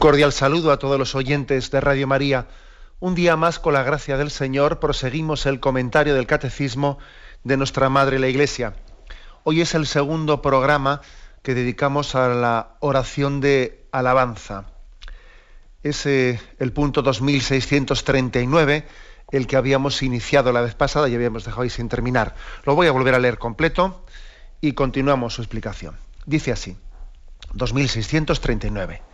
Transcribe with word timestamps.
Cordial 0.00 0.32
saludo 0.32 0.72
a 0.72 0.78
todos 0.78 0.98
los 0.98 1.14
oyentes 1.14 1.70
de 1.70 1.78
Radio 1.78 2.06
María. 2.06 2.46
Un 3.00 3.14
día 3.14 3.36
más, 3.36 3.58
con 3.58 3.74
la 3.74 3.82
gracia 3.82 4.16
del 4.16 4.30
Señor, 4.30 4.80
proseguimos 4.80 5.44
el 5.44 5.60
comentario 5.60 6.14
del 6.14 6.26
Catecismo 6.26 6.98
de 7.44 7.58
nuestra 7.58 7.90
Madre 7.90 8.18
la 8.18 8.28
Iglesia. 8.28 8.72
Hoy 9.44 9.60
es 9.60 9.74
el 9.74 9.86
segundo 9.86 10.40
programa 10.40 11.02
que 11.42 11.54
dedicamos 11.54 12.14
a 12.14 12.28
la 12.28 12.76
oración 12.80 13.42
de 13.42 13.84
alabanza. 13.92 14.64
Es 15.82 16.06
eh, 16.06 16.40
el 16.58 16.72
punto 16.72 17.02
2639, 17.02 18.86
el 19.32 19.46
que 19.46 19.56
habíamos 19.56 20.02
iniciado 20.02 20.50
la 20.50 20.62
vez 20.62 20.74
pasada 20.74 21.10
y 21.10 21.14
habíamos 21.14 21.44
dejado 21.44 21.60
ahí 21.62 21.70
sin 21.70 21.90
terminar. 21.90 22.34
Lo 22.64 22.74
voy 22.74 22.86
a 22.86 22.92
volver 22.92 23.14
a 23.14 23.18
leer 23.18 23.36
completo 23.36 24.02
y 24.62 24.72
continuamos 24.72 25.34
su 25.34 25.42
explicación. 25.42 25.98
Dice 26.24 26.52
así, 26.52 26.78
2639. 27.52 29.09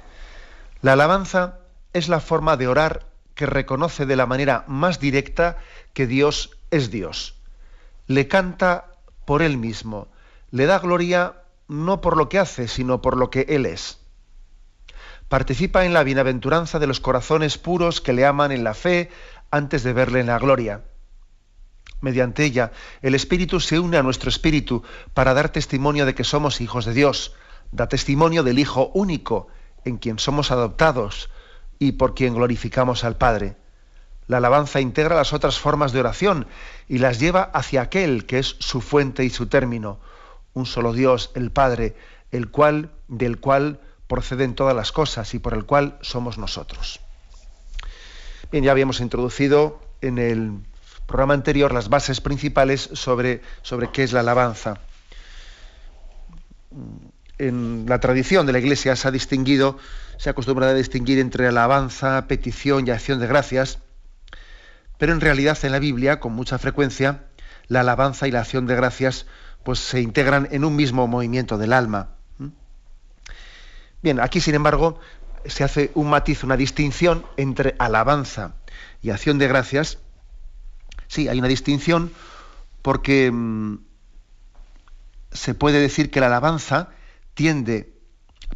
La 0.82 0.92
alabanza 0.92 1.58
es 1.92 2.08
la 2.08 2.20
forma 2.20 2.56
de 2.56 2.68
orar 2.68 3.06
que 3.34 3.46
reconoce 3.46 4.06
de 4.06 4.16
la 4.16 4.26
manera 4.26 4.64
más 4.66 5.00
directa 5.00 5.58
que 5.92 6.06
Dios 6.06 6.58
es 6.70 6.90
Dios. 6.90 7.34
Le 8.06 8.28
canta 8.28 8.92
por 9.24 9.42
Él 9.42 9.56
mismo, 9.56 10.08
le 10.50 10.66
da 10.66 10.78
gloria 10.78 11.42
no 11.68 12.00
por 12.00 12.16
lo 12.16 12.28
que 12.28 12.38
hace, 12.38 12.68
sino 12.68 13.02
por 13.02 13.16
lo 13.16 13.30
que 13.30 13.46
Él 13.48 13.66
es. 13.66 13.98
Participa 15.28 15.84
en 15.84 15.92
la 15.92 16.04
bienaventuranza 16.04 16.78
de 16.78 16.86
los 16.86 17.00
corazones 17.00 17.58
puros 17.58 18.00
que 18.00 18.12
le 18.12 18.24
aman 18.24 18.52
en 18.52 18.62
la 18.62 18.74
fe 18.74 19.10
antes 19.50 19.82
de 19.82 19.92
verle 19.92 20.20
en 20.20 20.28
la 20.28 20.38
gloria. 20.38 20.82
Mediante 22.00 22.44
ella, 22.44 22.72
el 23.02 23.14
Espíritu 23.14 23.58
se 23.58 23.80
une 23.80 23.96
a 23.96 24.02
nuestro 24.02 24.28
Espíritu 24.28 24.84
para 25.14 25.34
dar 25.34 25.48
testimonio 25.48 26.06
de 26.06 26.14
que 26.14 26.24
somos 26.24 26.60
hijos 26.60 26.84
de 26.84 26.92
Dios. 26.92 27.34
Da 27.72 27.88
testimonio 27.88 28.44
del 28.44 28.60
Hijo 28.60 28.92
único, 28.94 29.48
en 29.86 29.96
quien 29.96 30.18
somos 30.18 30.50
adoptados 30.50 31.30
y 31.78 31.92
por 31.92 32.14
quien 32.14 32.34
glorificamos 32.34 33.04
al 33.04 33.16
Padre. 33.16 33.56
La 34.26 34.38
alabanza 34.38 34.80
integra 34.80 35.14
las 35.14 35.32
otras 35.32 35.58
formas 35.58 35.92
de 35.92 36.00
oración 36.00 36.46
y 36.88 36.98
las 36.98 37.20
lleva 37.20 37.42
hacia 37.42 37.82
aquel 37.82 38.26
que 38.26 38.40
es 38.40 38.56
su 38.58 38.80
fuente 38.80 39.24
y 39.24 39.30
su 39.30 39.46
término, 39.46 40.00
un 40.52 40.66
solo 40.66 40.92
Dios, 40.92 41.30
el 41.34 41.52
Padre, 41.52 41.94
el 42.32 42.50
cual 42.50 42.90
del 43.08 43.38
cual 43.38 43.80
proceden 44.08 44.54
todas 44.54 44.74
las 44.74 44.90
cosas 44.90 45.32
y 45.34 45.38
por 45.38 45.54
el 45.54 45.64
cual 45.64 45.96
somos 46.00 46.38
nosotros. 46.38 47.00
Bien, 48.50 48.64
ya 48.64 48.72
habíamos 48.72 49.00
introducido 49.00 49.80
en 50.00 50.18
el 50.18 50.52
programa 51.06 51.34
anterior 51.34 51.72
las 51.72 51.88
bases 51.88 52.20
principales 52.20 52.90
sobre, 52.92 53.42
sobre 53.62 53.90
qué 53.92 54.02
es 54.02 54.12
la 54.12 54.20
alabanza 54.20 54.80
en 57.38 57.86
la 57.88 58.00
tradición 58.00 58.46
de 58.46 58.52
la 58.52 58.58
Iglesia 58.58 58.96
se 58.96 59.08
ha 59.08 59.10
distinguido, 59.10 59.78
se 60.16 60.28
ha 60.28 60.32
acostumbrado 60.32 60.72
a 60.72 60.76
distinguir 60.76 61.18
entre 61.18 61.46
alabanza, 61.46 62.26
petición 62.28 62.86
y 62.86 62.90
acción 62.90 63.20
de 63.20 63.26
gracias, 63.26 63.78
pero 64.98 65.12
en 65.12 65.20
realidad 65.20 65.58
en 65.62 65.72
la 65.72 65.78
Biblia, 65.78 66.20
con 66.20 66.32
mucha 66.32 66.58
frecuencia, 66.58 67.24
la 67.68 67.80
alabanza 67.80 68.26
y 68.28 68.30
la 68.30 68.40
acción 68.40 68.66
de 68.66 68.76
gracias 68.76 69.26
pues 69.64 69.80
se 69.80 70.00
integran 70.00 70.48
en 70.52 70.64
un 70.64 70.76
mismo 70.76 71.08
movimiento 71.08 71.58
del 71.58 71.72
alma. 71.72 72.10
Bien, 74.00 74.20
aquí 74.20 74.40
sin 74.40 74.54
embargo 74.54 75.00
se 75.44 75.64
hace 75.64 75.90
un 75.94 76.08
matiz, 76.08 76.44
una 76.44 76.56
distinción 76.56 77.26
entre 77.36 77.74
alabanza 77.78 78.54
y 79.02 79.10
acción 79.10 79.38
de 79.38 79.48
gracias. 79.48 79.98
Sí, 81.08 81.28
hay 81.28 81.38
una 81.40 81.48
distinción 81.48 82.12
porque 82.82 83.30
mm, 83.32 83.78
se 85.32 85.54
puede 85.54 85.80
decir 85.80 86.10
que 86.10 86.20
la 86.20 86.26
alabanza 86.26 86.90
tiende, 87.36 87.92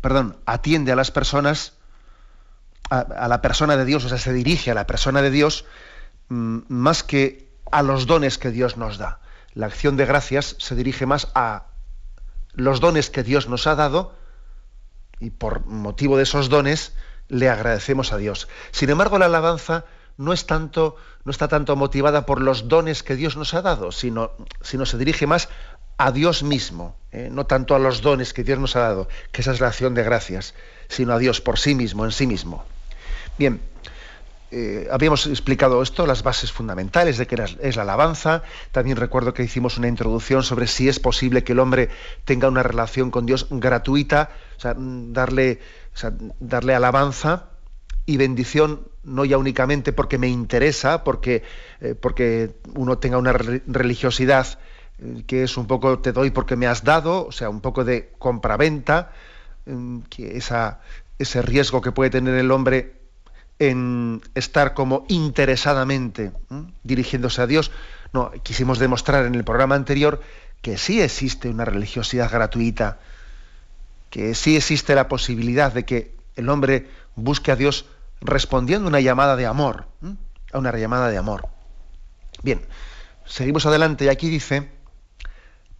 perdón, 0.00 0.38
atiende 0.46 0.91
a 0.91 0.96
las 0.96 1.10
personas, 1.12 1.74
a, 2.88 3.28
la 3.28 3.42
persona 3.42 3.76
de 3.76 3.84
Dios, 3.84 4.04
o 4.04 4.08
sea, 4.08 4.18
se 4.18 4.32
dirige 4.32 4.72
a 4.72 4.74
la 4.74 4.86
persona 4.86 5.22
de 5.22 5.30
Dios 5.30 5.66
mm, 6.30 6.60
más 6.68 7.04
que 7.04 7.52
a 7.70 7.82
los 7.82 8.06
dones 8.06 8.38
que 8.38 8.50
Dios 8.50 8.76
nos 8.78 8.98
da. 8.98 9.20
La 9.52 9.66
acción 9.66 9.96
de 9.96 10.06
gracias 10.06 10.56
se 10.58 10.74
dirige 10.74 11.06
más 11.06 11.28
a 11.34 11.66
los 12.54 12.80
dones 12.80 13.10
que 13.10 13.22
Dios 13.22 13.48
nos 13.48 13.66
ha 13.66 13.74
dado 13.76 14.14
y 15.20 15.30
por 15.30 15.66
motivo 15.66 16.16
de 16.16 16.22
esos 16.22 16.48
dones 16.48 16.94
le 17.28 17.50
agradecemos 17.50 18.14
a 18.14 18.16
Dios. 18.16 18.48
Sin 18.70 18.88
embargo, 18.88 19.18
la 19.18 19.26
alabanza 19.26 19.84
no 20.16 20.32
es 20.32 20.47
tanto, 20.47 20.97
no 21.24 21.30
está 21.30 21.48
tanto 21.48 21.76
motivada 21.76 22.24
por 22.24 22.41
los 22.41 22.66
dones 22.66 23.02
que 23.02 23.14
Dios 23.14 23.36
nos 23.36 23.52
ha 23.52 23.60
dado, 23.60 23.92
sino, 23.92 24.32
sino 24.62 24.86
se 24.86 24.97
dirige 24.97 25.26
más 25.26 25.50
a 26.00 26.12
Dios 26.12 26.43
mismo, 26.43 26.97
¿eh? 27.12 27.28
no 27.31 27.44
tanto 27.44 27.75
a 27.75 27.78
los 27.78 28.00
dones 28.00 28.33
que 28.33 28.43
Dios 28.43 28.59
nos 28.59 28.75
ha 28.75 28.81
dado, 28.81 29.09
que 29.33 29.43
esa 29.43 29.53
es 29.53 29.61
la 29.61 29.66
acción 29.66 29.93
de 29.93 30.03
gracias, 30.03 30.55
sino 30.88 31.12
a 31.12 31.19
Dios 31.19 31.43
por 31.43 31.59
sí 31.59 31.75
mismo, 31.75 32.06
en 32.06 32.11
sí 32.11 32.27
mismo. 32.27 32.65
Bien, 33.38 33.61
eh, 34.50 34.89
habíamos 34.91 35.27
explicado 35.27 35.83
esto, 35.83 36.06
las 36.06 36.22
bases 36.22 36.53
fundamentales 36.53 37.19
de 37.19 37.27
que 37.27 37.37
es 37.60 37.77
la 37.77 37.83
alabanza. 37.83 38.43
También 38.72 38.97
recuerdo 38.97 39.34
que 39.34 39.43
hicimos 39.43 39.77
una 39.77 39.89
introducción 39.89 40.43
sobre 40.43 40.69
si 40.69 40.89
es 40.89 40.99
posible 41.00 41.44
que 41.44 41.53
el 41.53 41.59
hombre 41.59 41.91
tenga 42.25 42.49
una 42.49 42.62
relación 42.62 43.10
con 43.10 43.27
Dios 43.27 43.47
gratuita, 43.50 44.31
o 44.56 44.60
sea, 44.60 44.75
darle, 44.78 45.60
darle 46.41 46.75
alabanza 46.75 47.50
y 48.06 48.16
bendición 48.16 48.89
no 49.05 49.27
ya 49.27 49.37
únicamente 49.37 49.93
porque 49.93 50.16
me 50.16 50.28
interesa, 50.28 51.05
porque, 51.05 51.43
eh, 51.83 51.94
porque 51.94 52.53
uno 52.75 52.97
tenga 52.97 53.19
una 53.19 53.34
religiosidad 53.34 54.59
que 55.27 55.43
es 55.44 55.56
un 55.56 55.66
poco 55.66 55.99
te 55.99 56.12
doy 56.12 56.31
porque 56.31 56.56
me 56.56 56.66
has 56.66 56.84
dado, 56.84 57.27
o 57.27 57.33
sea, 57.33 57.49
un 57.49 57.61
poco 57.61 57.84
de 57.84 58.12
compraventa, 58.19 59.12
mm, 59.66 60.00
que 60.11 60.37
esa, 60.37 60.81
ese 61.19 61.43
riesgo 61.43 61.81
que 61.81 61.93
puede 61.93 62.11
tener 62.11 62.34
el 62.34 62.50
hombre 62.50 63.00
en 63.59 64.22
estar 64.34 64.72
como 64.75 65.05
interesadamente 65.09 66.33
dirigiéndose 66.83 67.43
a 67.43 67.47
Dios. 67.47 67.71
No, 68.12 68.33
quisimos 68.43 68.78
demostrar 68.78 69.27
en 69.27 69.34
el 69.34 69.44
programa 69.44 69.75
anterior 69.75 70.21
que 70.62 70.78
sí 70.78 71.00
existe 71.00 71.49
una 71.49 71.66
religiosidad 71.66 72.31
gratuita, 72.31 72.99
que 74.09 74.34
sí 74.34 74.56
existe 74.56 74.94
la 74.94 75.09
posibilidad 75.09 75.72
de 75.72 75.84
que 75.84 76.16
el 76.37 76.49
hombre 76.49 76.89
busque 77.16 77.53
a 77.53 77.56
Dios 77.56 77.87
respondiendo 78.21 78.89
una 78.89 79.00
llamada 79.00 79.37
de 79.37 79.47
amor, 79.47 79.87
a 80.53 80.59
una 80.59 80.72
llamada 80.77 81.09
de 81.09 81.19
amor. 81.19 81.48
Bien, 82.42 82.63
seguimos 83.27 83.66
adelante 83.66 84.07
y 84.07 84.09
aquí 84.09 84.28
dice, 84.28 84.71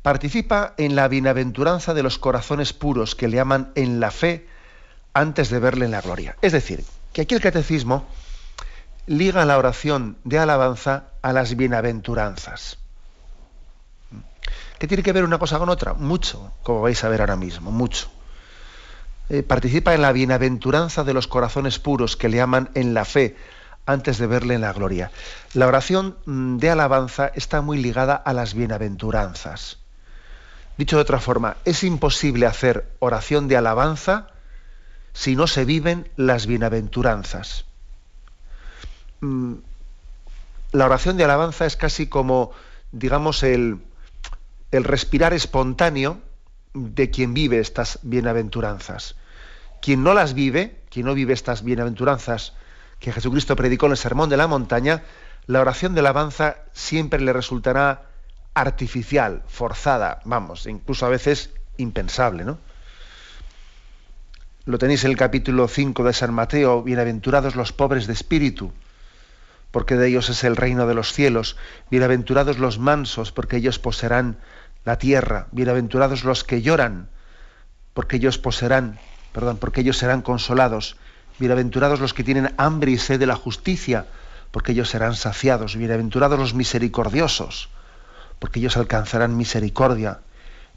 participa 0.03 0.75
en 0.79 0.97
la 0.97 1.09
bienaventuranza 1.09 1.95
de 1.95 2.03
los 2.03 2.19
corazones 2.19 2.73
puros 2.73 3.15
que 3.15 3.29
le 3.29 3.41
aman 3.41 3.73
en 3.75 4.01
la 4.01 4.11
fe 4.11 4.47
antes 5.13 5.51
de 5.51 5.59
verle 5.59 5.85
en 5.85 5.91
la 5.91 6.01
gloria. 6.01 6.37
Es 6.41 6.53
decir, 6.53 6.85
que 7.13 7.23
aquí 7.23 7.35
el 7.35 7.41
catecismo 7.41 8.07
liga 9.07 9.45
la 9.45 9.59
oración 9.59 10.17
de 10.25 10.39
alabanza 10.39 11.05
a 11.23 11.33
las 11.33 11.57
bienaventuranzas. 11.57 12.79
¿Qué 14.79 14.87
tiene 14.87 15.03
que 15.03 15.13
ver 15.13 15.25
una 15.25 15.39
cosa 15.39 15.59
con 15.59 15.69
otra? 15.69 15.95
Mucho, 15.95 16.53
como 16.63 16.81
vais 16.81 17.03
a 17.05 17.09
ver 17.09 17.21
ahora 17.21 17.37
mismo, 17.37 17.71
mucho. 17.71 18.09
Eh, 19.29 19.43
participa 19.43 19.95
en 19.95 20.03
la 20.03 20.13
bienaventuranza 20.13 21.05
de 21.05 21.13
los 21.13 21.27
corazones 21.27 21.79
puros 21.79 22.17
que 22.17 22.29
le 22.29 22.41
aman 22.41 22.71
en 22.75 22.95
la 22.95 23.05
fe 23.05 23.37
antes 23.85 24.19
de 24.19 24.27
verle 24.27 24.55
en 24.55 24.63
la 24.63 24.73
gloria. 24.73 25.11
La 25.53 25.67
oración 25.67 26.17
mm, 26.25 26.57
de 26.57 26.71
alabanza 26.71 27.31
está 27.35 27.61
muy 27.61 27.79
ligada 27.83 28.15
a 28.15 28.33
las 28.33 28.55
bienaventuranzas. 28.55 29.80
Dicho 30.81 30.97
de 30.97 31.03
otra 31.03 31.21
forma, 31.21 31.59
es 31.67 31.85
imposible 31.85 32.47
hacer 32.47 32.91
oración 33.01 33.49
de 33.49 33.57
alabanza 33.59 34.29
si 35.13 35.37
no 35.37 35.47
se 35.47 35.67
viven 35.67 36.09
las 36.17 36.47
bienaventuranzas. 36.47 37.67
Mm, 39.21 39.57
la 40.73 40.87
oración 40.87 41.19
de 41.19 41.25
alabanza 41.25 41.67
es 41.67 41.77
casi 41.77 42.07
como, 42.07 42.53
digamos, 42.93 43.43
el, 43.43 43.83
el 44.71 44.85
respirar 44.85 45.35
espontáneo 45.35 46.23
de 46.73 47.11
quien 47.11 47.35
vive 47.35 47.59
estas 47.59 47.99
bienaventuranzas. 48.01 49.17
Quien 49.83 50.03
no 50.03 50.15
las 50.15 50.33
vive, 50.33 50.81
quien 50.89 51.05
no 51.05 51.13
vive 51.13 51.35
estas 51.35 51.63
bienaventuranzas 51.63 52.55
que 53.01 53.13
Jesucristo 53.13 53.55
predicó 53.55 53.85
en 53.85 53.93
el 53.93 53.99
Sermón 53.99 54.31
de 54.31 54.39
la 54.39 54.47
Montaña, 54.47 55.03
la 55.47 55.61
oración 55.61 55.93
de 55.93 56.01
alabanza 56.01 56.57
siempre 56.73 57.21
le 57.21 57.35
resultará 57.35 58.10
artificial, 58.55 59.43
forzada, 59.49 60.21
vamos, 60.25 60.67
incluso 60.67 61.07
a 61.07 61.11
veces 61.11 61.51
impensable, 61.77 62.45
¿no? 62.45 62.59
lo 64.71 64.79
tenéis 64.79 65.05
en 65.05 65.11
el 65.11 65.17
capítulo 65.17 65.69
5 65.69 66.05
de 66.05 66.13
San 66.13 66.35
Mateo, 66.35 66.83
bienaventurados 66.83 67.57
los 67.57 67.73
pobres 67.73 68.07
de 68.07 68.13
espíritu, 68.13 68.73
porque 69.71 69.97
de 69.97 70.09
ellos 70.09 70.29
es 70.29 70.45
el 70.45 70.57
reino 70.57 70.87
de 70.87 70.95
los 70.95 71.13
cielos, 71.13 71.57
bienaventurados 71.91 72.59
los 72.59 72.79
mansos, 72.79 73.33
porque 73.33 73.57
ellos 73.57 73.79
poseerán 73.79 74.39
la 74.85 74.97
tierra, 74.97 75.49
bienaventurados 75.51 76.25
los 76.25 76.45
que 76.45 76.63
lloran, 76.63 77.09
porque 77.95 78.17
ellos 78.17 78.39
poseerán, 78.39 78.99
perdón, 79.33 79.57
porque 79.57 79.81
ellos 79.81 79.99
serán 79.99 80.23
consolados, 80.23 80.97
bienaventurados 81.39 81.99
los 81.99 82.15
que 82.15 82.25
tienen 82.25 82.55
hambre 82.57 82.93
y 82.93 82.99
sed 82.99 83.19
de 83.19 83.27
la 83.27 83.37
justicia, 83.37 84.07
porque 84.51 84.73
ellos 84.73 84.91
serán 84.91 85.15
saciados, 85.15 85.75
bienaventurados 85.77 86.39
los 86.39 86.55
misericordiosos, 86.55 87.71
porque 88.41 88.59
ellos 88.59 88.77
alcanzarán 88.77 89.37
misericordia, 89.37 90.23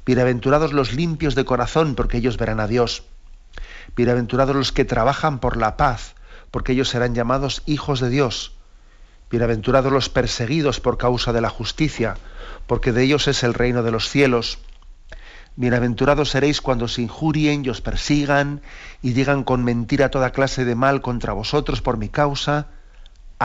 bienaventurados 0.05 0.71
los 0.73 0.93
limpios 0.93 1.33
de 1.33 1.45
corazón, 1.45 1.95
porque 1.95 2.17
ellos 2.17 2.37
verán 2.37 2.59
a 2.59 2.67
Dios, 2.67 3.03
Bienaventurados 3.95 4.55
los 4.55 4.71
que 4.71 4.85
trabajan 4.85 5.39
por 5.39 5.57
la 5.57 5.77
paz, 5.77 6.15
porque 6.51 6.71
ellos 6.71 6.89
serán 6.89 7.13
llamados 7.15 7.61
hijos 7.65 7.99
de 7.99 8.09
Dios. 8.09 8.53
Bienaventurados 9.29 9.91
los 9.91 10.09
perseguidos 10.09 10.79
por 10.79 10.97
causa 10.97 11.33
de 11.33 11.41
la 11.41 11.49
justicia, 11.49 12.17
porque 12.67 12.91
de 12.91 13.03
ellos 13.03 13.27
es 13.27 13.43
el 13.43 13.53
reino 13.53 13.83
de 13.83 13.91
los 13.91 14.09
cielos. 14.09 14.59
Bienaventurados 15.55 16.29
seréis 16.29 16.61
cuando 16.61 16.85
os 16.85 16.97
injurien 16.97 17.63
y 17.63 17.69
os 17.69 17.81
persigan 17.81 18.61
y 19.01 19.13
digan 19.13 19.43
con 19.43 19.63
mentira 19.63 20.09
toda 20.09 20.31
clase 20.31 20.65
de 20.65 20.75
mal 20.75 21.01
contra 21.01 21.33
vosotros 21.33 21.81
por 21.81 21.97
mi 21.97 22.09
causa. 22.09 22.67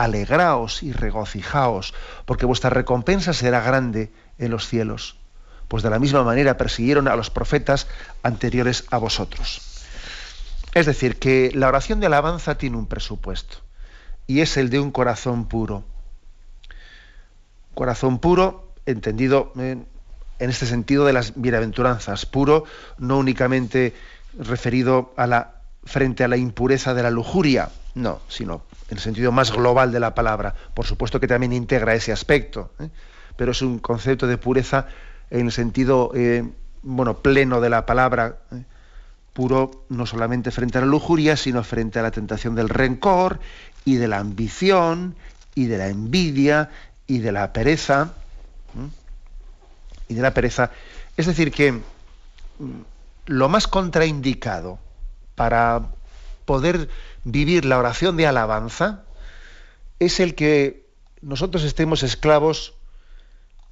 Alegraos 0.03 0.81
y 0.81 0.93
regocijaos, 0.93 1.93
porque 2.25 2.45
vuestra 2.45 2.69
recompensa 2.69 3.33
será 3.33 3.59
grande 3.59 4.09
en 4.37 4.49
los 4.49 4.65
cielos, 4.65 5.17
pues 5.67 5.83
de 5.83 5.89
la 5.89 5.99
misma 5.99 6.23
manera 6.23 6.55
persiguieron 6.55 7.09
a 7.09 7.17
los 7.17 7.29
profetas 7.29 7.87
anteriores 8.23 8.85
a 8.91 8.97
vosotros. 8.97 9.83
Es 10.73 10.85
decir, 10.85 11.19
que 11.19 11.51
la 11.53 11.67
oración 11.67 11.99
de 11.99 12.05
alabanza 12.05 12.57
tiene 12.57 12.77
un 12.77 12.85
presupuesto 12.85 13.57
y 14.25 14.39
es 14.39 14.55
el 14.55 14.69
de 14.69 14.79
un 14.79 14.91
corazón 14.91 15.49
puro. 15.49 15.83
Corazón 17.73 18.19
puro, 18.19 18.71
entendido 18.85 19.51
en, 19.57 19.85
este 20.37 20.65
sentido 20.65 21.03
de 21.03 21.11
las 21.11 21.33
bienaventuranzas, 21.35 22.25
puro 22.25 22.63
no 22.97 23.17
únicamente 23.17 23.93
referido 24.37 25.13
a 25.17 25.27
la 25.27 25.55
frente 25.83 26.23
a 26.23 26.29
la 26.29 26.37
impureza 26.37 26.93
de 26.93 27.03
la 27.03 27.11
lujuria, 27.11 27.69
no, 27.95 28.21
sino 28.29 28.61
en 28.89 28.97
el 28.97 28.99
sentido 28.99 29.31
más 29.31 29.51
global 29.51 29.91
de 29.91 29.99
la 29.99 30.15
palabra. 30.15 30.55
Por 30.73 30.85
supuesto 30.85 31.19
que 31.19 31.27
también 31.27 31.53
integra 31.53 31.93
ese 31.93 32.11
aspecto, 32.11 32.71
¿eh? 32.79 32.89
pero 33.35 33.51
es 33.51 33.61
un 33.61 33.79
concepto 33.79 34.27
de 34.27 34.37
pureza 34.37 34.87
en 35.29 35.47
el 35.47 35.51
sentido 35.51 36.11
eh, 36.15 36.43
bueno 36.81 37.19
pleno 37.19 37.61
de 37.61 37.69
la 37.69 37.85
palabra. 37.85 38.37
¿eh? 38.51 38.63
puro 39.39 39.85
no 39.87 40.05
solamente 40.05 40.51
frente 40.51 40.79
a 40.79 40.81
la 40.81 40.87
lujuria, 40.87 41.37
sino 41.37 41.63
frente 41.63 41.99
a 41.99 42.01
la 42.01 42.11
tentación 42.11 42.55
del 42.55 42.67
rencor 42.67 43.39
y 43.85 43.95
de 43.95 44.09
la 44.09 44.19
ambición 44.19 45.15
y 45.55 45.67
de 45.67 45.77
la 45.77 45.87
envidia 45.87 46.71
y 47.07 47.19
de 47.19 47.31
la 47.31 47.53
pereza. 47.53 48.13
Y 50.09 50.13
de 50.13 50.21
la 50.21 50.33
pereza. 50.33 50.71
Es 51.15 51.27
decir, 51.27 51.51
que 51.51 51.71
mm, 51.71 51.81
lo 53.27 53.47
más 53.47 53.67
contraindicado 53.67 54.79
para 55.35 55.83
poder 56.49 56.89
vivir 57.25 57.63
la 57.63 57.77
oración 57.77 58.17
de 58.17 58.25
alabanza 58.25 59.03
es 59.99 60.19
el 60.19 60.33
que 60.33 60.89
nosotros 61.21 61.63
estemos 61.63 62.01
esclavos 62.01 62.73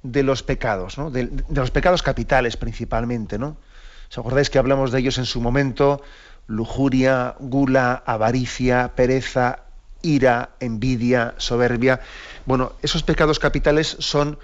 de 0.04 0.22
los 0.22 0.44
pecados, 0.44 0.94
de, 1.12 1.26
de, 1.26 1.42
los 1.48 1.72
pecados 1.72 2.04
capitales 2.04 2.56
principalmente, 2.56 3.36
¿no? 3.36 3.56
¿Os 4.08 4.16
acordáis 4.16 4.48
que 4.48 4.60
hablamos 4.60 4.92
de 4.92 5.00
ellos 5.00 5.18
en 5.18 5.24
su 5.24 5.40
momento? 5.40 6.02
Lujuria, 6.46 7.34
gula, 7.40 8.00
avaricia, 8.06 8.92
pereza, 8.94 9.64
ira, 10.02 10.50
envidia, 10.60 11.34
soberbia. 11.38 11.98
Bueno, 12.46 12.74
esos 12.80 13.02
pecados 13.02 13.40
capitales 13.40 13.96
son 13.98 14.38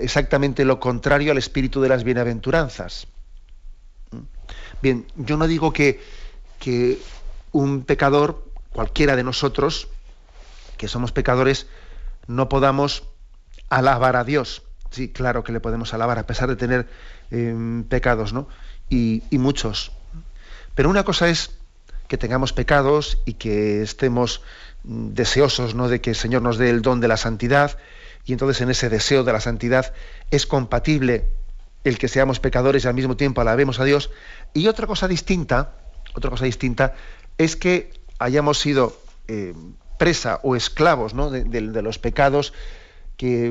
exactamente 0.00 0.64
lo 0.64 0.80
contrario 0.80 1.30
al 1.30 1.38
espíritu 1.38 1.80
de 1.80 1.90
las 1.90 2.02
bienaventuranzas. 2.02 3.06
Bien, 4.82 5.06
yo 5.14 5.36
no 5.36 5.46
digo 5.46 5.72
que, 5.72 6.00
que 6.58 6.98
un 7.52 7.84
pecador, 7.84 8.44
cualquiera 8.72 9.16
de 9.16 9.24
nosotros, 9.24 9.88
que 10.76 10.88
somos 10.88 11.12
pecadores, 11.12 11.66
no 12.26 12.48
podamos 12.48 13.04
alabar 13.68 14.16
a 14.16 14.24
Dios. 14.24 14.62
Sí, 14.90 15.10
claro 15.10 15.44
que 15.44 15.52
le 15.52 15.60
podemos 15.60 15.94
alabar, 15.94 16.18
a 16.18 16.26
pesar 16.26 16.48
de 16.48 16.56
tener 16.56 16.88
Em, 17.30 17.84
pecados, 17.84 18.32
¿no? 18.32 18.48
Y, 18.88 19.22
muchos. 19.30 19.92
Pero 20.74 20.90
una 20.90 21.04
cosa 21.04 21.28
es 21.28 21.52
que 22.08 22.18
tengamos 22.18 22.52
pecados 22.52 23.18
y 23.24 23.34
que 23.34 23.82
estemos 23.82 24.42
mm, 24.82 25.10
deseosos 25.10 25.76
¿no? 25.76 25.88
de 25.88 26.00
que 26.00 26.10
el 26.10 26.16
Señor 26.16 26.42
nos 26.42 26.58
dé 26.58 26.70
el 26.70 26.82
don 26.82 26.98
de 26.98 27.06
la 27.06 27.16
santidad 27.16 27.78
y 28.24 28.32
entonces 28.32 28.60
en 28.62 28.70
ese 28.70 28.88
deseo 28.88 29.22
de 29.22 29.32
la 29.32 29.40
santidad 29.40 29.94
es 30.32 30.44
compatible 30.44 31.28
el 31.84 31.98
que 31.98 32.08
seamos 32.08 32.40
pecadores 32.40 32.84
y 32.84 32.88
al 32.88 32.94
mismo 32.94 33.16
tiempo 33.16 33.40
alabemos 33.40 33.78
a 33.78 33.84
Dios. 33.84 34.10
Y 34.52 34.66
otra 34.66 34.88
cosa 34.88 35.06
distinta, 35.06 35.74
otra 36.14 36.30
cosa 36.30 36.46
distinta 36.46 36.94
es 37.40 37.56
que 37.56 37.90
hayamos 38.18 38.58
sido 38.58 38.94
eh, 39.26 39.54
presa 39.98 40.40
o 40.42 40.56
esclavos 40.56 41.14
¿no? 41.14 41.30
de, 41.30 41.60
los 41.60 41.98
pecados 41.98 42.52
que, 43.16 43.50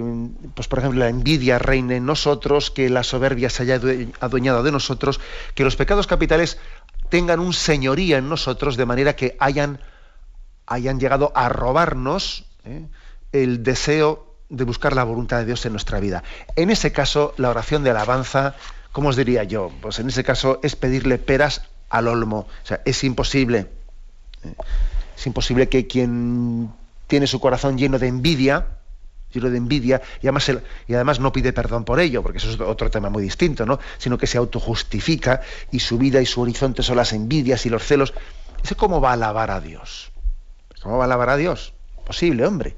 pues 0.54 0.68
por 0.68 0.78
ejemplo, 0.78 1.00
la 1.00 1.10
envidia 1.10 1.58
reine 1.58 1.96
en 1.96 2.06
nosotros, 2.06 2.70
que 2.70 2.88
la 2.90 3.02
soberbia 3.02 3.50
se 3.50 3.64
haya 3.64 3.82
adueñado 4.20 4.62
de 4.62 4.72
nosotros, 4.72 5.20
que 5.56 5.64
los 5.64 5.76
pecados 5.76 6.06
capitales 6.06 6.60
tengan 7.10 7.40
un 7.40 7.52
señoría 7.52 8.20
en 8.20 8.30
nosotros 8.30 8.78
de 8.78 8.86
manera 8.86 9.16
que 9.16 9.36
hayan, 9.40 9.80
hayan 10.68 11.00
llegado 11.00 11.32
a 11.34 11.50
robarnos 11.50 12.46
¿eh? 12.66 12.86
el 13.32 13.64
deseo 13.64 14.36
de 14.50 14.66
buscar 14.66 14.96
la 14.96 15.04
voluntad 15.04 15.40
de 15.40 15.46
Dios 15.46 15.66
en 15.66 15.72
nuestra 15.72 16.00
vida. 16.00 16.24
En 16.56 16.70
ese 16.70 16.92
caso, 16.92 17.34
la 17.38 17.50
oración 17.50 17.84
de 17.84 17.90
alabanza, 17.90 18.56
¿cómo 18.92 19.10
os 19.10 19.16
diría 19.16 19.46
yo? 19.46 19.72
Pues 19.82 19.98
en 19.98 20.10
ese 20.10 20.24
caso 20.24 20.60
es 20.62 20.76
pedirle 20.76 21.18
peras 21.18 21.64
al 21.90 22.08
olmo. 22.08 22.48
O 22.64 22.68
sea, 22.68 22.82
es 22.86 23.04
imposible. 23.04 23.79
Es 25.18 25.28
imposible 25.28 25.68
que 25.70 25.88
quien 25.88 26.72
tiene 27.08 27.28
su 27.28 27.40
corazón 27.40 27.78
lleno 27.78 28.00
de 28.00 28.08
envidia, 28.08 28.68
lleno 29.34 29.50
de 29.50 29.58
envidia, 29.58 30.02
y 30.22 30.28
además, 30.28 30.52
y 30.88 30.94
además 30.94 31.20
no 31.20 31.32
pide 31.32 31.54
perdón 31.54 31.84
por 31.84 32.00
ello, 32.00 32.24
porque 32.24 32.38
eso 32.38 32.50
es 32.50 32.60
otro 32.60 32.90
tema 32.90 33.10
muy 33.10 33.24
distinto, 33.24 33.66
¿no? 33.66 33.80
sino 33.98 34.18
que 34.18 34.28
se 34.28 34.38
autojustifica 34.38 35.42
y 35.72 35.80
su 35.80 35.98
vida 35.98 36.22
y 36.22 36.26
su 36.26 36.42
horizonte 36.42 36.84
son 36.84 36.98
las 36.98 37.14
envidias 37.14 37.66
y 37.66 37.70
los 37.70 37.84
celos. 37.84 38.14
¿Ese 38.64 38.76
cómo 38.76 39.02
va 39.02 39.12
a 39.12 39.14
alabar 39.14 39.52
a 39.52 39.62
Dios? 39.62 40.12
¿Cómo 40.82 40.98
va 40.98 41.04
a 41.04 41.06
alabar 41.06 41.30
a 41.30 41.38
Dios? 41.38 41.74
Posible, 42.06 42.46
hombre. 42.46 42.76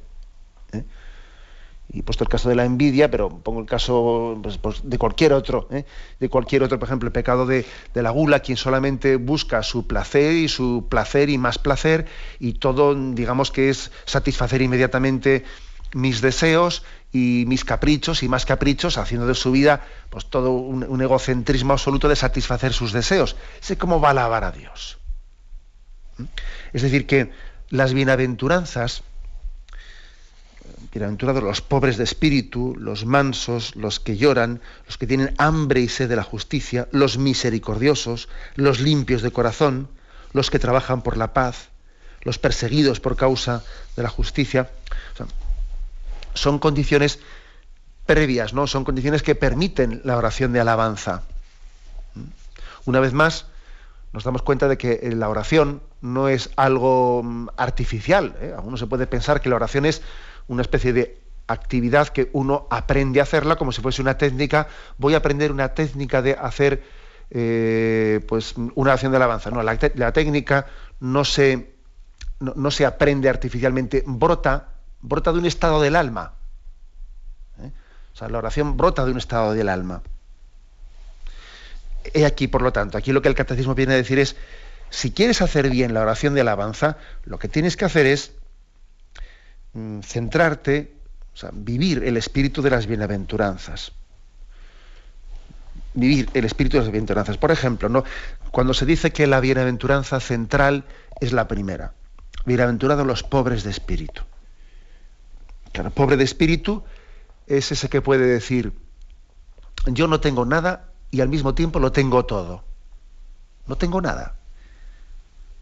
Y 1.93 2.03
puesto 2.03 2.23
el 2.23 2.29
caso 2.29 2.47
de 2.47 2.55
la 2.55 2.63
envidia, 2.63 3.11
pero 3.11 3.29
pongo 3.29 3.59
el 3.59 3.65
caso 3.65 4.39
pues, 4.41 4.57
pues, 4.57 4.81
de 4.83 4.97
cualquier 4.97 5.33
otro, 5.33 5.67
¿eh? 5.71 5.85
de 6.19 6.29
cualquier 6.29 6.63
otro, 6.63 6.79
por 6.79 6.87
ejemplo, 6.87 7.07
el 7.07 7.11
pecado 7.11 7.45
de, 7.45 7.65
de, 7.93 8.01
la 8.01 8.11
gula, 8.11 8.39
quien 8.39 8.57
solamente 8.57 9.17
busca 9.17 9.61
su 9.61 9.87
placer 9.87 10.33
y 10.33 10.47
su 10.47 10.87
placer 10.89 11.29
y 11.29 11.37
más 11.37 11.57
placer, 11.57 12.07
y 12.39 12.53
todo, 12.53 12.95
digamos 12.95 13.51
que 13.51 13.69
es 13.69 13.91
satisfacer 14.05 14.61
inmediatamente 14.61 15.43
mis 15.93 16.21
deseos 16.21 16.83
y 17.11 17.43
mis 17.47 17.65
caprichos 17.65 18.23
y 18.23 18.29
más 18.29 18.45
caprichos, 18.45 18.97
haciendo 18.97 19.27
de 19.27 19.35
su 19.35 19.51
vida 19.51 19.85
pues 20.09 20.25
todo 20.27 20.51
un, 20.51 21.01
egocentrismo 21.01 21.73
absoluto 21.73 22.07
de 22.07 22.15
satisfacer 22.15 22.73
sus 22.73 22.93
deseos. 22.93 23.35
Sé 23.59 23.77
cómo 23.77 23.99
va 23.99 24.09
a 24.09 24.11
alabar 24.11 24.43
a 24.43 24.51
Dios. 24.51 24.97
¿Mm? 26.17 26.23
Es 26.73 26.81
decir, 26.81 27.05
que 27.05 27.31
las 27.69 27.93
bienaventuranzas, 27.93 29.03
bienaventurados 30.91 31.41
los 31.41 31.61
pobres 31.61 31.97
de 31.97 32.03
espíritu, 32.03 32.75
los 32.77 33.05
mansos, 33.05 33.75
los 33.75 33.99
que 33.99 34.17
lloran, 34.17 34.61
los 34.85 34.97
que 34.97 35.07
tienen 35.07 35.33
hambre 35.37 35.79
y 35.79 35.87
sed 35.87 36.09
de 36.09 36.17
la 36.17 36.23
justicia, 36.23 36.89
los 36.91 37.17
misericordiosos, 37.17 38.27
los 38.55 38.81
limpios 38.81 39.21
de 39.21 39.31
corazón, 39.31 39.87
los 40.33 40.49
que 40.49 40.59
trabajan 40.59 41.01
por 41.01 41.15
la 41.15 41.33
paz, 41.33 41.69
los 42.23 42.39
perseguidos 42.39 42.99
por 42.99 43.15
causa 43.15 43.63
de 43.95 44.03
la 44.03 44.09
justicia, 44.09 44.69
son 46.33 46.59
condiciones 46.59 47.19
previas, 48.05 48.53
¿no? 48.53 48.67
Son 48.67 48.83
condiciones 48.83 49.23
que 49.23 49.35
permiten 49.35 50.01
la 50.03 50.17
oración 50.17 50.51
de 50.51 50.59
alabanza. 50.59 51.23
Una 52.85 52.99
vez 52.99 53.13
más, 53.13 53.45
nos 54.11 54.23
damos 54.23 54.41
cuenta 54.41 54.67
de 54.67 54.77
que 54.77 55.09
la 55.15 55.29
oración 55.29 55.81
no 56.01 56.27
es 56.27 56.49
algo 56.57 57.21
mm, 57.23 57.49
artificial. 57.55 58.35
¿eh? 58.41 58.55
Uno 58.61 58.75
se 58.75 58.87
puede 58.87 59.07
pensar 59.07 59.39
que 59.39 59.49
la 59.49 59.55
oración 59.55 59.85
es 59.85 60.01
una 60.47 60.61
especie 60.61 60.93
de 60.93 61.21
actividad 61.47 62.07
que 62.09 62.29
uno 62.33 62.67
aprende 62.69 63.19
a 63.19 63.23
hacerla 63.23 63.55
como 63.55 63.71
si 63.71 63.81
fuese 63.81 64.01
una 64.01 64.17
técnica. 64.17 64.67
Voy 64.97 65.13
a 65.13 65.17
aprender 65.17 65.51
una 65.51 65.73
técnica 65.73 66.21
de 66.21 66.33
hacer 66.33 66.83
eh, 67.29 68.19
pues 68.27 68.55
una 68.57 68.71
oración 68.75 69.11
de 69.11 69.17
alabanza. 69.17 69.49
No, 69.51 69.61
la, 69.63 69.77
técnica 70.11 70.67
no 70.99 71.25
se, 71.25 71.73
no 72.39 72.71
se 72.71 72.85
aprende 72.85 73.29
artificialmente, 73.29 74.03
brota 74.05 74.71
brota 75.01 75.31
de 75.31 75.39
un 75.39 75.45
estado 75.45 75.81
del 75.81 75.95
alma. 75.95 76.33
¿eh? 77.59 77.71
O 78.13 78.17
sea, 78.17 78.29
la 78.29 78.37
oración 78.37 78.77
brota 78.77 79.05
de 79.05 79.11
un 79.11 79.17
estado 79.17 79.53
del 79.53 79.69
alma. 79.69 80.01
He 82.13 82.25
aquí, 82.25 82.47
por 82.47 82.61
lo 82.61 82.71
tanto, 82.71 82.97
aquí 82.97 83.11
lo 83.11 83.21
que 83.21 83.29
el 83.29 83.35
catecismo 83.35 83.75
viene 83.75 83.93
a 83.93 83.97
decir 83.97 84.19
es 84.19 84.35
si 84.89 85.11
quieres 85.11 85.41
hacer 85.41 85.69
bien 85.69 85.93
la 85.93 86.01
oración 86.01 86.33
de 86.33 86.41
alabanza, 86.41 86.97
lo 87.25 87.39
que 87.39 87.47
tienes 87.47 87.77
que 87.77 87.85
hacer 87.85 88.05
es 88.05 88.33
mm, 89.73 89.99
centrarte, 90.01 90.93
o 91.33 91.37
sea, 91.37 91.49
vivir 91.53 92.03
el 92.03 92.17
espíritu 92.17 92.61
de 92.61 92.69
las 92.69 92.87
bienaventuranzas. 92.87 93.93
Vivir 95.93 96.29
el 96.33 96.45
espíritu 96.45 96.77
de 96.77 96.83
las 96.83 96.91
bienaventuranzas. 96.91 97.37
Por 97.37 97.51
ejemplo, 97.51 97.89
¿no? 97.89 98.03
cuando 98.51 98.73
se 98.73 98.85
dice 98.85 99.11
que 99.11 99.27
la 99.27 99.39
bienaventuranza 99.39 100.19
central 100.19 100.85
es 101.19 101.33
la 101.33 101.47
primera. 101.47 101.93
Bienaventurados 102.45 103.05
los 103.05 103.23
pobres 103.23 103.63
de 103.63 103.71
espíritu. 103.71 104.23
Claro, 105.71 105.91
pobre 105.91 106.17
de 106.17 106.23
espíritu 106.23 106.83
es 107.47 107.71
ese 107.71 107.89
que 107.89 108.01
puede 108.01 108.25
decir, 108.25 108.73
yo 109.85 110.07
no 110.07 110.19
tengo 110.19 110.45
nada 110.45 110.89
y 111.11 111.21
al 111.21 111.29
mismo 111.29 111.53
tiempo 111.55 111.79
lo 111.79 111.91
tengo 111.91 112.25
todo. 112.25 112.63
No 113.67 113.77
tengo 113.77 114.01
nada. 114.01 114.35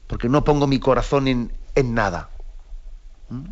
Porque 0.08 0.30
no 0.30 0.44
pongo 0.44 0.66
mi 0.66 0.80
corazón 0.80 1.28
en, 1.28 1.54
nada. 1.94 2.30
¿Mm? 3.30 3.46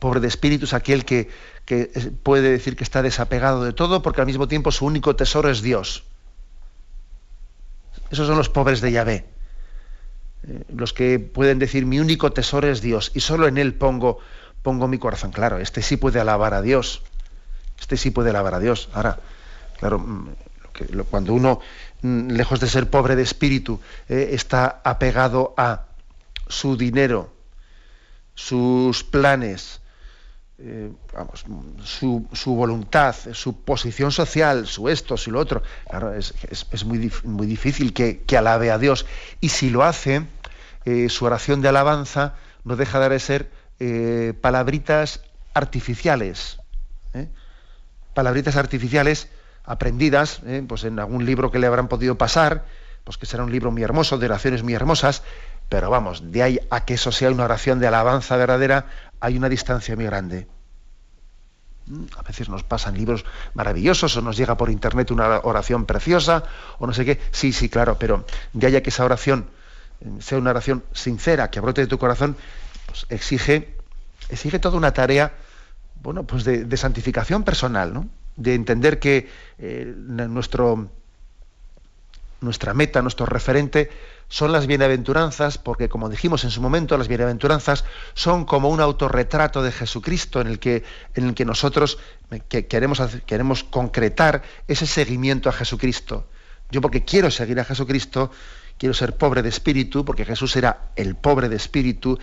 Pobre 0.00 0.18
de 0.18 0.26
espíritu 0.26 0.64
es 0.64 0.74
aquel 0.74 1.04
que, 1.04 1.30
que 1.64 1.86
puede 2.22 2.50
decir 2.50 2.74
que 2.74 2.82
está 2.82 3.02
desapegado 3.02 3.62
de 3.62 3.72
todo 3.72 4.02
porque 4.02 4.20
al 4.20 4.26
mismo 4.26 4.48
tiempo 4.48 4.72
su 4.72 4.86
único 4.86 5.14
tesoro 5.14 5.50
es 5.50 5.62
Dios. 5.62 6.04
Esos 8.10 8.26
son 8.26 8.36
los 8.36 8.48
pobres 8.48 8.80
de 8.80 8.92
Yahvé. 8.92 9.26
Eh, 10.42 10.64
los 10.74 10.92
que 10.92 11.18
pueden 11.18 11.58
decir 11.58 11.86
mi 11.86 12.00
único 12.00 12.32
tesoro 12.32 12.68
es 12.68 12.80
Dios 12.80 13.12
y 13.14 13.20
solo 13.20 13.46
en 13.46 13.58
Él 13.58 13.74
pongo, 13.74 14.18
pongo 14.62 14.88
mi 14.88 14.98
corazón. 14.98 15.30
Claro, 15.30 15.58
este 15.58 15.82
sí 15.82 15.96
puede 15.96 16.18
alabar 16.18 16.54
a 16.54 16.62
Dios. 16.62 17.02
Este 17.78 17.96
sí 17.96 18.10
puede 18.10 18.30
alabar 18.30 18.54
a 18.54 18.58
Dios. 18.58 18.88
Ahora, 18.92 19.20
claro, 19.78 19.98
mm, 19.98 20.28
cuando 21.10 21.34
uno, 21.34 21.60
mm, 22.02 22.30
lejos 22.30 22.60
de 22.60 22.68
ser 22.68 22.88
pobre 22.88 23.16
de 23.16 23.22
espíritu, 23.22 23.80
eh, 24.08 24.30
está 24.32 24.80
apegado 24.84 25.54
a 25.56 25.86
su 26.48 26.76
dinero, 26.76 27.32
sus 28.34 29.04
planes, 29.04 29.79
eh, 30.62 30.92
vamos, 31.14 31.46
su, 31.84 32.26
su, 32.32 32.54
voluntad, 32.54 33.14
su 33.32 33.64
posición 33.64 34.12
social, 34.12 34.66
su 34.66 34.90
esto, 34.90 35.16
su 35.16 35.30
lo 35.30 35.40
otro. 35.40 35.62
Claro, 35.88 36.12
es, 36.12 36.34
es, 36.50 36.84
muy, 36.84 37.10
muy, 37.24 37.46
difícil 37.46 37.94
que, 37.94 38.20
que, 38.20 38.36
alabe 38.36 38.70
a 38.70 38.76
Dios. 38.76 39.06
Y 39.40 39.48
si 39.48 39.70
lo 39.70 39.84
hace, 39.84 40.26
eh, 40.84 41.08
su 41.08 41.24
oración 41.24 41.62
de 41.62 41.68
alabanza 41.68 42.34
no 42.64 42.76
deja 42.76 43.08
de 43.08 43.18
ser 43.18 43.50
eh, 43.78 44.34
palabritas 44.38 45.22
artificiales. 45.54 46.58
Palabritas 48.12 48.56
artificiales 48.56 49.28
aprendidas 49.64 50.42
pues 50.68 50.84
en 50.84 50.98
algún 50.98 51.24
libro 51.24 51.50
que 51.50 51.58
le 51.58 51.66
habrán 51.66 51.88
podido 51.88 52.18
pasar, 52.18 52.66
pues 53.04 53.16
que 53.16 53.26
será 53.26 53.44
un 53.44 53.52
libro 53.52 53.70
muy 53.70 53.82
hermoso, 53.82 54.18
de 54.18 54.26
oraciones 54.26 54.62
muy 54.62 54.74
hermosas, 54.74 55.22
pero 55.70 55.88
vamos, 55.88 56.32
de 56.32 56.42
ahí 56.42 56.60
a 56.70 56.84
que 56.84 56.94
eso 56.94 57.12
sea 57.12 57.30
una 57.30 57.44
oración 57.44 57.78
de 57.78 57.86
alabanza 57.86 58.36
verdadera, 58.36 58.86
hay 59.20 59.36
una 59.36 59.48
distancia 59.48 59.94
muy 59.94 60.06
grande. 60.06 60.46
Mm, 61.86 62.04
a 62.16 62.22
veces 62.22 62.48
nos 62.48 62.62
pasan 62.62 62.94
libros 62.94 63.24
maravillosos 63.54 64.16
o 64.16 64.22
nos 64.22 64.36
llega 64.36 64.56
por 64.56 64.70
internet 64.70 65.10
una 65.10 65.40
oración 65.40 65.86
preciosa 65.86 66.44
o 66.78 66.86
no 66.86 66.92
sé 66.92 67.04
qué. 67.04 67.20
Sí, 67.30 67.52
sí, 67.52 67.68
claro, 67.68 67.98
pero 67.98 68.24
de 68.52 68.66
ahí 68.66 68.76
a 68.76 68.82
que 68.82 68.90
esa 68.90 69.04
oración 69.04 69.46
eh, 70.00 70.08
sea 70.20 70.38
una 70.38 70.50
oración 70.50 70.82
sincera, 70.92 71.50
que 71.50 71.60
brote 71.60 71.82
de 71.82 71.86
tu 71.86 71.98
corazón, 71.98 72.36
pues 72.86 73.06
exige, 73.08 73.74
exige 74.28 74.58
toda 74.58 74.76
una 74.76 74.92
tarea, 74.92 75.32
bueno, 76.02 76.24
pues 76.24 76.44
de, 76.44 76.76
santificación 76.76 77.44
personal, 77.44 77.92
¿no? 77.92 78.08
De 78.36 78.54
entender 78.54 78.98
que 78.98 79.28
eh, 79.58 79.92
nuestro, 79.96 80.88
nuestra 82.40 82.72
meta, 82.72 83.02
nuestro 83.02 83.26
referente, 83.26 83.90
son 84.30 84.52
las 84.52 84.68
bienaventuranzas, 84.68 85.58
porque 85.58 85.88
como 85.88 86.08
dijimos 86.08 86.44
en 86.44 86.50
su 86.50 86.62
momento, 86.62 86.96
las 86.96 87.08
bienaventuranzas 87.08 87.84
son 88.14 88.44
como 88.44 88.68
un 88.70 88.80
autorretrato 88.80 89.60
de 89.60 89.72
Jesucristo 89.72 90.40
en 90.40 90.46
el 90.46 90.60
que, 90.60 90.84
en 91.16 91.26
el 91.26 91.34
que 91.34 91.44
nosotros 91.44 91.98
queremos, 92.68 93.02
queremos 93.26 93.64
concretar 93.64 94.42
ese 94.68 94.86
seguimiento 94.86 95.48
a 95.48 95.52
Jesucristo. 95.52 96.28
Yo 96.70 96.80
porque 96.80 97.04
quiero 97.04 97.28
seguir 97.32 97.58
a 97.58 97.64
Jesucristo, 97.64 98.30
quiero 98.78 98.94
ser 98.94 99.16
pobre 99.16 99.42
de 99.42 99.48
espíritu, 99.48 100.04
porque 100.04 100.24
Jesús 100.24 100.54
era 100.54 100.92
el 100.94 101.16
pobre 101.16 101.48
de 101.48 101.56
espíritu, 101.56 102.16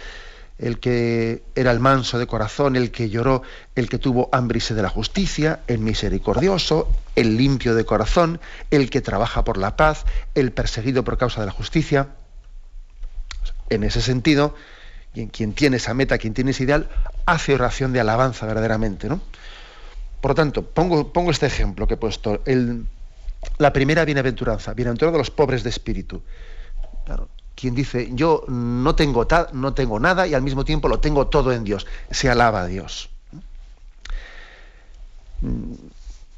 el 0.59 0.79
que 0.79 1.43
era 1.55 1.71
el 1.71 1.79
manso 1.79 2.17
de 2.17 2.27
corazón, 2.27 2.75
el 2.75 2.91
que 2.91 3.09
lloró, 3.09 3.43
el 3.75 3.89
que 3.89 3.99
tuvo 3.99 4.29
hambre 4.31 4.57
y 4.57 4.61
sed 4.61 4.75
de 4.75 4.81
la 4.81 4.89
justicia, 4.89 5.59
el 5.67 5.79
misericordioso, 5.79 6.89
el 7.15 7.37
limpio 7.37 7.75
de 7.75 7.85
corazón, 7.85 8.39
el 8.71 8.89
que 8.89 9.01
trabaja 9.01 9.43
por 9.43 9.57
la 9.57 9.75
paz, 9.75 10.05
el 10.33 10.51
perseguido 10.51 11.03
por 11.03 11.17
causa 11.17 11.41
de 11.41 11.47
la 11.47 11.51
justicia. 11.51 12.09
En 13.69 13.83
ese 13.83 14.01
sentido, 14.01 14.55
quien 15.31 15.53
tiene 15.53 15.77
esa 15.77 15.93
meta, 15.93 16.17
quien 16.17 16.33
tiene 16.33 16.51
ese 16.51 16.63
ideal, 16.63 16.89
hace 17.25 17.53
oración 17.53 17.93
de 17.93 17.99
alabanza 17.99 18.45
verdaderamente. 18.45 19.09
¿no? 19.09 19.21
Por 20.21 20.31
lo 20.31 20.35
tanto, 20.35 20.63
pongo, 20.63 21.13
pongo 21.13 21.31
este 21.31 21.45
ejemplo 21.45 21.87
que 21.87 21.95
he 21.95 21.97
puesto. 21.97 22.41
La 23.59 23.73
primera 23.73 24.05
bienaventuranza, 24.05 24.73
bienaventurado 24.73 25.17
los 25.17 25.29
pobres 25.29 25.63
de 25.63 25.69
espíritu. 25.69 26.23
Claro, 27.05 27.29
quien 27.57 27.73
dice, 27.73 28.09
yo 28.13 28.45
no 28.47 28.93
tengo, 28.93 29.27
no 29.53 29.73
tengo 29.73 29.99
nada 29.99 30.27
y 30.27 30.35
al 30.35 30.43
mismo 30.43 30.63
tiempo 30.63 30.87
lo 30.87 30.99
tengo 30.99 31.25
todo 31.25 31.51
en 31.51 31.63
Dios. 31.63 31.87
Se 32.11 32.29
alaba 32.29 32.61
a 32.61 32.67
Dios. 32.67 33.09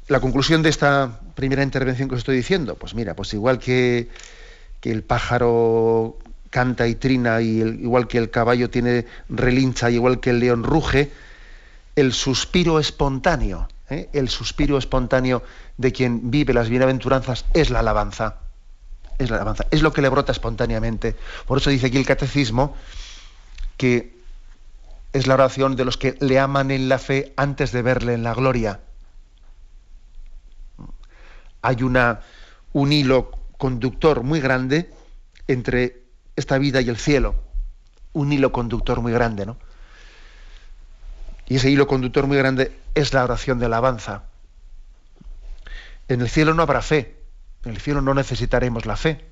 La 0.08 0.20
conclusión 0.20 0.62
de 0.62 0.70
esta 0.70 1.20
primera 1.34 1.62
intervención 1.62 2.08
que 2.08 2.14
os 2.14 2.20
estoy 2.20 2.36
diciendo, 2.36 2.74
pues 2.74 2.94
mira, 2.94 3.14
pues 3.14 3.34
igual 3.34 3.58
que, 3.58 4.08
el 4.82 5.02
pájaro 5.02 6.16
canta 6.48 6.88
y 6.88 6.94
trina, 6.94 7.42
y 7.42 7.60
igual 7.60 8.08
que 8.08 8.16
el 8.16 8.30
caballo 8.30 8.70
tiene 8.70 9.04
relincha, 9.28 9.90
igual 9.90 10.20
que 10.20 10.30
el 10.30 10.40
león 10.40 10.64
ruge, 10.64 11.10
el 11.96 12.14
suspiro 12.14 12.80
espontáneo, 12.80 13.68
¿eh? 13.90 14.08
el 14.14 14.30
suspiro 14.30 14.78
espontáneo 14.78 15.42
de 15.76 15.92
quien 15.92 16.30
vive 16.30 16.54
las 16.54 16.70
bienaventuranzas 16.70 17.44
es 17.52 17.68
la 17.68 17.80
alabanza 17.80 18.36
es 19.20 19.30
la 19.30 19.36
alabanza, 19.36 19.66
es 19.70 19.82
lo 19.82 19.92
que 19.92 20.02
le 20.02 20.08
brota 20.08 20.32
espontáneamente. 20.32 21.14
Por 21.46 21.58
eso 21.58 21.70
dice 21.70 21.86
aquí 21.86 21.98
el 21.98 22.06
catecismo 22.06 22.74
que 23.76 24.18
es 25.12 25.26
la 25.26 25.34
oración 25.34 25.76
de 25.76 25.84
los 25.84 25.96
que 25.96 26.16
le 26.20 26.38
aman 26.38 26.70
en 26.70 26.88
la 26.88 26.98
fe 26.98 27.32
antes 27.36 27.72
de 27.72 27.82
verle 27.82 28.14
en 28.14 28.22
la 28.22 28.34
gloria. 28.34 28.80
Hay 31.62 31.82
una, 31.82 32.20
un 32.72 32.92
hilo 32.92 33.30
conductor 33.58 34.22
muy 34.22 34.40
grande 34.40 34.90
entre 35.46 36.02
esta 36.36 36.58
vida 36.58 36.80
y 36.80 36.88
el 36.88 36.96
cielo. 36.96 37.34
Un 38.12 38.32
hilo 38.32 38.52
conductor 38.52 39.00
muy 39.00 39.12
grande, 39.12 39.46
¿no? 39.46 39.56
Y 41.46 41.56
ese 41.56 41.68
hilo 41.68 41.86
conductor 41.86 42.26
muy 42.26 42.38
grande 42.38 42.78
es 42.94 43.12
la 43.12 43.24
oración 43.24 43.58
de 43.58 43.66
alabanza. 43.66 44.24
En 46.08 46.20
el 46.20 46.28
cielo 46.28 46.54
no 46.54 46.62
habrá 46.62 46.80
fe, 46.80 47.19
en 47.64 47.72
el 47.72 47.80
cielo 47.80 48.00
no 48.00 48.14
necesitaremos 48.14 48.86
la 48.86 48.96
fe. 48.96 49.24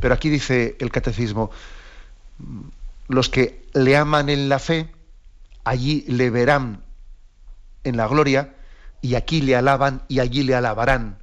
Pero 0.00 0.14
aquí 0.14 0.28
dice 0.28 0.76
el 0.80 0.90
catecismo, 0.90 1.50
los 3.08 3.28
que 3.28 3.66
le 3.74 3.96
aman 3.96 4.28
en 4.28 4.48
la 4.48 4.58
fe, 4.58 4.92
allí 5.64 6.04
le 6.08 6.30
verán 6.30 6.82
en 7.84 7.96
la 7.96 8.06
gloria, 8.06 8.54
y 9.02 9.14
aquí 9.14 9.40
le 9.40 9.56
alaban 9.56 10.02
y 10.08 10.20
allí 10.20 10.42
le 10.42 10.54
alabarán. 10.54 11.18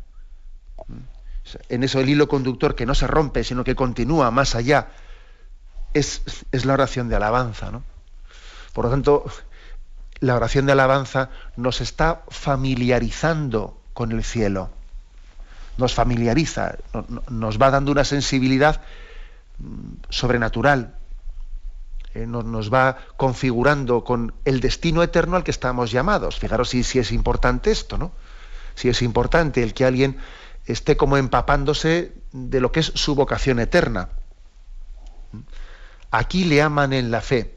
En 1.70 1.84
eso 1.84 2.00
el 2.00 2.10
hilo 2.10 2.27
conductor 2.27 2.75
que 2.75 2.86
no 2.86 2.96
se 2.96 3.08
rompe, 3.08 3.44
sino 3.44 3.63
que 3.63 3.75
continúa 3.75 4.32
más 4.32 4.56
allá, 4.56 4.89
es, 5.94 6.22
es 6.51 6.65
la 6.65 6.74
oración 6.74 7.10
de 7.10 7.15
alabanza. 7.15 7.72
¿no? 7.72 7.84
Por 8.74 8.86
lo 8.86 8.91
tanto, 8.91 9.25
la 10.20 10.36
oración 10.36 10.65
de 10.65 10.74
alabanza 10.74 11.29
nos 11.56 11.82
está 11.82 12.24
familiarizando 12.29 13.82
con 13.94 14.12
el 14.12 14.24
cielo 14.24 14.76
nos 15.77 15.93
familiariza, 15.93 16.77
nos 17.29 17.62
va 17.62 17.72
dando 17.72 17.91
una 17.91 18.03
sensibilidad 18.03 18.81
mm, 19.60 20.10
sobrenatural, 20.10 20.96
eh, 22.13 22.25
nos, 22.25 22.74
va 22.74 22.98
configurando 23.15 24.03
con 24.03 24.34
el 24.46 24.60
destino 24.60 25.03
eterno 25.03 25.36
al 25.36 25.43
que 25.43 25.51
estamos 25.51 25.91
llamados. 25.91 26.39
Fijaros 26.39 26.69
si, 26.69 26.84
si 26.84 27.00
es 27.00 27.12
importante 27.12 27.72
esto, 27.72 27.98
¿no? 27.98 28.12
Si 28.75 28.89
es 28.89 29.01
importante 29.01 29.63
el 29.63 29.74
que 29.74 29.86
alguien 29.86 30.17
esté 30.65 30.98
como 30.98 31.17
empapándose 31.17 32.13
de 32.31 32.60
lo 32.60 32.72
que 32.72 32.81
es 32.81 32.91
su 32.96 33.15
vocación 33.15 33.60
eterna. 33.60 34.10
Aquí 36.12 36.43
le 36.43 36.62
aman 36.62 36.93
en 36.93 37.12
la 37.12 37.22
fe 37.22 37.56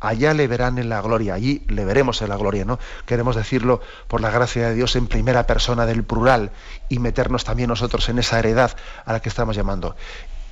allá 0.00 0.34
le 0.34 0.46
verán 0.46 0.78
en 0.78 0.88
la 0.88 1.00
gloria, 1.00 1.34
allí 1.34 1.64
le 1.68 1.84
veremos 1.84 2.22
en 2.22 2.28
la 2.28 2.36
gloria, 2.36 2.64
¿no? 2.64 2.78
Queremos 3.06 3.36
decirlo 3.36 3.80
por 4.06 4.20
la 4.20 4.30
gracia 4.30 4.68
de 4.68 4.74
Dios 4.74 4.96
en 4.96 5.06
primera 5.06 5.46
persona 5.46 5.86
del 5.86 6.04
plural 6.04 6.50
y 6.88 6.98
meternos 6.98 7.44
también 7.44 7.68
nosotros 7.68 8.08
en 8.08 8.18
esa 8.18 8.38
heredad 8.38 8.76
a 9.04 9.12
la 9.12 9.20
que 9.20 9.28
estamos 9.28 9.56
llamando. 9.56 9.96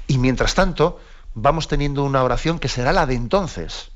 Y 0.07 0.19
mientras 0.19 0.55
tanto, 0.55 1.01
vamos 1.35 1.69
teniendo 1.69 2.05
una 2.05 2.23
oración 2.23 2.59
que 2.59 2.69
será 2.69 2.93
la 2.93 3.07
de 3.07 3.15
entonces. 3.15 3.91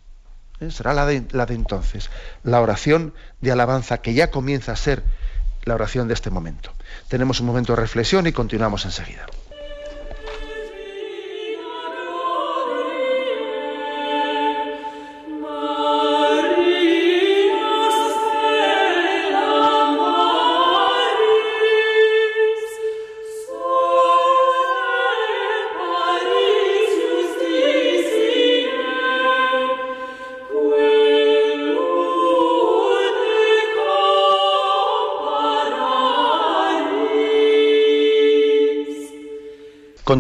¿eh? 0.61 0.71
Será 0.71 0.95
la 0.95 1.07
de, 1.07 1.27
la 1.31 1.47
de 1.47 1.55
entonces. 1.55 2.11
La 2.43 2.61
oración 2.61 3.15
de 3.41 3.53
alabanza 3.53 3.99
que 3.99 4.15
ya 4.15 4.31
comienza 4.31 4.73
a 4.73 4.77
ser 4.77 5.03
la 5.65 5.75
oración 5.75 6.09
de 6.09 6.15
este 6.15 6.31
momento. 6.31 6.73
Tenemos 7.09 7.41
un 7.41 7.47
momento 7.47 7.75
de 7.75 7.81
reflexión 7.81 8.27
y 8.27 8.33
continuamos 8.33 8.85
enseguida. 8.85 9.27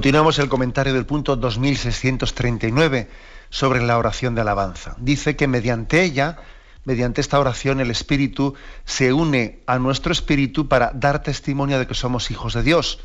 Continuamos 0.01 0.39
el 0.39 0.49
comentario 0.49 0.95
del 0.95 1.05
punto 1.05 1.37
2639 1.37 3.11
sobre 3.51 3.83
la 3.83 3.99
oración 3.99 4.35
de 4.35 4.41
alabanza. 4.41 4.97
Dice 4.97 5.37
que 5.37 5.47
mediante 5.47 6.03
ella, 6.03 6.39
mediante 6.87 7.21
esta 7.21 7.39
oración, 7.39 7.81
el 7.81 7.91
Espíritu 7.91 8.55
se 8.87 9.13
une 9.13 9.61
a 9.67 9.79
nuestro 9.79 10.11
Espíritu 10.11 10.69
para 10.69 10.91
dar 10.95 11.23
testimonio 11.23 11.79
de 11.79 11.87
que 11.87 11.93
somos 11.93 12.31
hijos 12.31 12.55
de 12.55 12.63
Dios. 12.63 13.01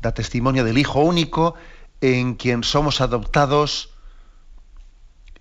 Da 0.00 0.14
testimonio 0.14 0.62
del 0.62 0.78
Hijo 0.78 1.00
único 1.00 1.56
en 2.00 2.36
quien 2.36 2.62
somos 2.62 3.00
adoptados 3.00 3.90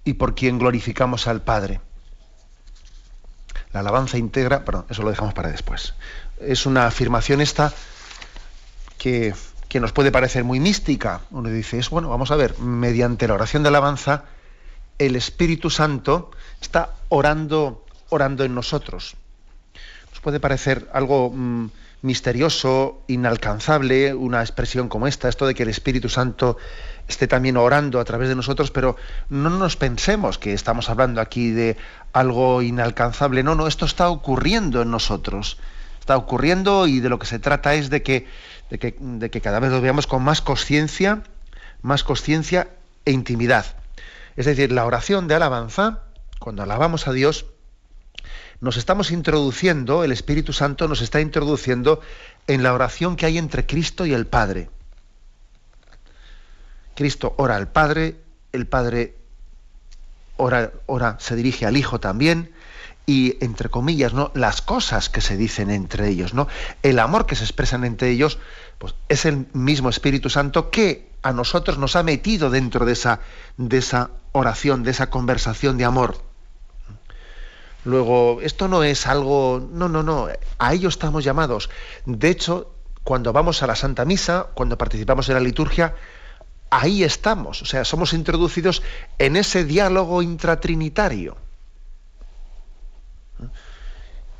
y 0.04 0.14
por 0.14 0.34
quien 0.34 0.58
glorificamos 0.58 1.28
al 1.28 1.44
Padre. 1.44 1.80
La 3.72 3.82
alabanza 3.82 4.18
integra, 4.18 4.66
perdón, 4.66 4.88
eso 4.90 5.04
lo 5.04 5.12
dejamos 5.12 5.36
para 5.36 5.52
después. 5.52 5.94
Es 6.40 6.66
una 6.66 6.88
afirmación 6.88 7.40
esta 7.40 7.72
que, 8.98 9.36
que 9.72 9.80
nos 9.80 9.94
puede 9.94 10.12
parecer 10.12 10.44
muy 10.44 10.60
mística. 10.60 11.22
Uno 11.32 11.48
dice, 11.48 11.80
es 11.80 11.90
bueno, 11.90 12.10
vamos 12.10 12.30
a 12.32 12.36
ver, 12.36 12.60
mediante 12.60 13.26
la 13.26 13.36
oración 13.36 13.64
de 13.64 13.70
alabanza, 13.70 14.26
el 15.00 15.16
Espíritu 15.16 15.70
Santo 15.70 16.30
está 16.60 16.96
orando, 17.08 17.86
orando 18.10 18.44
en 18.44 18.54
nosotros. 18.54 19.16
Nos 20.10 20.20
puede 20.20 20.42
parecer 20.42 20.90
algo 20.92 21.32
mm, 21.34 21.70
misterioso, 22.02 23.02
inalcanzable, 23.08 24.14
una 24.14 24.42
expresión 24.42 24.90
como 24.90 25.08
esta, 25.08 25.30
esto 25.30 25.48
de 25.48 25.56
que 25.56 25.64
el 25.64 25.70
Espíritu 25.70 26.10
Santo 26.10 26.58
esté 27.08 27.30
también 27.30 27.56
orando 27.56 28.02
a 28.02 28.04
través 28.04 28.28
de 28.28 28.36
nosotros, 28.36 28.72
pero 28.72 28.98
no 29.30 29.50
nos 29.50 29.78
pensemos 29.78 30.38
que 30.38 30.52
estamos 30.52 30.90
hablando 30.90 31.22
aquí 31.22 31.52
de 31.52 31.78
algo 32.12 32.62
inalcanzable. 32.62 33.42
No, 33.42 33.56
no, 33.56 33.68
esto 33.68 33.86
está 33.86 34.10
ocurriendo 34.10 34.82
en 34.82 34.92
nosotros. 34.92 35.58
Está 36.12 36.18
ocurriendo 36.18 36.88
y 36.88 37.00
de 37.00 37.08
lo 37.08 37.20
que 37.20 37.26
se 37.26 37.40
trata 37.40 37.74
es 37.74 37.90
de 37.90 38.04
que, 38.04 38.28
de 38.70 38.80
que, 38.80 38.98
de 39.00 39.30
que 39.30 39.40
cada 39.40 39.62
vez 39.62 39.72
lo 39.72 39.80
veamos 39.80 40.08
con 40.08 40.22
más 40.22 40.42
conciencia, 40.42 41.24
más 41.82 42.04
conciencia 42.04 42.68
e 43.06 43.14
intimidad. 43.14 43.66
Es 44.36 44.46
decir, 44.46 44.74
la 44.74 44.86
oración 44.86 45.30
de 45.30 45.36
alabanza, 45.36 46.00
cuando 46.38 46.64
alabamos 46.64 47.08
a 47.08 47.14
Dios, 47.14 47.46
nos 48.60 48.76
estamos 48.76 49.12
introduciendo, 49.12 50.04
el 50.04 50.12
Espíritu 50.12 50.52
Santo 50.52 50.90
nos 50.90 51.00
está 51.00 51.22
introduciendo 51.22 52.02
en 52.48 52.62
la 52.62 52.74
oración 52.74 53.16
que 53.16 53.26
hay 53.26 53.38
entre 53.38 53.66
Cristo 53.66 54.06
y 54.06 54.14
el 54.14 54.28
Padre. 54.28 54.70
Cristo 56.94 57.36
ora 57.38 57.56
al 57.56 57.70
Padre, 57.70 58.18
el 58.52 58.68
Padre 58.68 59.16
ora, 60.36 60.74
ora, 60.88 61.16
se 61.22 61.38
dirige 61.38 61.66
al 61.66 61.78
Hijo 61.78 62.02
también, 62.02 62.52
y 63.12 63.38
entre 63.42 63.68
comillas, 63.68 64.14
¿no? 64.14 64.32
las 64.36 64.62
cosas 64.62 65.10
que 65.10 65.20
se 65.20 65.36
dicen 65.36 65.70
entre 65.70 66.08
ellos, 66.08 66.34
¿no? 66.34 66.48
El 66.82 66.98
amor 66.98 67.26
que 67.26 67.36
se 67.36 67.44
expresan 67.44 67.84
entre 67.84 68.10
ellos, 68.10 68.40
pues 68.78 68.96
es 69.10 69.26
el 69.26 69.48
mismo 69.52 69.90
Espíritu 69.90 70.30
Santo 70.30 70.70
que 70.70 71.12
a 71.22 71.34
nosotros 71.34 71.78
nos 71.78 71.98
ha 71.98 72.04
metido 72.04 72.50
dentro 72.50 72.86
de 72.86 72.94
esa, 72.94 73.20
de 73.58 73.80
esa 73.80 74.12
oración, 74.32 74.84
de 74.84 74.92
esa 74.92 75.10
conversación 75.10 75.78
de 75.78 75.84
amor. 75.84 76.24
Luego, 77.84 78.40
esto 78.44 78.70
no 78.70 78.82
es 78.82 79.06
algo, 79.08 79.62
no, 79.74 79.90
no, 79.90 80.04
no, 80.04 80.30
a 80.58 80.74
ello 80.74 80.88
estamos 80.88 81.26
llamados. 81.26 81.70
De 82.06 82.30
hecho, 82.30 82.74
cuando 83.04 83.34
vamos 83.34 83.62
a 83.62 83.68
la 83.68 83.76
Santa 83.76 84.06
Misa, 84.06 84.48
cuando 84.54 84.78
participamos 84.78 85.28
en 85.28 85.36
la 85.36 85.42
liturgia, 85.42 85.96
ahí 86.70 87.04
estamos, 87.04 87.62
o 87.62 87.66
sea, 87.66 87.84
somos 87.84 88.14
introducidos 88.14 88.82
en 89.20 89.36
ese 89.36 89.66
diálogo 89.66 90.22
intratrinitario. 90.22 91.36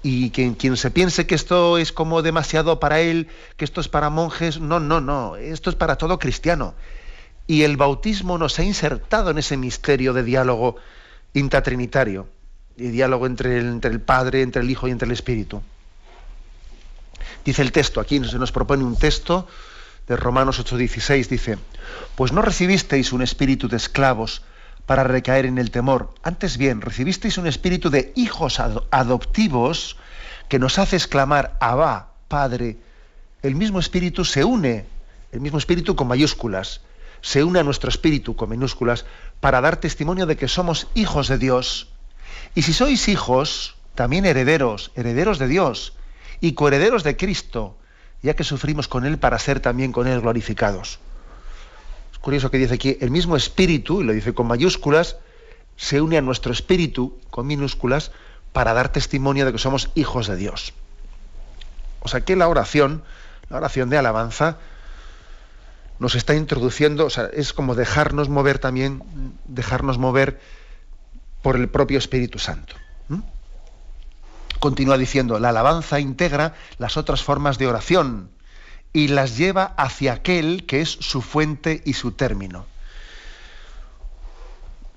Y 0.04 0.32
quien, 0.32 0.56
quien, 0.56 0.78
se 0.78 0.90
piense 0.90 1.28
que 1.28 1.36
esto 1.36 1.78
es 1.78 1.92
como 1.92 2.22
demasiado 2.22 2.80
para 2.80 3.02
él, 3.02 3.28
que 3.56 3.66
esto 3.66 3.82
es 3.82 3.88
para 3.88 4.10
monjes, 4.10 4.60
no, 4.60 4.80
no, 4.80 5.00
no, 5.00 5.36
esto 5.36 5.70
es 5.70 5.76
para 5.76 5.98
todo 5.98 6.18
cristiano. 6.18 6.74
Y 7.46 7.64
el 7.64 7.78
bautismo 7.78 8.38
nos 8.38 8.58
ha 8.58 8.64
insertado 8.64 9.30
en 9.30 9.38
ese 9.38 9.58
misterio 9.58 10.14
de 10.14 10.24
diálogo 10.24 10.78
intratrinitario 11.34 12.28
y 12.78 12.88
diálogo 12.88 13.28
entre 13.28 13.60
el, 13.60 13.68
entre 13.68 13.92
el 13.92 14.02
Padre, 14.02 14.42
entre 14.42 14.62
el 14.62 14.70
Hijo 14.70 14.88
y 14.88 14.92
entre 14.92 15.06
el 15.06 15.12
Espíritu. 15.12 15.62
Dice 17.46 17.62
el 17.62 17.72
texto, 17.72 18.00
aquí 18.00 18.24
se 18.24 18.40
nos 18.40 18.52
propone 18.52 18.84
un 18.84 18.98
texto 18.98 19.48
de 20.08 20.16
Romanos 20.16 20.60
8:16, 20.60 21.28
dice, 21.28 21.58
pues 22.16 22.32
no 22.32 22.42
recibisteis 22.42 23.14
un 23.14 23.22
espíritu 23.22 23.68
de 23.68 23.78
esclavos 23.78 24.44
para 24.92 25.06
recaer 25.06 25.46
en 25.46 25.58
el 25.58 25.72
temor, 25.72 26.14
antes 26.22 26.58
bien 26.58 26.82
recibisteis 26.82 27.38
un 27.38 27.48
espíritu 27.48 27.90
de 27.90 28.12
hijos 28.18 28.60
adoptivos 28.60 29.96
que 30.50 30.60
nos 30.60 30.80
hace 30.80 30.98
exclamar, 30.98 31.56
Abba, 31.62 32.12
Padre, 32.28 32.76
el 33.42 33.56
mismo 33.56 33.80
espíritu 33.80 34.26
se 34.26 34.44
une, 34.44 34.86
el 35.32 35.40
mismo 35.40 35.60
espíritu 35.60 35.96
con 35.96 36.10
mayúsculas, 36.10 36.82
se 37.22 37.42
une 37.42 37.62
a 37.62 37.64
nuestro 37.64 37.88
espíritu 37.88 38.36
con 38.36 38.50
minúsculas 38.50 39.06
para 39.40 39.62
dar 39.62 39.78
testimonio 39.78 40.26
de 40.26 40.36
que 40.36 40.50
somos 40.50 40.90
hijos 40.94 41.30
de 41.30 41.38
Dios. 41.38 41.88
Y 42.54 42.64
si 42.64 42.74
sois 42.74 43.08
hijos, 43.08 43.76
también 43.96 44.26
herederos, 44.26 44.92
herederos 44.96 45.40
de 45.40 45.48
Dios 45.48 45.94
y 46.42 46.52
coherederos 46.52 47.06
de 47.06 47.16
Cristo, 47.16 47.78
ya 48.22 48.36
que 48.36 48.44
sufrimos 48.44 48.90
con 48.90 49.06
Él 49.06 49.20
para 49.20 49.40
ser 49.40 49.62
también 49.62 49.94
con 49.94 50.06
Él 50.06 50.20
glorificados. 50.20 51.00
Curioso 52.22 52.52
que 52.52 52.58
dice 52.58 52.76
aquí, 52.76 52.98
el 53.02 53.10
mismo 53.10 53.36
espíritu, 53.36 54.02
y 54.02 54.04
lo 54.04 54.14
dice 54.14 54.34
con 54.34 54.48
mayúsculas, 54.48 55.18
se 55.76 56.02
une 56.02 56.18
a 56.18 56.22
nuestro 56.22 56.54
espíritu, 56.54 57.18
con 57.32 57.48
minúsculas, 57.48 58.12
para 58.54 58.74
dar 58.74 58.90
testimonio 58.90 59.46
de 59.46 59.52
que 59.52 59.58
somos 59.58 59.90
hijos 59.96 60.28
de 60.28 60.36
Dios. 60.36 60.74
O 62.02 62.08
sea 62.08 62.22
que 62.22 62.36
la 62.36 62.48
oración, 62.48 63.04
la 63.50 63.58
oración 63.58 63.90
de 63.90 63.98
alabanza, 63.98 64.58
nos 66.00 66.16
está 66.16 66.36
introduciendo, 66.36 67.06
o 67.06 67.10
sea, 67.10 67.30
es 67.34 67.54
como 67.54 67.76
dejarnos 67.76 68.30
mover 68.30 68.60
también, 68.60 69.04
dejarnos 69.46 69.98
mover 69.98 70.40
por 71.42 71.56
el 71.56 71.70
propio 71.70 71.98
Espíritu 71.98 72.40
Santo. 72.40 72.76
Continúa 74.60 74.98
diciendo, 74.98 75.40
la 75.40 75.50
alabanza 75.50 76.00
integra 76.00 76.54
las 76.78 76.98
otras 76.98 77.24
formas 77.24 77.58
de 77.58 77.68
oración 77.68 78.30
y 78.94 79.08
las 79.08 79.38
lleva 79.38 79.74
hacia 79.78 80.14
aquel 80.14 80.66
que 80.66 80.82
es 80.82 80.90
su 80.90 81.22
fuente 81.22 81.82
y 81.86 81.94
su 81.94 82.12
término. 82.12 82.66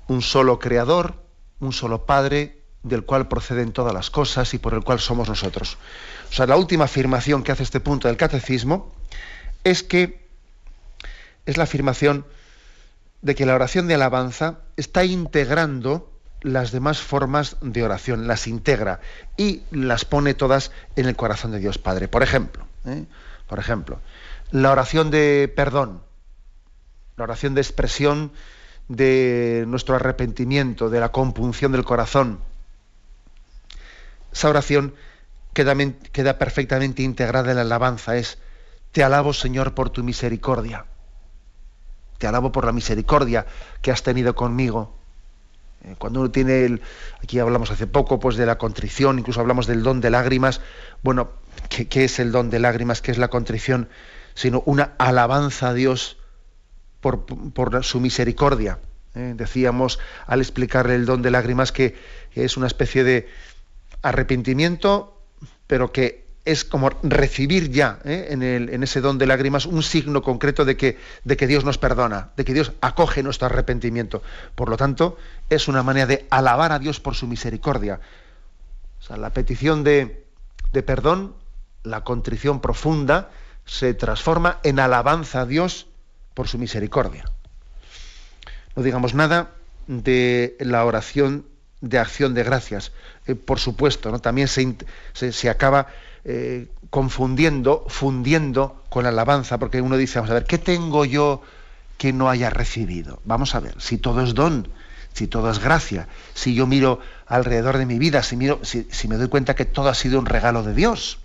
Un 0.09 0.23
solo 0.23 0.59
creador, 0.59 1.15
un 1.61 1.73
solo 1.73 2.05
Padre, 2.05 2.61
del 2.83 3.05
cual 3.05 3.29
proceden 3.29 3.73
todas 3.73 3.95
las 3.95 4.11
cosas 4.11 4.53
y 4.55 4.59
por 4.59 4.75
el 4.75 4.85
cual 4.85 5.01
somos 5.01 5.29
nosotros. 5.29 5.79
O 6.29 6.33
sea, 6.33 6.47
la 6.47 6.57
última 6.57 6.85
afirmación 6.85 7.43
que 7.43 7.53
hace 7.53 7.63
este 7.63 7.81
punto 7.81 8.09
del 8.09 8.17
catecismo 8.17 8.93
es 9.65 9.83
que 9.83 10.29
es 11.47 11.57
la 11.57 11.65
afirmación 11.65 12.27
de 13.23 13.35
que 13.35 13.47
la 13.47 13.55
oración 13.55 13.89
de 13.89 13.95
alabanza 13.95 14.59
está 14.77 15.05
integrando 15.05 16.11
las 16.43 16.73
demás 16.73 17.01
formas 17.01 17.57
de 17.63 17.83
oración, 17.83 18.27
las 18.27 18.47
integra 18.47 19.01
y 19.39 19.63
las 19.71 20.05
pone 20.05 20.35
todas 20.35 20.73
en 20.95 21.07
el 21.07 21.17
corazón 21.17 21.53
de 21.53 21.59
Dios 21.59 21.79
Padre. 21.79 22.07
Por 22.07 22.23
ejemplo, 22.23 22.67
¿eh? 22.85 23.07
Por 23.49 23.59
ejemplo, 23.59 24.01
la 24.51 24.71
oración 24.71 25.11
de 25.11 25.53
perdón, 25.55 26.03
la 27.17 27.25
oración 27.25 27.55
de 27.55 27.61
expresión 27.61 28.33
de 28.89 29.65
nuestro 29.67 29.97
arrepentimiento, 29.97 30.91
de 30.91 31.01
la 31.01 31.11
compunción 31.11 31.73
del 31.73 31.85
corazón. 31.85 32.41
Esa 34.33 34.49
oración 34.49 34.95
queda, 35.53 35.75
queda 36.13 36.39
perfectamente 36.39 37.03
integrada 37.03 37.51
en 37.51 37.57
la 37.57 37.63
alabanza. 37.63 38.17
Es, 38.17 38.39
te 38.93 39.05
alabo 39.05 39.33
Señor 39.33 39.75
por 39.75 39.91
tu 39.91 40.03
misericordia. 40.03 40.87
Te 42.19 42.27
alabo 42.27 42.53
por 42.53 42.65
la 42.65 42.73
misericordia 42.73 43.47
que 43.83 43.91
has 43.91 44.03
tenido 44.03 44.35
conmigo 44.35 44.95
cuando 45.99 46.21
uno 46.21 46.31
tiene 46.31 46.65
el, 46.65 46.83
aquí 47.23 47.39
hablamos 47.39 47.71
hace 47.71 47.87
poco 47.87 48.19
pues 48.19 48.37
de 48.37 48.47
la 48.47 48.59
contrición, 48.59 49.19
incluso 49.19 49.41
hablamos 49.41 49.67
del 49.67 49.83
don 49.83 50.01
de 50.01 50.11
lágrimas. 50.11 50.61
Bueno, 51.03 51.31
¿qué, 51.69 52.05
es 52.05 52.19
el 52.19 52.33
don 52.33 52.51
de 52.51 52.59
lágrimas? 52.59 53.03
¿Qué 53.03 53.11
es 53.11 53.19
la 53.19 53.29
contrición? 53.29 53.89
Sino 54.35 54.63
una 54.67 54.95
alabanza 54.99 55.69
a 55.69 55.75
Dios 55.75 56.17
por, 57.01 57.27
su 57.83 58.01
misericordia. 58.01 58.79
¿eh? 59.15 59.35
Decíamos 59.37 59.99
al 60.27 60.41
explicarle 60.41 60.95
el 60.95 61.07
don 61.07 61.23
de 61.23 61.31
lágrimas 61.31 61.73
que 61.73 61.97
es 62.33 62.57
una 62.57 62.67
especie 62.67 63.05
de 63.05 63.29
arrepentimiento, 64.03 65.21
pero 65.67 65.93
que 65.93 66.24
es 66.45 66.65
como 66.65 66.91
recibir 67.03 67.71
ya 67.71 67.99
¿eh? 68.05 68.29
en, 68.31 68.83
ese 68.83 69.01
don 69.01 69.17
de 69.19 69.27
lágrimas 69.27 69.65
un 69.67 69.83
signo 69.83 70.23
concreto 70.23 70.65
de 70.65 70.77
que, 70.77 70.99
de 71.25 71.37
que 71.37 71.47
Dios 71.47 71.65
nos 71.65 71.79
perdona, 71.79 72.31
de 72.37 72.45
que 72.45 72.53
Dios 72.53 72.73
acoge 72.81 73.23
nuestro 73.23 73.47
arrepentimiento. 73.47 74.23
Por 74.55 74.69
lo 74.69 74.77
tanto, 74.77 75.17
es 75.49 75.69
una 75.69 75.83
manera 75.83 76.07
de 76.07 76.27
alabar 76.31 76.73
a 76.73 76.79
Dios 76.79 77.01
por 77.01 77.15
su 77.15 77.27
misericordia. 77.27 78.01
O 79.01 79.03
sea, 79.03 79.17
la 79.17 79.31
petición 79.31 79.85
de, 79.85 80.25
de 80.73 80.83
perdón, 80.83 81.35
la 81.83 82.05
contrición 82.05 82.61
profunda, 82.61 83.31
se 83.65 83.95
transforma 83.95 84.59
en 84.63 84.79
alabanza 84.79 85.43
a 85.43 85.47
Dios 85.47 85.87
por 86.35 86.49
su 86.49 86.59
misericordia. 86.59 87.25
No 88.77 88.83
digamos 88.83 89.15
nada 89.15 89.53
de 89.87 90.57
la 90.61 90.85
oración 90.85 91.47
de 91.81 91.99
acción 91.99 92.35
de 92.35 92.43
gracias. 92.43 92.93
Eh, 93.27 93.35
por 93.35 93.59
supuesto, 93.61 94.11
¿no? 94.11 94.21
también 94.21 94.49
se, 94.49 94.77
se, 95.13 95.51
acaba 95.51 95.89
eh, 96.25 96.69
confundiendo, 96.91 97.85
fundiendo 97.89 98.83
con 98.89 99.05
la 99.05 99.11
alabanza, 99.11 99.59
porque 99.59 99.81
uno 99.81 99.97
dice, 99.97 100.19
vamos 100.19 100.31
a 100.31 100.35
ver, 100.35 100.45
¿qué 100.45 100.59
tengo 100.59 101.05
yo 101.05 101.43
que 101.99 102.13
no 102.13 102.31
haya 102.31 102.51
recibido? 102.51 103.21
Vamos 103.25 103.55
a 103.55 103.61
ver, 103.61 103.75
si 103.81 103.99
todo 103.99 104.23
es 104.23 104.35
don, 104.35 104.69
si 105.13 105.27
todo 105.27 105.51
es 105.51 105.59
gracia, 105.59 106.09
si 106.35 106.55
yo 106.55 106.67
miro 106.67 107.01
alrededor 107.27 107.79
de 107.79 107.87
mi 107.87 107.99
vida, 107.99 108.23
si, 108.23 108.37
miro, 108.37 108.61
si, 108.63 108.89
si 108.91 109.09
me 109.09 109.17
doy 109.17 109.29
cuenta 109.29 109.55
que 109.55 109.65
todo 109.65 109.89
ha 109.89 109.95
sido 109.95 110.19
un 110.19 110.27
regalo 110.27 110.63
de 110.63 110.75
Dios, 110.75 111.19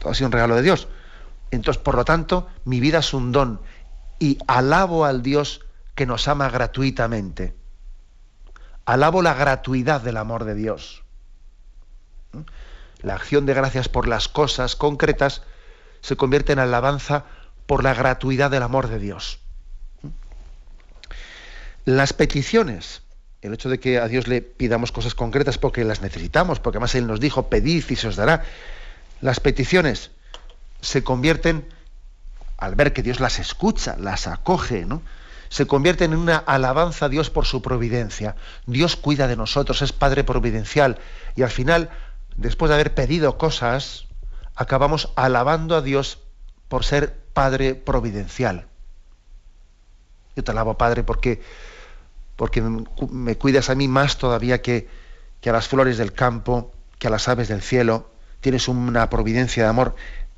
todo 0.00 0.10
ha 0.10 0.14
sido 0.14 0.28
un 0.28 0.32
regalo 0.32 0.56
de 0.56 0.62
Dios. 0.62 0.88
Entonces, 1.50 1.82
por 1.82 1.94
lo 1.94 2.04
tanto, 2.04 2.48
mi 2.64 2.80
vida 2.80 2.98
es 2.98 3.14
un 3.14 3.30
don 3.30 3.60
y 4.18 4.38
alabo 4.46 5.04
al 5.04 5.22
Dios 5.22 5.60
que 5.94 6.06
nos 6.06 6.28
ama 6.28 6.48
gratuitamente. 6.48 7.54
Alabo 8.84 9.22
la 9.22 9.34
gratuidad 9.34 10.00
del 10.00 10.16
amor 10.16 10.44
de 10.44 10.54
Dios. 10.54 11.02
La 13.04 13.14
acción 13.14 13.44
de 13.44 13.52
gracias 13.52 13.90
por 13.90 14.08
las 14.08 14.28
cosas 14.28 14.76
concretas 14.76 15.42
se 16.00 16.16
convierte 16.16 16.54
en 16.54 16.58
alabanza 16.58 17.24
por 17.66 17.84
la 17.84 17.92
gratuidad 17.92 18.50
del 18.50 18.62
amor 18.62 18.88
de 18.88 18.98
Dios. 18.98 19.40
Las 21.84 22.14
peticiones, 22.14 23.02
el 23.42 23.52
hecho 23.52 23.68
de 23.68 23.78
que 23.78 23.98
a 23.98 24.08
Dios 24.08 24.26
le 24.26 24.40
pidamos 24.40 24.90
cosas 24.90 25.14
concretas 25.14 25.58
porque 25.58 25.84
las 25.84 26.00
necesitamos, 26.00 26.60
porque 26.60 26.78
además 26.78 26.94
Él 26.94 27.06
nos 27.06 27.20
dijo, 27.20 27.50
pedid 27.50 27.84
y 27.90 27.96
se 27.96 28.08
os 28.08 28.16
dará. 28.16 28.42
Las 29.20 29.38
peticiones 29.38 30.10
se 30.80 31.04
convierten, 31.04 31.68
al 32.56 32.74
ver 32.74 32.94
que 32.94 33.02
Dios 33.02 33.20
las 33.20 33.38
escucha, 33.38 33.96
las 33.98 34.26
acoge, 34.26 34.86
¿no? 34.86 35.02
se 35.54 35.66
convierten 35.66 36.12
en 36.12 36.18
una 36.18 36.38
alabanza 36.38 37.06
a 37.06 37.08
Dios 37.08 37.30
por 37.30 37.46
su 37.46 37.62
providencia. 37.62 38.34
Dios 38.66 38.96
cuida 38.96 39.28
de 39.28 39.36
nosotros, 39.36 39.82
es 39.82 39.92
Padre 39.92 40.24
providencial. 40.24 40.98
Y 41.36 41.42
al 41.42 41.50
final, 41.50 41.90
después 42.36 42.68
de 42.68 42.74
haber 42.74 42.94
pedido 42.94 43.38
cosas, 43.38 44.06
acabamos 44.54 45.12
alabando 45.16 45.76
a 45.76 45.82
Dios 45.82 46.18
por 46.68 46.84
ser 46.84 47.22
Padre 47.32 47.74
providencial. 47.74 48.66
Yo 50.36 50.44
te 50.44 50.50
alabo, 50.50 50.78
Padre, 50.78 51.02
porque, 51.02 51.42
porque 52.36 52.62
me 52.62 53.36
cuidas 53.36 53.70
a 53.70 53.74
mí 53.74 53.88
más 53.88 54.18
todavía 54.18 54.62
que, 54.62 54.88
que 55.40 55.50
a 55.50 55.52
las 55.52 55.68
flores 55.68 55.98
del 55.98 56.12
campo, 56.12 56.72
que 56.98 57.08
a 57.08 57.10
las 57.10 57.28
aves 57.28 57.48
del 57.48 57.62
cielo. 57.62 58.10
Tienes 58.40 58.68
una 58.68 59.10
providencia 59.10 59.64
de 59.64 59.68
amor. 59.68 59.96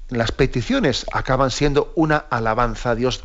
Las 0.09 0.33
peticiones 0.33 1.07
acaban 1.13 1.51
siendo 1.51 1.93
una 1.97 2.17
alabanza 2.17 2.91
a 2.91 2.95
Dios 2.95 3.25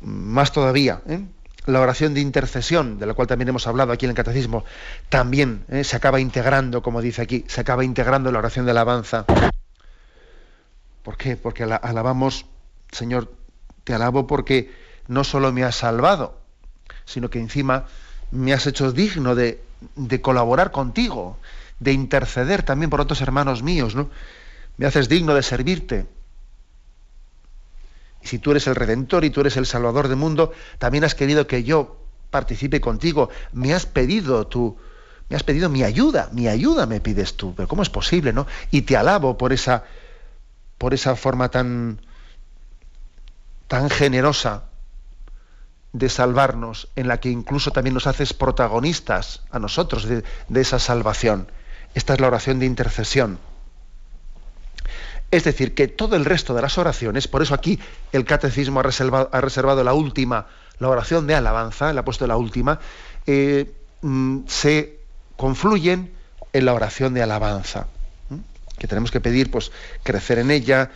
más 0.00 0.52
todavía, 0.52 1.02
¿eh? 1.08 1.24
La 1.66 1.80
oración 1.80 2.14
de 2.14 2.20
intercesión, 2.20 2.98
de 2.98 3.06
la 3.06 3.14
cual 3.14 3.28
también 3.28 3.48
hemos 3.48 3.66
hablado 3.66 3.92
aquí 3.92 4.04
en 4.06 4.10
el 4.10 4.16
Catecismo, 4.16 4.64
también 5.08 5.64
¿eh? 5.68 5.84
se 5.84 5.96
acaba 5.96 6.20
integrando, 6.20 6.82
como 6.82 7.00
dice 7.00 7.22
aquí, 7.22 7.44
se 7.48 7.60
acaba 7.60 7.84
integrando 7.84 8.30
la 8.30 8.38
oración 8.38 8.66
de 8.66 8.72
alabanza. 8.72 9.24
¿Por 11.02 11.16
qué? 11.16 11.36
Porque 11.36 11.64
alabamos, 11.64 12.46
Señor, 12.90 13.32
te 13.84 13.94
alabo 13.94 14.26
porque 14.26 14.72
no 15.08 15.24
solo 15.24 15.52
me 15.52 15.64
has 15.64 15.76
salvado, 15.76 16.38
sino 17.04 17.30
que 17.30 17.38
encima 17.38 17.86
me 18.30 18.52
has 18.52 18.66
hecho 18.66 18.92
digno 18.92 19.34
de, 19.34 19.62
de 19.96 20.20
colaborar 20.20 20.70
contigo, 20.70 21.38
de 21.78 21.92
interceder 21.92 22.62
también 22.62 22.90
por 22.90 23.00
otros 23.00 23.20
hermanos 23.20 23.62
míos, 23.62 23.94
¿no? 23.94 24.10
Me 24.76 24.86
haces 24.86 25.08
digno 25.08 25.34
de 25.34 25.42
servirte, 25.42 26.06
y 28.24 28.26
si 28.26 28.38
tú 28.38 28.52
eres 28.52 28.66
el 28.66 28.74
redentor 28.74 29.24
y 29.24 29.30
tú 29.30 29.42
eres 29.42 29.58
el 29.58 29.66
salvador 29.66 30.08
del 30.08 30.16
mundo, 30.16 30.52
también 30.78 31.04
has 31.04 31.14
querido 31.14 31.46
que 31.46 31.62
yo 31.62 31.98
participe 32.30 32.80
contigo. 32.80 33.28
Me 33.52 33.74
has 33.74 33.84
pedido 33.84 34.46
tú, 34.46 34.78
me 35.28 35.36
has 35.36 35.42
pedido 35.42 35.68
mi 35.68 35.82
ayuda, 35.82 36.30
mi 36.32 36.48
ayuda 36.48 36.86
me 36.86 37.00
pides 37.00 37.36
tú. 37.36 37.54
Pero 37.54 37.68
¿cómo 37.68 37.82
es 37.82 37.90
posible, 37.90 38.32
no? 38.32 38.46
Y 38.70 38.82
te 38.82 38.96
alabo 38.96 39.36
por 39.36 39.52
esa, 39.52 39.84
por 40.78 40.94
esa 40.94 41.16
forma 41.16 41.50
tan, 41.50 42.00
tan 43.68 43.90
generosa 43.90 44.64
de 45.92 46.08
salvarnos, 46.08 46.88
en 46.96 47.08
la 47.08 47.20
que 47.20 47.28
incluso 47.28 47.72
también 47.72 47.92
nos 47.92 48.06
haces 48.06 48.32
protagonistas 48.32 49.42
a 49.50 49.58
nosotros 49.58 50.08
de 50.08 50.24
esa 50.54 50.78
salvación. 50.78 51.52
Esta 51.92 52.14
es 52.14 52.20
la 52.20 52.28
oración 52.28 52.58
de 52.58 52.66
intercesión. 52.66 53.38
Es 55.30 55.44
decir, 55.44 55.74
que 55.74 55.88
todo 55.88 56.16
el 56.16 56.24
resto 56.24 56.54
de 56.54 56.62
las 56.62 56.78
oraciones, 56.78 57.28
por 57.28 57.42
eso 57.42 57.54
aquí 57.54 57.78
el 58.12 58.24
catecismo 58.24 58.80
ha 58.80 58.82
reservado, 59.40 59.84
la 59.84 59.92
última, 59.92 60.46
la 60.78 60.88
oración 60.88 61.26
de 61.26 61.34
alabanza, 61.34 61.92
le 61.92 62.00
ha 62.00 62.04
puesto 62.04 62.26
la 62.26 62.36
última, 62.36 62.78
eh, 63.26 63.72
mm, 64.02 64.40
se 64.46 64.98
confluyen 65.36 66.12
en 66.52 66.64
la 66.64 66.72
oración 66.72 67.14
de 67.14 67.22
alabanza, 67.22 67.88
que 68.78 68.86
tenemos 68.86 69.10
que 69.10 69.20
pedir, 69.20 69.50
pues, 69.50 69.72
crecer 70.02 70.38
en 70.38 70.50
ella 70.50 70.90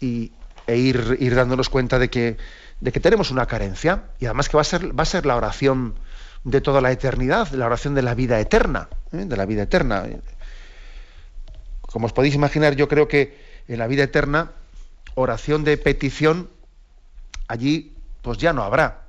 y, 0.00 0.32
e 0.66 0.76
ir, 0.76 1.16
ir 1.18 1.34
dándonos 1.34 1.68
cuenta 1.68 1.98
de 1.98 2.08
que, 2.10 2.36
de 2.80 2.92
que 2.92 3.00
tenemos 3.00 3.30
una 3.30 3.46
carencia 3.46 4.04
y 4.20 4.26
además 4.26 4.48
que 4.48 4.56
va 4.56 4.60
a 4.60 4.64
ser, 4.64 4.96
va 4.96 5.02
a 5.02 5.06
ser 5.06 5.26
la 5.26 5.36
oración 5.36 5.96
de 6.44 6.60
toda 6.60 6.80
la 6.80 6.92
eternidad, 6.92 7.48
la 7.50 7.66
oración 7.66 7.94
de 7.94 8.02
la 8.02 8.14
vida 8.14 8.38
eterna, 8.40 8.88
¿eh? 9.12 9.24
de 9.26 9.36
la 9.36 9.46
vida 9.46 9.62
eterna. 9.62 10.04
Como 11.82 12.06
os 12.06 12.12
podéis 12.12 12.34
imaginar, 12.34 12.76
yo 12.76 12.88
creo 12.88 13.08
que 13.08 13.49
en 13.68 13.78
la 13.78 13.86
vida 13.86 14.04
eterna, 14.04 14.52
oración 15.14 15.64
de 15.64 15.76
petición, 15.76 16.50
allí 17.48 17.94
pues 18.22 18.38
ya 18.38 18.52
no 18.52 18.62
habrá. 18.62 19.06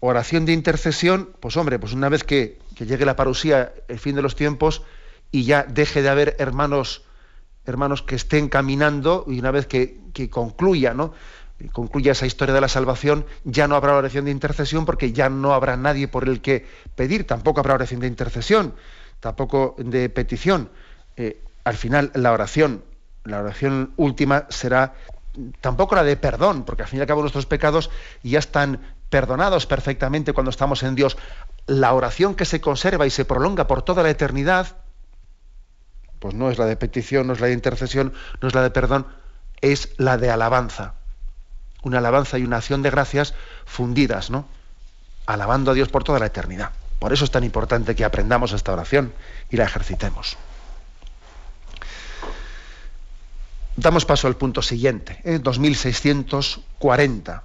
Oración 0.00 0.46
de 0.46 0.52
intercesión, 0.52 1.30
pues 1.40 1.56
hombre, 1.56 1.78
pues 1.78 1.92
una 1.92 2.08
vez 2.08 2.22
que, 2.22 2.58
llegue 2.78 3.04
la 3.04 3.16
parusía, 3.16 3.72
el 3.88 3.98
fin 3.98 4.14
de 4.14 4.22
los 4.22 4.36
tiempos, 4.36 4.82
y 5.32 5.44
ya 5.44 5.64
deje 5.64 6.02
de 6.02 6.08
haber 6.08 6.36
hermanos, 6.38 7.02
hermanos 7.66 8.02
que 8.02 8.14
estén 8.14 8.48
caminando, 8.48 9.24
y 9.26 9.40
una 9.40 9.50
vez 9.50 9.66
que, 9.66 9.98
concluya, 10.30 10.94
¿no? 10.94 11.12
concluya 11.72 12.12
esa 12.12 12.26
historia 12.26 12.54
de 12.54 12.60
la 12.60 12.68
salvación, 12.68 13.26
ya 13.42 13.66
no 13.66 13.74
habrá 13.74 13.96
oración 13.96 14.26
de 14.26 14.30
intercesión 14.30 14.84
porque 14.86 15.12
ya 15.12 15.28
no 15.28 15.54
habrá 15.54 15.76
nadie 15.76 16.06
por 16.06 16.28
el 16.28 16.40
que 16.40 16.64
pedir, 16.94 17.26
tampoco 17.26 17.58
habrá 17.58 17.74
oración 17.74 17.98
de 17.98 18.06
intercesión, 18.06 18.74
tampoco 19.18 19.74
de 19.78 20.08
petición. 20.08 20.70
Eh, 21.16 21.42
al 21.68 21.76
final 21.76 22.10
la 22.14 22.32
oración, 22.32 22.82
la 23.24 23.40
oración 23.40 23.92
última 23.98 24.46
será 24.48 24.94
tampoco 25.60 25.94
la 25.94 26.02
de 26.02 26.16
perdón, 26.16 26.64
porque 26.64 26.82
al 26.82 26.88
fin 26.88 26.98
y 26.98 27.02
al 27.02 27.06
cabo 27.06 27.20
nuestros 27.20 27.44
pecados 27.44 27.90
ya 28.22 28.38
están 28.38 28.80
perdonados 29.10 29.66
perfectamente 29.66 30.32
cuando 30.32 30.48
estamos 30.48 30.82
en 30.82 30.94
Dios. 30.94 31.18
La 31.66 31.92
oración 31.92 32.34
que 32.34 32.46
se 32.46 32.62
conserva 32.62 33.06
y 33.06 33.10
se 33.10 33.26
prolonga 33.26 33.66
por 33.66 33.82
toda 33.82 34.02
la 34.02 34.08
eternidad, 34.08 34.76
pues 36.20 36.34
no 36.34 36.50
es 36.50 36.56
la 36.56 36.64
de 36.64 36.76
petición, 36.76 37.26
no 37.26 37.34
es 37.34 37.40
la 37.40 37.48
de 37.48 37.52
intercesión, 37.52 38.14
no 38.40 38.48
es 38.48 38.54
la 38.54 38.62
de 38.62 38.70
perdón, 38.70 39.06
es 39.60 39.90
la 39.98 40.16
de 40.16 40.30
alabanza. 40.30 40.94
Una 41.82 41.98
alabanza 41.98 42.38
y 42.38 42.44
una 42.44 42.56
acción 42.56 42.80
de 42.80 42.90
gracias 42.90 43.34
fundidas, 43.66 44.30
¿no? 44.30 44.46
Alabando 45.26 45.72
a 45.72 45.74
Dios 45.74 45.90
por 45.90 46.02
toda 46.02 46.18
la 46.18 46.26
eternidad. 46.26 46.70
Por 46.98 47.12
eso 47.12 47.26
es 47.26 47.30
tan 47.30 47.44
importante 47.44 47.94
que 47.94 48.06
aprendamos 48.06 48.52
esta 48.52 48.72
oración 48.72 49.12
y 49.50 49.58
la 49.58 49.64
ejercitemos. 49.64 50.38
Damos 53.78 54.04
paso 54.04 54.26
al 54.26 54.34
punto 54.34 54.60
siguiente, 54.60 55.22
2640, 55.40 57.44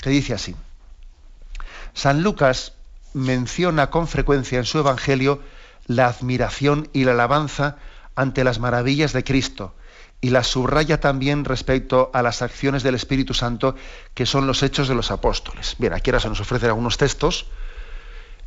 que 0.00 0.10
dice 0.10 0.32
así. 0.32 0.54
San 1.92 2.22
Lucas 2.22 2.74
menciona 3.12 3.90
con 3.90 4.06
frecuencia 4.06 4.58
en 4.58 4.66
su 4.66 4.78
Evangelio 4.78 5.40
la 5.88 6.06
admiración 6.06 6.88
y 6.92 7.02
la 7.02 7.10
alabanza 7.10 7.78
ante 8.14 8.44
las 8.44 8.60
maravillas 8.60 9.12
de 9.12 9.24
Cristo 9.24 9.74
y 10.20 10.30
la 10.30 10.44
subraya 10.44 11.00
también 11.00 11.44
respecto 11.44 12.12
a 12.14 12.22
las 12.22 12.40
acciones 12.40 12.84
del 12.84 12.94
Espíritu 12.94 13.34
Santo 13.34 13.74
que 14.14 14.26
son 14.26 14.46
los 14.46 14.62
hechos 14.62 14.86
de 14.86 14.94
los 14.94 15.10
apóstoles. 15.10 15.74
Bien, 15.78 15.92
aquí 15.92 16.10
ahora 16.10 16.20
se 16.20 16.28
nos 16.28 16.38
ofrecen 16.38 16.68
algunos 16.68 16.98
textos. 16.98 17.46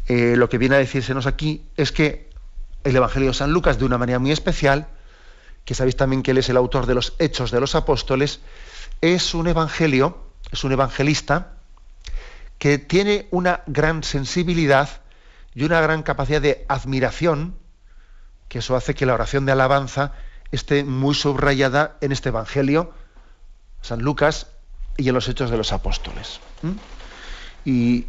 Eh, 0.08 0.36
lo 0.38 0.48
que 0.48 0.58
viene 0.58 0.76
a 0.76 0.80
decírsenos 0.80 1.26
aquí 1.26 1.66
es 1.76 1.92
que 1.92 2.30
el 2.86 2.96
Evangelio 2.96 3.28
de 3.28 3.34
San 3.34 3.52
Lucas, 3.52 3.78
de 3.78 3.84
una 3.84 3.98
manera 3.98 4.18
muy 4.18 4.32
especial, 4.32 4.88
que 5.68 5.76
sabéis 5.76 5.98
también 5.98 6.24
que 6.24 6.32
él 6.32 6.38
es 6.38 6.48
el 6.48 6.56
autor 6.56 6.86
de 6.86 6.96
los 6.96 7.14
Hechos 7.20 7.52
de 7.52 7.60
los 7.60 7.76
Apóstoles, 7.76 8.40
es 9.02 9.34
un 9.34 9.50
evangelio, 9.50 10.18
es 10.50 10.64
un 10.64 10.72
evangelista 10.72 11.58
que 12.58 12.78
tiene 12.78 13.28
una 13.32 13.64
gran 13.68 14.02
sensibilidad 14.02 15.02
y 15.54 15.66
una 15.66 15.82
gran 15.82 16.04
capacidad 16.04 16.42
de 16.42 16.66
admiración, 16.70 17.58
que 18.48 18.60
eso 18.60 18.78
hace 18.78 18.96
que 18.96 19.06
la 19.06 19.14
oración 19.14 19.46
de 19.46 19.52
alabanza 19.52 20.14
esté 20.54 20.86
muy 20.86 21.14
subrayada 21.14 21.98
en 22.00 22.14
este 22.14 22.30
evangelio, 22.30 22.94
San 23.82 24.00
Lucas, 24.00 24.48
y 24.96 25.10
en 25.10 25.16
los 25.16 25.28
Hechos 25.28 25.52
de 25.52 25.58
los 25.58 25.74
Apóstoles. 25.74 26.40
Y 27.66 28.06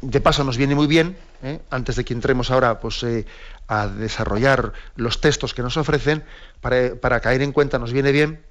de 0.00 0.20
paso 0.22 0.42
nos 0.42 0.56
viene 0.56 0.74
muy 0.74 0.86
bien, 0.86 1.18
¿eh? 1.42 1.60
antes 1.68 1.96
de 1.96 2.04
que 2.06 2.14
entremos 2.14 2.50
ahora 2.50 2.80
pues, 2.80 3.02
eh, 3.02 3.26
a 3.68 3.86
desarrollar 3.86 4.72
los 4.96 5.20
textos 5.20 5.54
que 5.54 5.62
nos 5.62 5.76
ofrecen, 5.76 6.24
para, 6.60 7.20
caer 7.20 7.42
en 7.42 7.52
cuenta 7.52 7.78
nos 7.78 7.92
viene 7.92 8.12
bien, 8.12 8.42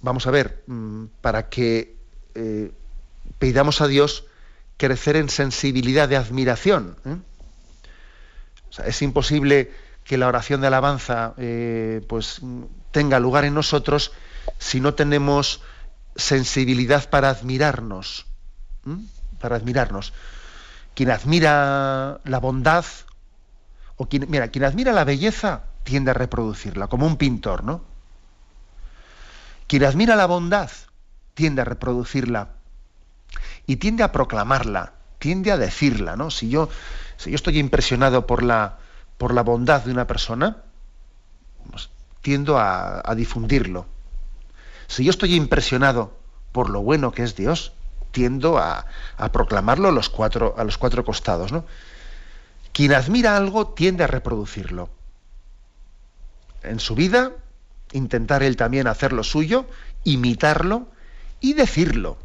vamos 0.00 0.26
a 0.26 0.30
ver, 0.30 0.62
mm, 0.66 1.06
para 1.20 1.48
que 1.48 1.96
eh, 2.34 2.72
pidamos 3.38 3.80
a 3.80 3.88
Dios 3.88 4.24
crecer 4.76 5.16
en 5.16 5.28
sensibilidad 5.28 6.08
de 6.08 6.16
admiración. 6.16 6.96
¿eh? 7.04 7.16
es 8.86 9.02
imposible 9.02 9.72
que 10.04 10.16
la 10.18 10.28
oración 10.28 10.60
de 10.60 10.68
alabanza 10.68 11.34
eh, 11.36 12.00
pues 12.08 12.40
tenga 12.92 13.18
lugar 13.20 13.44
en 13.44 13.54
nosotros 13.54 14.12
si 14.58 14.80
no 14.80 14.94
tenemos 14.94 15.60
sensibilidad 16.16 17.10
para 17.10 17.30
admirarnos. 17.30 18.26
Para 19.40 19.56
admirarnos. 19.56 20.12
Quien 20.94 21.10
admira 21.10 22.20
la 22.24 22.38
bondad, 22.40 22.84
quien, 24.06 24.26
mira, 24.28 24.48
quien 24.48 24.64
admira 24.64 24.92
la 24.92 25.04
belleza 25.04 25.62
tiende 25.82 26.12
a 26.12 26.14
reproducirla, 26.14 26.86
como 26.86 27.06
un 27.06 27.16
pintor, 27.16 27.64
¿no? 27.64 27.82
Quien 29.66 29.84
admira 29.84 30.16
la 30.16 30.26
bondad 30.26 30.70
tiende 31.34 31.62
a 31.62 31.64
reproducirla 31.64 32.48
y 33.66 33.76
tiende 33.76 34.02
a 34.02 34.12
proclamarla, 34.12 34.92
tiende 35.18 35.52
a 35.52 35.56
decirla, 35.56 36.16
¿no? 36.16 36.30
Si 36.30 36.48
yo, 36.48 36.68
si 37.16 37.30
yo 37.30 37.36
estoy 37.36 37.58
impresionado 37.58 38.26
por 38.26 38.42
la, 38.42 38.78
por 39.18 39.34
la 39.34 39.42
bondad 39.42 39.82
de 39.82 39.92
una 39.92 40.06
persona, 40.06 40.58
pues, 41.70 41.90
tiendo 42.22 42.58
a, 42.58 43.02
difundirlo. 43.16 43.86
Si 44.86 45.04
yo 45.04 45.10
estoy 45.10 45.34
impresionado 45.34 46.16
por 46.52 46.70
lo 46.70 46.82
bueno 46.82 47.12
que 47.12 47.22
es 47.22 47.36
Dios, 47.36 47.72
tiendo 48.10 48.58
a, 48.58 48.86
a 49.16 49.32
proclamarlo 49.32 49.88
a 49.88 49.92
los 49.92 50.08
cuatro, 50.08 50.54
a 50.56 50.64
los 50.64 50.78
cuatro 50.78 51.04
costados, 51.04 51.52
¿no? 51.52 51.64
Quien 52.72 52.92
admira 52.92 53.36
algo 53.36 53.68
tiende 53.68 54.04
a 54.04 54.06
reproducirlo. 54.06 54.90
En 56.62 56.80
su 56.80 56.94
vida, 56.94 57.32
intentar 57.92 58.42
él 58.42 58.56
también 58.56 58.86
hacer 58.86 59.12
lo 59.12 59.24
suyo, 59.24 59.66
imitarlo 60.04 60.88
y 61.40 61.54
decirlo. 61.54 62.18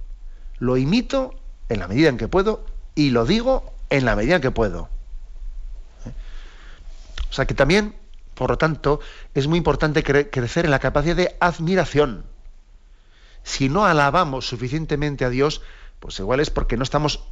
Lo 0.60 0.78
imito 0.78 1.34
en 1.70 1.80
la 1.80 1.88
medida 1.88 2.10
en 2.10 2.18
que 2.18 2.28
puedo 2.28 2.66
y 2.96 3.10
lo 3.10 3.26
digo 3.26 3.74
en 3.90 4.06
la 4.06 4.16
medida 4.16 4.36
en 4.38 4.42
que 4.42 4.52
puedo. 4.52 4.90
¿Eh? 6.06 6.12
O 7.30 7.34
sea 7.34 7.46
que 7.46 7.54
también, 7.54 7.96
por 8.34 8.50
lo 8.50 8.58
tanto, 8.58 9.00
es 9.34 9.48
muy 9.48 9.58
importante 9.58 10.04
crecer 10.04 10.66
en 10.66 10.72
la 10.72 10.80
capacidad 10.80 11.16
de 11.16 11.36
admiración. 11.40 12.26
Si 13.44 13.70
no 13.70 13.86
alabamos 13.86 14.48
suficientemente 14.48 15.26
a 15.26 15.30
Dios, 15.30 15.62
pues 16.00 16.20
igual 16.20 16.40
es 16.40 16.50
porque 16.50 16.78
no 16.78 16.84
estamos 16.84 17.24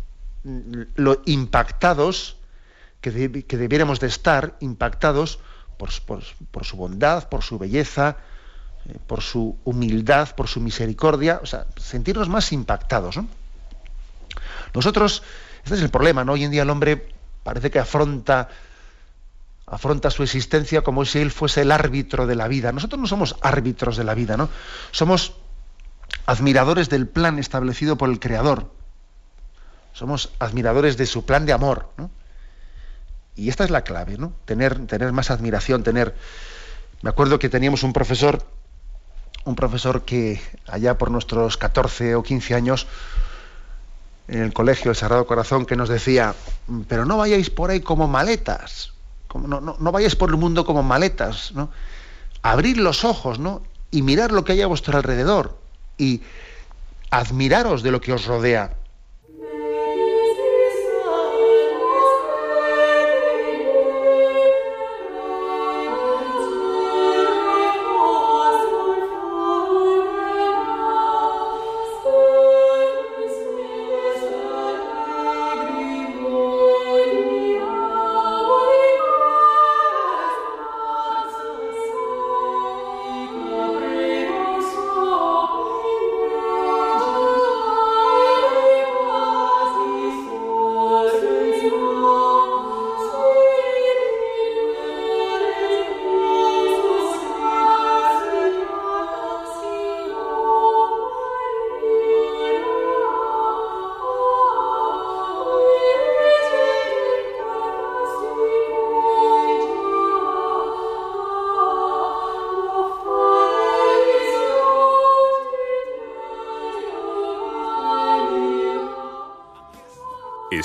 mm, 0.44 0.82
lo 0.96 1.22
impactados 1.26 2.38
que, 3.02 3.12
debiéramos 3.58 4.00
de 4.00 4.08
estar 4.08 4.56
impactados 4.60 5.40
por, 5.78 5.92
su 5.92 6.78
bondad, 6.78 7.28
por 7.28 7.42
su 7.42 7.58
belleza, 7.58 8.18
eh, 8.86 8.98
por 9.08 9.22
su 9.22 9.58
humildad, 9.64 10.36
por 10.36 10.48
su 10.48 10.62
misericordia, 10.62 11.40
o 11.42 11.46
sea, 11.46 11.66
sentirnos 11.78 12.30
más 12.30 12.52
impactados. 12.52 13.20
Nosotros, 14.74 15.24
este 15.64 15.76
es 15.76 15.82
el 15.82 15.90
problema, 15.90 16.24
¿no? 16.24 16.34
Hoy 16.34 16.44
en 16.44 16.52
día 16.52 16.62
el 16.62 16.70
hombre 16.70 17.14
parece 17.44 17.72
que 17.72 17.80
afronta 17.80 18.50
afronta 19.66 20.12
su 20.12 20.22
existencia 20.22 20.82
como 20.82 21.06
si 21.06 21.20
él 21.20 21.32
fuese 21.32 21.62
el 21.62 21.72
árbitro 21.72 22.28
de 22.28 22.36
la 22.36 22.50
vida. 22.50 22.74
Nosotros 22.74 23.00
no 23.00 23.08
somos 23.08 23.38
árbitros 23.42 23.96
de 23.96 24.04
la 24.04 24.14
vida, 24.14 24.36
¿no? 24.36 24.50
Somos 24.92 25.34
admiradores 26.26 26.90
del 26.90 27.08
plan 27.08 27.40
establecido 27.40 27.98
por 27.98 28.10
el 28.10 28.20
Creador. 28.20 28.70
Somos 29.94 30.34
admiradores 30.40 30.98
de 30.98 31.06
su 31.06 31.26
plan 31.26 31.46
de 31.46 31.54
amor, 31.54 31.90
¿no? 31.96 32.12
Y 33.36 33.50
esta 33.50 33.64
es 33.64 33.70
la 33.70 33.84
clave, 33.84 34.18
¿no? 34.18 34.34
Tener, 34.46 34.88
tener 34.88 35.12
más 35.12 35.32
admiración, 35.32 35.84
tener... 35.84 36.16
Me 37.02 37.10
acuerdo 37.10 37.40
que 37.40 37.50
teníamos 37.50 37.84
un 37.84 37.94
profesor, 37.94 38.44
un 39.46 39.56
profesor 39.56 40.04
que 40.04 40.40
allá 40.68 40.98
por 40.98 41.10
nuestros 41.10 41.58
14 41.58 42.16
o 42.16 42.24
15 42.24 42.54
años, 42.54 42.88
en 44.28 44.42
el 44.42 44.54
colegio 44.54 44.92
El 44.92 44.98
Sagrado 44.98 45.26
Corazón, 45.26 45.66
que 45.66 45.76
nos 45.76 45.90
decía, 45.90 46.36
pero 46.88 47.06
no 47.06 47.18
vayáis 47.18 47.50
por 47.50 47.72
ahí 47.72 47.82
como 47.82 48.08
maletas, 48.08 48.94
no, 49.34 49.60
no, 49.62 49.78
no, 49.80 49.92
vayáis 49.92 50.16
por 50.16 50.30
el 50.30 50.38
mundo 50.38 50.66
como 50.66 50.84
maletas, 50.84 51.52
¿no? 51.54 51.72
Abrir 52.42 52.78
los 52.78 53.04
ojos, 53.04 53.40
¿no? 53.40 53.64
Y 53.90 54.02
mirar 54.02 54.32
lo 54.32 54.44
que 54.44 54.54
hay 54.54 54.62
a 54.62 54.68
vuestro 54.68 54.98
alrededor 54.98 55.58
y 55.98 56.22
admiraros 57.10 57.84
de 57.84 57.92
lo 57.92 58.02
que 58.02 58.14
os 58.14 58.26
rodea. 58.26 58.76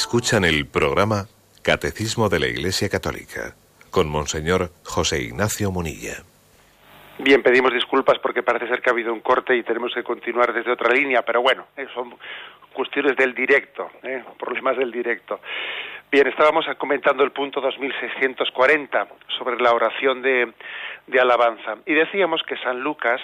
Escuchan 0.07 0.45
el 0.45 0.69
programa 0.69 1.25
Catecismo 1.64 2.29
de 2.29 2.38
la 2.38 2.47
Iglesia 2.47 2.88
Católica 2.88 3.57
con 3.90 4.09
Monseñor 4.09 4.71
José 4.85 5.21
Ignacio 5.21 5.73
Munilla. 5.73 6.23
Bien, 7.19 7.42
pedimos 7.42 7.73
disculpas 7.73 8.16
porque 8.21 8.45
parece 8.45 8.69
ser 8.69 8.81
que 8.81 8.88
ha 8.88 8.92
habido 8.92 9.12
un 9.12 9.19
corte 9.19 9.57
y 9.57 9.64
tenemos 9.64 9.92
que 9.92 10.05
continuar 10.05 10.55
desde 10.55 10.71
otra 10.71 10.95
línea, 10.95 11.23
pero 11.23 11.42
bueno, 11.42 11.66
eh, 11.77 11.88
son 11.92 12.14
cuestiones 12.73 13.16
del 13.16 13.35
directo, 13.35 13.90
eh, 14.05 14.23
problemas 14.38 14.77
del 14.77 14.92
directo. 14.92 15.40
Bien, 16.09 16.29
estábamos 16.29 16.64
comentando 16.79 17.25
el 17.25 17.33
punto 17.33 17.61
2640 17.61 19.09
sobre 19.37 19.61
la 19.61 19.73
oración 19.73 20.23
de, 20.23 20.53
de 21.09 21.21
alabanza 21.21 21.79
y 21.85 21.95
decíamos 21.95 22.45
que 22.45 22.57
San 22.59 22.79
Lucas, 22.79 23.21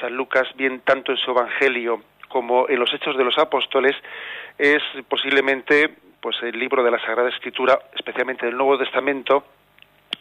San 0.00 0.12
Lucas, 0.16 0.48
bien 0.56 0.80
tanto 0.80 1.12
en 1.12 1.18
su 1.18 1.30
Evangelio 1.30 2.02
como 2.28 2.68
en 2.68 2.78
los 2.78 2.92
Hechos 2.92 3.16
de 3.16 3.24
los 3.24 3.38
Apóstoles, 3.38 3.96
es 4.58 4.82
posiblemente 5.08 5.88
pues 6.20 6.36
el 6.42 6.58
libro 6.58 6.82
de 6.82 6.90
la 6.90 6.98
Sagrada 6.98 7.28
Escritura, 7.28 7.78
especialmente 7.94 8.46
del 8.46 8.56
Nuevo 8.56 8.76
Testamento, 8.76 9.44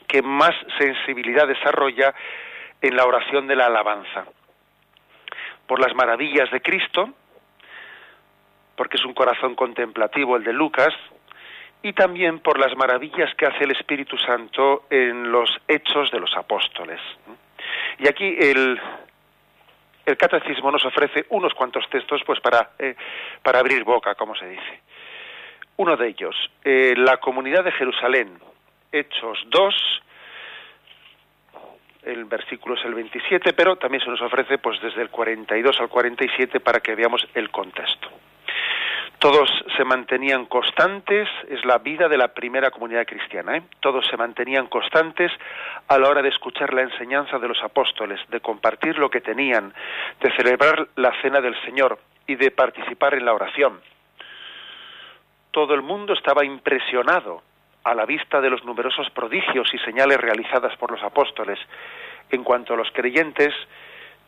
que 0.07 0.21
más 0.21 0.53
sensibilidad 0.77 1.47
desarrolla 1.47 2.13
en 2.81 2.95
la 2.95 3.05
oración 3.05 3.47
de 3.47 3.55
la 3.55 3.65
alabanza. 3.65 4.25
Por 5.65 5.79
las 5.79 5.93
maravillas 5.95 6.49
de 6.51 6.61
Cristo, 6.61 7.09
porque 8.75 8.97
es 8.97 9.05
un 9.05 9.13
corazón 9.13 9.55
contemplativo 9.55 10.37
el 10.37 10.43
de 10.43 10.53
Lucas, 10.53 10.93
y 11.81 11.93
también 11.93 12.39
por 12.39 12.59
las 12.59 12.75
maravillas 12.75 13.33
que 13.35 13.45
hace 13.45 13.63
el 13.63 13.71
Espíritu 13.71 14.17
Santo 14.17 14.85
en 14.89 15.31
los 15.31 15.49
hechos 15.67 16.11
de 16.11 16.19
los 16.19 16.35
apóstoles. 16.35 16.99
Y 17.99 18.07
aquí 18.07 18.35
el, 18.39 18.79
el 20.07 20.15
catecismo 20.15 20.71
nos 20.71 20.85
ofrece 20.85 21.25
unos 21.29 21.53
cuantos 21.53 21.87
textos 21.89 22.21
pues 22.25 22.39
para, 22.39 22.71
eh, 22.79 22.95
para 23.43 23.59
abrir 23.59 23.83
boca, 23.83 24.15
como 24.15 24.35
se 24.35 24.47
dice. 24.47 24.81
Uno 25.75 25.97
de 25.97 26.07
ellos, 26.07 26.33
eh, 26.63 26.93
la 26.95 27.17
comunidad 27.17 27.65
de 27.65 27.73
Jerusalén, 27.73 28.39
Hechos 28.89 29.37
2, 29.47 30.01
el 32.03 32.23
versículo 32.23 32.75
es 32.75 32.85
el 32.85 32.93
27, 32.93 33.51
pero 33.51 33.75
también 33.75 34.01
se 34.01 34.09
nos 34.09 34.21
ofrece 34.21 34.57
pues 34.59 34.81
desde 34.81 35.01
el 35.01 35.09
42 35.09 35.77
al 35.81 35.89
47 35.89 36.61
para 36.61 36.79
que 36.79 36.95
veamos 36.95 37.27
el 37.33 37.51
contexto. 37.51 38.09
Todos 39.19 39.49
se 39.75 39.83
mantenían 39.83 40.45
constantes, 40.45 41.27
es 41.49 41.65
la 41.65 41.79
vida 41.79 42.07
de 42.07 42.19
la 42.19 42.27
primera 42.35 42.69
comunidad 42.69 43.07
cristiana, 43.07 43.57
¿eh? 43.57 43.63
todos 43.79 44.05
se 44.05 44.15
mantenían 44.15 44.67
constantes 44.67 45.31
a 45.87 45.97
la 45.97 46.07
hora 46.07 46.21
de 46.21 46.29
escuchar 46.29 46.71
la 46.71 46.83
enseñanza 46.83 47.39
de 47.39 47.47
los 47.47 47.57
apóstoles, 47.63 48.19
de 48.29 48.41
compartir 48.41 48.99
lo 48.99 49.09
que 49.09 49.21
tenían, 49.21 49.73
de 50.21 50.31
celebrar 50.35 50.87
la 50.95 51.19
cena 51.23 51.41
del 51.41 51.59
Señor 51.63 51.97
y 52.27 52.35
de 52.35 52.51
participar 52.51 53.15
en 53.15 53.25
la 53.25 53.33
oración. 53.33 53.81
Todo 55.49 55.73
el 55.73 55.81
mundo 55.81 56.13
estaba 56.13 56.45
impresionado 56.45 57.41
a 57.85 57.95
la 57.95 58.05
vista 58.05 58.39
de 58.39 58.51
los 58.51 58.63
numerosos 58.65 59.09
prodigios 59.09 59.73
y 59.73 59.79
señales 59.79 60.17
realizadas 60.19 60.77
por 60.77 60.91
los 60.91 61.01
apóstoles, 61.01 61.57
en 62.29 62.43
cuanto 62.43 62.75
a 62.75 62.77
los 62.77 62.91
creyentes 62.91 63.55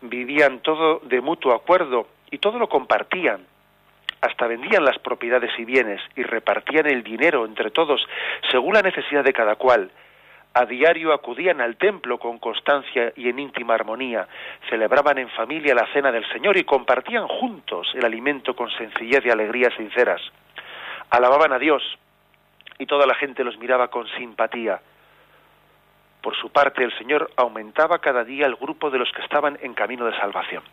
vivían 0.01 0.61
todo 0.61 0.99
de 1.03 1.21
mutuo 1.21 1.53
acuerdo 1.53 2.07
y 2.31 2.39
todo 2.39 2.57
lo 2.57 2.67
compartían 2.67 3.45
hasta 4.21 4.47
vendían 4.47 4.83
las 4.83 4.99
propiedades 4.99 5.51
y 5.57 5.65
bienes 5.65 6.01
y 6.15 6.23
repartían 6.23 6.87
el 6.87 7.03
dinero 7.03 7.45
entre 7.45 7.71
todos 7.71 8.05
según 8.51 8.73
la 8.73 8.81
necesidad 8.81 9.23
de 9.23 9.33
cada 9.33 9.55
cual. 9.55 9.91
A 10.53 10.65
diario 10.65 11.13
acudían 11.13 11.61
al 11.61 11.77
templo 11.77 12.17
con 12.17 12.39
constancia 12.39 13.13
y 13.15 13.29
en 13.29 13.39
íntima 13.39 13.75
armonía, 13.75 14.27
celebraban 14.69 15.19
en 15.19 15.29
familia 15.29 15.75
la 15.75 15.87
cena 15.93 16.11
del 16.11 16.27
Señor 16.31 16.57
y 16.57 16.63
compartían 16.63 17.27
juntos 17.27 17.87
el 17.93 18.03
alimento 18.03 18.55
con 18.55 18.69
sencillez 18.71 19.23
y 19.25 19.29
alegría 19.29 19.69
sinceras. 19.77 20.21
Alababan 21.11 21.53
a 21.53 21.59
Dios 21.59 21.83
y 22.79 22.87
toda 22.87 23.05
la 23.05 23.15
gente 23.15 23.43
los 23.43 23.57
miraba 23.59 23.89
con 23.89 24.07
simpatía. 24.17 24.81
Por 26.21 26.35
su 26.35 26.51
parte, 26.51 26.83
el 26.83 26.97
Señor 26.97 27.31
aumentaba 27.37 27.99
cada 27.99 28.23
día 28.23 28.45
el 28.45 28.55
grupo 28.55 28.89
de 28.89 28.97
los 28.97 29.11
que 29.11 29.21
estaban 29.21 29.57
en 29.61 29.73
camino 29.73 30.05
de 30.05 30.17
salvación. 30.17 30.63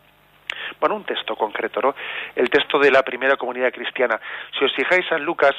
Bueno, 0.79 0.95
un 0.95 1.03
texto 1.03 1.35
concreto, 1.35 1.81
¿no? 1.81 1.95
El 2.35 2.49
texto 2.49 2.79
de 2.79 2.91
la 2.91 3.03
primera 3.03 3.35
comunidad 3.35 3.71
cristiana. 3.71 4.19
Si 4.57 4.63
os 4.63 4.73
fijáis, 4.73 5.05
San 5.07 5.23
Lucas 5.23 5.55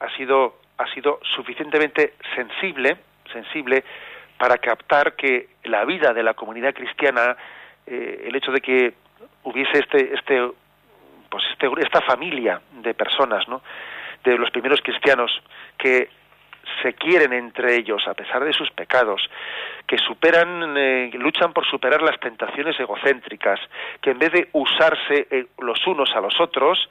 ha 0.00 0.16
sido, 0.16 0.60
ha 0.78 0.86
sido 0.92 1.20
suficientemente 1.34 2.14
sensible, 2.34 2.96
sensible 3.32 3.84
para 4.38 4.58
captar 4.58 5.14
que 5.14 5.48
la 5.64 5.84
vida 5.84 6.12
de 6.12 6.22
la 6.22 6.34
comunidad 6.34 6.74
cristiana, 6.74 7.36
eh, 7.86 8.26
el 8.28 8.36
hecho 8.36 8.52
de 8.52 8.60
que 8.60 8.94
hubiese 9.44 9.78
este, 9.78 10.14
este, 10.14 10.50
pues 11.30 11.44
este, 11.52 11.68
esta 11.80 12.02
familia 12.02 12.60
de 12.72 12.94
personas, 12.94 13.48
¿no? 13.48 13.62
de 14.24 14.36
los 14.36 14.50
primeros 14.50 14.80
cristianos 14.82 15.30
que 15.78 16.08
se 16.82 16.94
quieren 16.94 17.32
entre 17.32 17.76
ellos 17.76 18.06
a 18.06 18.14
pesar 18.14 18.44
de 18.44 18.52
sus 18.52 18.70
pecados, 18.70 19.28
que 19.86 19.98
superan, 19.98 20.76
eh, 20.76 21.10
luchan 21.14 21.52
por 21.52 21.66
superar 21.66 22.02
las 22.02 22.18
tentaciones 22.20 22.78
egocéntricas, 22.78 23.60
que 24.00 24.10
en 24.10 24.18
vez 24.18 24.32
de 24.32 24.48
usarse 24.52 25.26
eh, 25.30 25.46
los 25.58 25.86
unos 25.86 26.14
a 26.14 26.20
los 26.20 26.40
otros, 26.40 26.88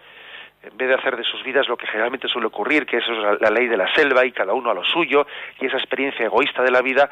en 0.63 0.75
vez 0.77 0.87
de 0.87 0.95
hacer 0.95 1.15
de 1.15 1.23
sus 1.23 1.43
vidas 1.43 1.67
lo 1.67 1.77
que 1.77 1.87
generalmente 1.87 2.27
suele 2.27 2.47
ocurrir, 2.47 2.85
que 2.85 2.97
eso 2.97 3.11
es 3.11 3.41
la, 3.41 3.49
ley 3.49 3.67
de 3.67 3.77
la 3.77 3.93
selva 3.93 4.25
y 4.25 4.31
cada 4.31 4.53
uno 4.53 4.71
a 4.71 4.73
lo 4.73 4.83
suyo, 4.83 5.27
y 5.59 5.65
esa 5.67 5.77
experiencia 5.77 6.25
egoísta 6.25 6.63
de 6.63 6.71
la 6.71 6.81
vida, 6.81 7.09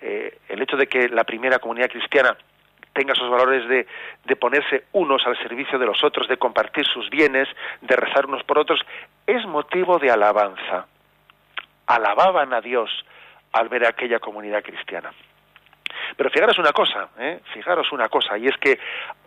eh, 0.00 0.38
el 0.48 0.60
hecho 0.60 0.76
de 0.76 0.88
que 0.88 1.08
la 1.08 1.24
primera 1.24 1.58
comunidad 1.58 1.90
cristiana 1.90 2.36
tenga 2.92 3.12
esos 3.12 3.30
valores 3.30 3.68
de, 3.68 3.86
de, 4.24 4.36
ponerse 4.36 4.84
unos 4.92 5.26
al 5.26 5.36
servicio 5.38 5.78
de 5.78 5.84
los 5.84 6.02
otros, 6.02 6.28
de 6.28 6.38
compartir 6.38 6.86
sus 6.86 7.10
bienes, 7.10 7.46
de 7.82 7.94
rezar 7.94 8.26
unos 8.26 8.42
por 8.44 8.58
otros, 8.58 8.80
es 9.26 9.44
motivo 9.44 9.98
de 9.98 10.10
alabanza 10.10 10.86
alababan 11.86 12.52
a 12.52 12.60
Dios 12.60 12.90
al 13.52 13.68
ver 13.68 13.84
a 13.86 13.90
aquella 13.90 14.18
comunidad 14.18 14.62
cristiana. 14.62 15.12
Pero 16.16 16.30
fijaros 16.30 16.58
una 16.58 16.72
cosa, 16.72 17.08
¿eh? 17.18 17.40
fijaros 17.52 17.90
una 17.92 18.08
cosa, 18.08 18.36
y 18.38 18.46
es 18.46 18.56
que 18.58 18.78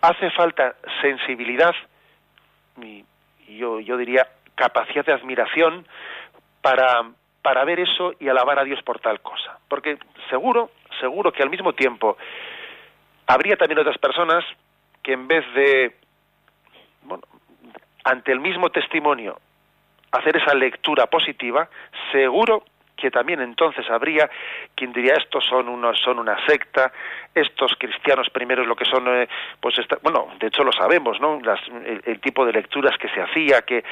hace 0.02 0.30
falta 0.32 0.76
sensibilidad 1.02 1.74
y, 2.82 3.06
yo, 3.48 3.80
yo 3.80 3.98
diría 3.98 4.28
capacidad 4.56 5.06
de 5.06 5.13
admiración 5.13 5.88
para, 6.62 7.10
para 7.41 7.65
ver 7.65 7.80
eso 7.80 8.13
y 8.19 8.30
alabar 8.30 8.60
a 8.60 8.63
Dios 8.63 8.82
por 8.84 9.00
tal 9.00 9.22
cosa. 9.22 9.58
Porque 9.67 9.98
seguro, 10.30 10.69
seguro 11.00 11.32
que 11.32 11.41
al 11.41 11.50
mismo 11.50 11.74
tiempo 11.74 12.17
habría 13.26 13.58
también 13.58 13.80
otras 13.80 13.98
personas 13.98 14.45
que 15.02 15.13
en 15.13 15.28
vez 15.28 15.45
de, 15.54 15.95
bueno, 17.04 17.24
ante 18.04 18.32
el 18.32 18.39
mismo 18.39 18.69
testimonio 18.69 19.39
hacer 20.12 20.38
esa 20.38 20.54
lectura 20.54 21.08
positiva, 21.08 21.69
seguro 22.12 22.63
que 22.99 23.09
también 23.12 23.41
entonces 23.41 23.89
habría 23.89 24.29
quien 24.75 24.91
diría 24.91 25.13
estos 25.17 25.43
son 25.45 25.69
unos 25.69 25.99
son 25.99 26.19
una 26.19 26.38
secta 26.45 26.91
estos 27.33 27.73
cristianos 27.77 28.29
primeros 28.29 28.67
lo 28.67 28.75
que 28.75 28.85
son 28.85 29.07
eh, 29.07 29.27
pues 29.59 29.75
bueno 30.01 30.27
de 30.39 30.47
hecho 30.47 30.63
lo 30.63 30.71
sabemos 30.71 31.19
no 31.19 31.39
el, 32.05 32.19
tipo 32.19 32.45
de 32.45 32.53
lecturas 32.53 32.97
que 32.97 33.07
se 33.09 33.21
hacía 33.21 33.62
que 33.62 33.83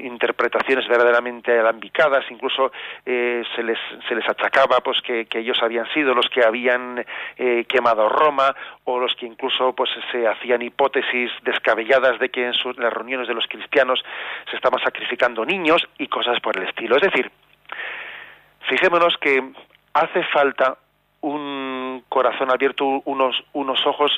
interpretaciones 0.00 0.88
verdaderamente 0.88 1.58
alambicadas 1.58 2.24
incluso 2.30 2.72
eh, 3.06 3.42
se 3.54 3.62
les 3.62 3.78
se 4.08 4.14
les 4.14 4.28
achacaba 4.28 4.80
pues 4.80 5.00
que, 5.02 5.26
ellos 5.32 5.58
habían 5.62 5.86
sido 5.92 6.14
los 6.14 6.28
que 6.28 6.44
habían 6.44 7.04
eh, 7.36 7.64
quemado 7.68 8.08
Roma 8.08 8.54
o 8.84 8.98
los 8.98 9.14
que 9.16 9.26
incluso 9.26 9.72
pues 9.72 9.90
se 10.10 10.26
hacían 10.26 10.62
hipótesis 10.62 11.30
descabelladas 11.42 12.18
de 12.18 12.28
que 12.28 12.46
en 12.46 12.52
las 12.76 12.92
reuniones 12.92 13.28
de 13.28 13.34
los 13.34 13.46
cristianos 13.46 14.02
se 14.50 14.56
estaban 14.56 14.80
sacrificando 14.82 15.44
niños 15.44 15.88
y 15.98 16.06
cosas 16.08 16.40
por 16.40 16.56
el 16.56 16.68
estilo. 16.68 16.96
Es 16.96 17.02
decir 17.02 17.30
Fijémonos 18.68 19.16
que 19.18 19.52
hace 19.94 20.22
falta 20.24 20.76
un 21.20 22.04
corazón 22.08 22.50
abierto, 22.50 23.02
unos, 23.04 23.42
unos 23.52 23.84
ojos 23.86 24.12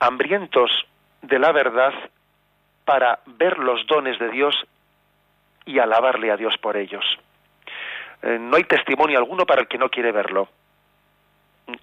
hambrientos 0.00 0.70
de 1.22 1.38
la 1.38 1.52
verdad 1.52 1.92
para 2.84 3.20
ver 3.26 3.58
los 3.58 3.86
dones 3.86 4.18
de 4.18 4.30
Dios 4.30 4.54
y 5.66 5.78
alabarle 5.78 6.30
a 6.30 6.36
Dios 6.36 6.56
por 6.58 6.76
ellos. 6.76 7.04
Eh, 8.22 8.38
no 8.40 8.56
hay 8.56 8.64
testimonio 8.64 9.18
alguno 9.18 9.44
para 9.44 9.62
el 9.62 9.68
que 9.68 9.78
no 9.78 9.90
quiere 9.90 10.12
verlo. 10.12 10.48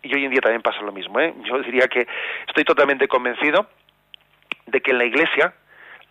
Y 0.01 0.15
hoy 0.15 0.25
en 0.25 0.31
día 0.31 0.41
también 0.41 0.63
pasa 0.63 0.81
lo 0.81 0.91
mismo. 0.91 1.19
¿eh? 1.19 1.34
Yo 1.43 1.60
diría 1.60 1.88
que 1.88 2.08
estoy 2.47 2.63
totalmente 2.63 3.08
convencido 3.08 3.67
de 4.65 4.81
que 4.81 4.91
en 4.91 4.97
la 4.97 5.05
Iglesia 5.05 5.53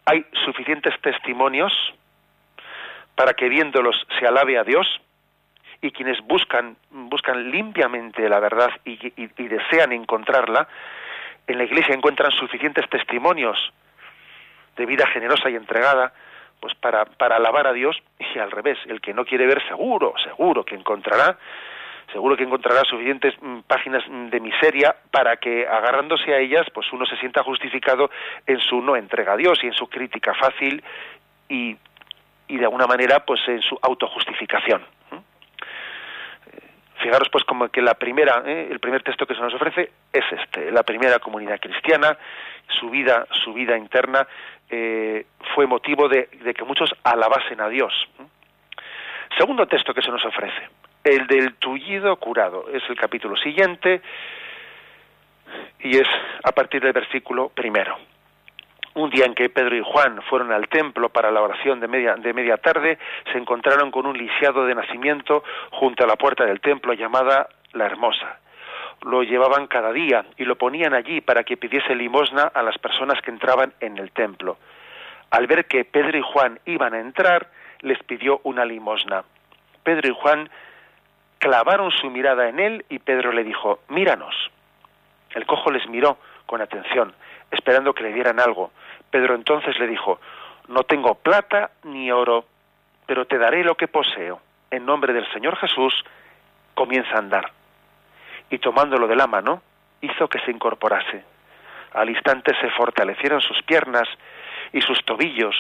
hay 0.05 0.25
suficientes 0.44 0.94
testimonios 1.01 1.73
para 3.16 3.35
que 3.35 3.49
viéndolos 3.49 3.97
se 4.18 4.27
alabe 4.27 4.59
a 4.59 4.64
Dios 4.64 4.87
y 5.85 5.90
quienes 5.90 6.18
buscan, 6.23 6.77
buscan 6.90 7.51
limpiamente 7.51 8.27
la 8.27 8.40
verdad 8.40 8.70
y, 8.87 8.97
desean 9.37 9.92
encontrarla, 9.92 10.66
en 11.47 11.59
la 11.59 11.64
Iglesia 11.64 11.94
encuentran 11.94 12.33
suficientes 12.33 12.88
testimonios 12.88 13.59
de 14.77 14.87
vida 14.87 15.07
generosa 15.09 15.51
y 15.51 15.57
entregada, 15.57 16.14
pues 16.59 16.75
para, 16.77 17.05
para 17.05 17.37
alabar 17.37 17.66
a 17.66 17.75
Dios 17.75 18.03
y 18.18 18.38
al 18.38 18.51
revés, 18.51 18.79
el 18.87 19.03
que 19.03 19.12
no 19.12 19.27
quiere 19.27 19.47
ver 19.47 19.62
seguro, 19.68 20.14
seguro 20.25 20.64
que 20.64 20.75
encontrará, 20.75 21.37
seguro 22.11 22.35
que 22.35 22.44
encontrará 22.44 22.83
suficientes 22.85 23.35
mm, 23.42 23.59
páginas 23.66 24.03
de 24.09 24.40
miseria 24.40 24.97
para 25.11 25.37
que 25.37 25.68
agarrándose 25.68 26.33
a 26.33 26.38
ellas, 26.38 26.64
pues 26.73 26.90
uno 26.94 27.05
se 27.05 27.18
sienta 27.18 27.42
justificado 27.42 28.11
en 28.47 28.59
su 28.59 28.81
no 28.81 28.97
entrega 28.97 29.35
a 29.35 29.37
Dios 29.37 29.59
y 29.62 29.66
en 29.66 29.75
su 29.75 29.87
crítica 29.87 30.33
fácil 30.33 30.83
y, 31.47 31.77
y 32.49 32.57
de 32.57 32.64
alguna 32.64 32.87
manera 32.87 33.23
pues 33.27 33.47
en 33.49 33.61
su 33.61 33.79
autojustificación. 33.83 34.93
Fijaros 37.05 37.29
pues 37.31 37.45
como 37.45 37.69
que 37.69 37.83
la 37.83 37.93
primera, 37.93 38.43
¿eh? 38.47 38.67
el 38.71 38.81
primer 38.81 39.03
texto 39.03 39.27
que 39.27 39.35
se 39.35 39.40
nos 39.43 39.53
ofrece 39.53 39.93
es 40.11 40.25
este, 40.31 40.71
la 40.71 40.85
primera 40.85 41.19
comunidad 41.19 41.61
cristiana, 41.61 42.17
su 42.81 42.88
vida, 42.88 43.27
su 43.45 43.53
vida 43.53 43.76
interna 43.76 44.26
eh, 44.70 45.26
fue 45.55 45.66
motivo 45.66 46.09
de, 46.09 46.28
que 46.57 46.64
muchos 46.64 46.95
alabasen 47.03 47.61
a 47.61 47.68
Dios. 47.68 47.93
Segundo 49.37 49.66
texto 49.66 49.93
que 49.93 50.01
se 50.01 50.11
nos 50.11 50.24
ofrece, 50.24 50.70
el 51.05 51.26
del 51.26 51.57
tullido 51.57 52.16
curado, 52.16 52.70
es 52.72 52.83
el 52.89 52.97
capítulo 52.97 53.37
siguiente 53.37 54.01
y 55.81 55.99
es 55.99 56.09
a 56.43 56.53
partir 56.53 56.81
del 56.81 56.95
versículo 56.95 57.51
primero 57.51 57.99
un 58.95 59.11
día 59.11 59.26
en 59.26 59.34
que 59.34 59.49
Pedro 59.49 59.76
y 59.76 59.82
Juan 59.84 60.22
fueron 60.22 60.53
al 60.53 60.68
templo 60.68 61.09
para 61.09 61.30
la 61.30 61.42
oración 61.42 61.80
de 61.80 61.88
media, 61.88 62.14
de 62.14 62.32
media 62.32 62.57
tarde, 62.57 62.99
se 63.32 63.38
encontraron 63.38 63.90
con 63.90 64.07
un 64.07 64.16
lisiado 64.16 64.66
de 64.66 64.74
nacimiento 64.74 65.42
junto 65.72 66.05
a 66.05 66.07
la 66.07 66.16
puerta 66.16 66.45
del 66.45 66.61
templo 66.61 66.92
llamada 66.92 67.49
La 67.72 67.86
Hermosa. 67.86 68.38
Lo 69.03 69.22
llevaban 69.22 69.66
cada 69.66 69.92
día 69.92 70.24
y 70.36 70.45
lo 70.45 70.57
ponían 70.57 70.95
allí 70.95 71.20
para 71.20 71.42
que 71.42 71.57
pidiese 71.57 71.95
limosna 71.95 72.45
a 72.45 72.62
las 72.62 72.78
personas 72.78 73.20
que 73.20 73.30
entraban 73.30 73.74
en 73.80 73.99
el 73.99 74.12
templo. 74.12 74.57
Al 75.30 75.47
ver 75.47 75.66
que 75.66 75.84
Pedro 75.84 76.16
y 76.16 76.22
Juan 76.22 76.61
iban 76.64 76.95
a 76.95 77.01
entrar, 77.01 77.49
les 77.80 78.03
pidió 78.05 78.40
una 78.45 78.64
limosna. 78.64 79.24
Pedro 79.82 80.09
y 80.09 80.14
Juan 80.14 80.49
clavaron 81.38 81.90
su 81.90 82.09
mirada 82.11 82.49
en 82.49 82.61
él 82.61 82.84
y 82.88 83.01
Pedro 83.01 83.32
le 83.32 83.45
dijo, 83.45 83.80
míranos. 83.88 84.34
El 85.34 85.45
cojo 85.47 85.70
les 85.72 85.86
miró 85.88 86.16
con 86.47 86.61
atención, 86.61 87.12
esperando 87.55 87.94
que 87.94 88.02
le 88.02 88.12
dieran 88.12 88.40
algo. 88.40 88.70
Pedro 89.11 89.34
entonces 89.34 89.78
le 89.78 89.86
dijo, 89.86 90.20
no 90.68 90.84
tengo 90.84 91.14
plata 91.14 91.70
ni 91.84 92.11
oro, 92.11 92.46
pero 93.07 93.26
te 93.26 93.38
daré 93.38 93.64
lo 93.64 93.76
que 93.76 93.88
poseo. 93.88 94.40
En 94.70 94.86
nombre 94.86 95.12
del 95.12 95.30
Señor 95.32 95.57
Jesús, 95.57 96.05
comienza 96.74 97.14
a 97.14 97.18
andar. 97.18 97.52
Y 98.50 98.59
tomándolo 98.59 99.07
de 99.07 99.16
la 99.16 99.26
mano, 99.26 99.62
hizo 100.00 100.28
que 100.28 100.40
se 100.40 100.50
incorporase. 100.50 101.24
Al 101.92 102.11
instante 102.11 102.52
se 102.61 102.70
fortalecieron 102.70 103.40
sus 103.40 103.62
piernas 103.62 104.09
y 104.72 104.80
sus 104.80 105.05
tobillos. 105.05 105.55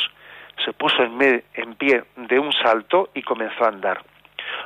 Se 0.64 0.72
puso 0.72 1.02
en, 1.02 1.44
en 1.54 1.74
pie 1.76 2.04
de 2.16 2.38
un 2.38 2.52
salto 2.52 3.10
y 3.14 3.22
comenzó 3.22 3.64
a 3.64 3.68
andar. 3.68 4.02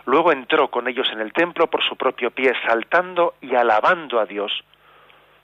Luego 0.07 0.33
entró 0.33 0.69
con 0.69 0.89
ellos 0.89 1.09
en 1.13 1.21
el 1.21 1.33
templo 1.33 1.69
por 1.69 1.83
su 1.83 1.97
propio 1.97 2.31
pie, 2.31 2.53
saltando 2.67 3.35
y 3.41 3.55
alabando 3.55 4.21
a 4.21 4.27
Dios. 4.27 4.53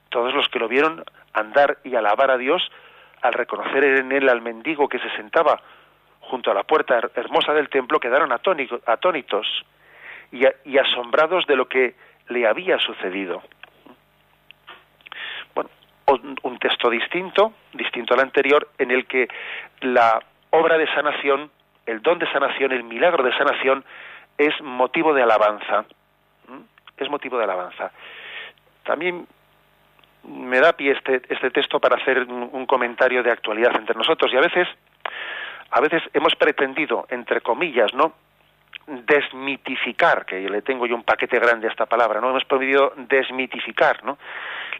Todos 0.08 0.34
los 0.34 0.48
que 0.48 0.58
lo 0.58 0.68
vieron 0.68 1.04
andar 1.34 1.78
y 1.84 1.94
alabar 1.94 2.30
a 2.30 2.38
Dios 2.38 2.70
al 3.22 3.32
reconocer 3.32 3.84
en 3.84 4.12
él 4.12 4.28
al 4.28 4.40
mendigo 4.40 4.88
que 4.88 4.98
se 4.98 5.10
sentaba 5.16 5.60
junto 6.20 6.50
a 6.50 6.54
la 6.54 6.62
puerta 6.62 6.98
hermosa 7.14 7.52
del 7.52 7.68
templo, 7.68 8.00
quedaron 8.00 8.32
atónitos 8.32 9.64
y, 10.32 10.78
asombrados 10.78 11.46
de 11.46 11.56
lo 11.56 11.68
que 11.68 11.94
le 12.28 12.46
había 12.46 12.78
sucedido. 12.78 13.42
Bueno, 15.54 15.70
un, 16.42 16.58
texto 16.58 16.88
distinto, 16.90 17.52
distinto 17.72 18.14
al 18.14 18.20
anterior, 18.20 18.68
en 18.78 18.90
el 18.90 19.06
que 19.06 19.28
la, 19.80 20.22
obra 20.50 20.78
de 20.78 20.86
sanación, 20.94 21.50
el 21.86 22.00
don 22.00 22.18
de 22.18 22.30
sanación, 22.32 22.72
el 22.72 22.84
milagro 22.84 23.22
de 23.22 23.36
sanación, 23.36 23.84
es 24.38 24.60
motivo 24.62 25.12
de 25.14 25.22
alabanza. 25.22 25.84
Es 26.96 27.10
motivo 27.10 27.38
de 27.38 27.44
alabanza. 27.44 27.90
También 28.84 29.26
me 30.26 30.60
da 30.60 30.72
pie 30.72 30.92
este, 30.92 31.22
este 31.28 31.50
texto 31.50 31.80
para 31.80 31.96
hacer 31.96 32.24
un, 32.24 32.66
comentario 32.66 33.22
de 33.22 33.30
actualidad 33.30 33.76
entre 33.76 33.94
nosotros 33.94 34.32
y 34.32 34.36
a 34.36 34.40
veces, 34.40 34.68
a 35.70 35.80
veces 35.80 36.02
hemos 36.12 36.34
pretendido, 36.34 37.06
entre 37.10 37.40
comillas, 37.40 37.92
¿no? 37.94 38.14
desmitificar, 38.86 40.26
que 40.26 40.48
le 40.48 40.60
tengo 40.60 40.86
yo 40.86 40.94
un 40.94 41.04
paquete 41.04 41.38
grande 41.38 41.68
a 41.68 41.70
esta 41.70 41.86
palabra, 41.86 42.20
¿no? 42.20 42.28
Hemos 42.30 42.44
podido 42.44 42.92
desmitificar, 42.96 44.04
¿no? 44.04 44.18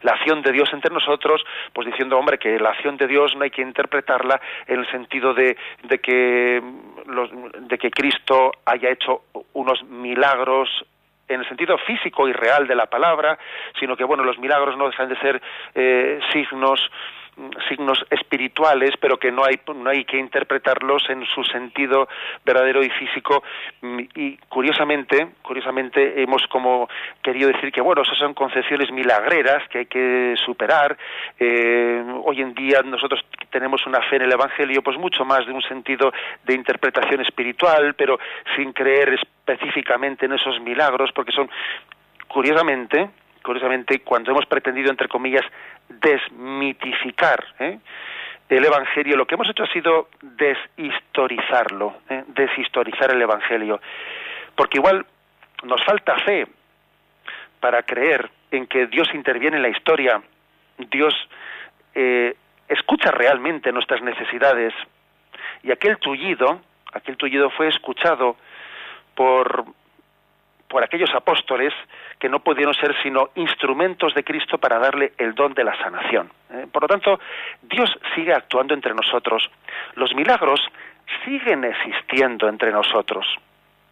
La 0.03 0.11
acción 0.11 0.43
de 0.43 0.51
Dios 0.51 0.69
entre 0.73 0.93
nosotros, 0.93 1.43
pues 1.73 1.87
diciendo, 1.87 2.17
hombre, 2.17 2.37
que 2.37 2.59
la 2.59 2.69
acción 2.69 2.97
de 2.97 3.07
Dios 3.07 3.35
no 3.35 3.43
hay 3.43 3.49
que 3.49 3.63
interpretarla 3.63 4.39
en 4.67 4.81
el 4.81 4.91
sentido 4.91 5.33
de, 5.33 5.57
de 5.83 5.99
que 5.99 6.61
los, 7.07 7.31
de 7.67 7.77
que 7.79 7.89
Cristo 7.89 8.51
haya 8.65 8.91
hecho 8.91 9.23
unos 9.53 9.83
milagros 9.85 10.69
en 11.27 11.39
el 11.41 11.47
sentido 11.47 11.77
físico 11.79 12.27
y 12.27 12.33
real 12.33 12.67
de 12.67 12.75
la 12.75 12.85
palabra, 12.87 13.37
sino 13.79 13.95
que 13.95 14.03
bueno, 14.03 14.23
los 14.23 14.37
milagros 14.37 14.77
no 14.77 14.87
dejan 14.87 15.09
de 15.09 15.19
ser 15.19 15.41
eh, 15.73 16.19
signos 16.31 16.79
signos 17.67 18.05
espirituales, 18.09 18.91
pero 18.99 19.17
que 19.17 19.31
no 19.31 19.43
hay, 19.43 19.59
no 19.75 19.89
hay 19.89 20.05
que 20.05 20.17
interpretarlos 20.17 21.09
en 21.09 21.25
su 21.25 21.43
sentido 21.43 22.07
verdadero 22.45 22.83
y 22.83 22.89
físico. 22.89 23.43
Y 24.15 24.37
curiosamente, 24.49 25.27
curiosamente 25.41 26.21
hemos 26.21 26.45
como 26.47 26.87
querido 27.21 27.49
decir 27.49 27.71
que 27.71 27.81
bueno, 27.81 28.03
esas 28.03 28.17
son 28.17 28.33
concepciones 28.33 28.91
milagreras 28.91 29.67
que 29.69 29.79
hay 29.79 29.85
que 29.85 30.35
superar. 30.45 30.97
Eh, 31.39 32.03
hoy 32.23 32.41
en 32.41 32.53
día 32.53 32.81
nosotros 32.83 33.25
tenemos 33.49 33.85
una 33.85 34.01
fe 34.03 34.17
en 34.17 34.23
el 34.23 34.31
Evangelio, 34.31 34.81
pues 34.81 34.97
mucho 34.97 35.25
más 35.25 35.45
de 35.45 35.51
un 35.51 35.61
sentido 35.61 36.11
de 36.43 36.53
interpretación 36.53 37.21
espiritual, 37.21 37.95
pero 37.95 38.19
sin 38.55 38.73
creer 38.73 39.13
específicamente 39.13 40.25
en 40.25 40.33
esos 40.33 40.59
milagros, 40.61 41.11
porque 41.13 41.31
son 41.31 41.49
curiosamente 42.27 43.09
curiosamente, 43.45 43.99
cuando 43.99 44.31
hemos 44.31 44.45
pretendido, 44.47 44.89
entre 44.89 45.07
comillas, 45.07 45.45
desmitificar 45.87 47.45
¿eh? 47.59 47.79
el 48.49 48.65
Evangelio, 48.65 49.15
lo 49.15 49.25
que 49.25 49.35
hemos 49.35 49.49
hecho 49.49 49.63
ha 49.63 49.71
sido 49.71 50.09
deshistorizarlo, 50.21 51.95
¿eh? 52.09 52.23
deshistorizar 52.27 53.11
el 53.11 53.21
Evangelio. 53.21 53.79
Porque 54.55 54.79
igual 54.79 55.05
nos 55.63 55.83
falta 55.85 56.17
fe 56.19 56.47
para 57.59 57.83
creer 57.83 58.29
en 58.51 58.67
que 58.67 58.87
Dios 58.87 59.07
interviene 59.13 59.57
en 59.57 59.63
la 59.63 59.69
historia, 59.69 60.21
Dios 60.77 61.13
eh, 61.93 62.35
escucha 62.67 63.11
realmente 63.11 63.71
nuestras 63.71 64.01
necesidades, 64.01 64.73
y 65.63 65.71
aquel 65.71 65.97
tullido, 65.97 66.61
aquel 66.93 67.17
tullido 67.17 67.49
fue 67.51 67.67
escuchado 67.67 68.37
por 69.15 69.65
por 70.67 70.83
aquellos 70.83 71.13
apóstoles 71.13 71.73
que 72.19 72.29
no 72.29 72.39
pudieron 72.39 72.73
ser 72.73 72.95
sino 73.03 73.29
instrumentos 73.35 74.13
de 74.13 74.23
Cristo 74.23 74.57
para 74.57 74.79
darle 74.79 75.13
el 75.17 75.33
don 75.35 75.53
de 75.53 75.63
la 75.63 75.77
sanación. 75.77 76.31
¿eh? 76.51 76.67
Por 76.71 76.83
lo 76.83 76.87
tanto, 76.87 77.19
Dios 77.61 77.89
sigue 78.15 78.33
actuando 78.33 78.73
entre 78.73 78.93
nosotros. 78.93 79.49
Los 79.95 80.13
milagros 80.15 80.59
siguen 81.23 81.63
existiendo 81.63 82.47
entre 82.49 82.71
nosotros. 82.71 83.25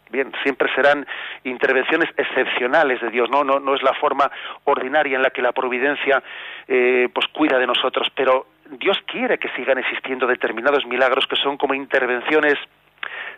Bien, 0.10 0.32
siempre 0.44 0.72
serán 0.76 1.08
intervenciones 1.44 2.10
excepcionales 2.16 3.02
de 3.02 3.10
Dios, 3.10 3.32
no, 3.32 3.44
no, 3.44 3.60
no 3.60 3.74
es 3.74 3.82
la 3.82 3.94
forma 3.94 4.30
ordinaria 4.64 5.16
en 5.16 5.24
la 5.24 5.32
que 5.32 5.42
la 5.42 5.54
providencia 5.54 6.22
eh, 6.68 7.10
pues 7.12 7.28
cuida 7.30 7.58
de 7.58 7.66
nosotros, 7.66 8.08
pero 8.14 8.46
Dios 8.70 8.98
quiere 9.08 9.40
que 9.40 9.50
sigan 9.56 9.80
existiendo 9.80 10.28
determinados 10.28 10.86
milagros 10.86 11.26
que 11.26 11.36
son 11.36 11.58
como 11.58 11.74
intervenciones 11.74 12.60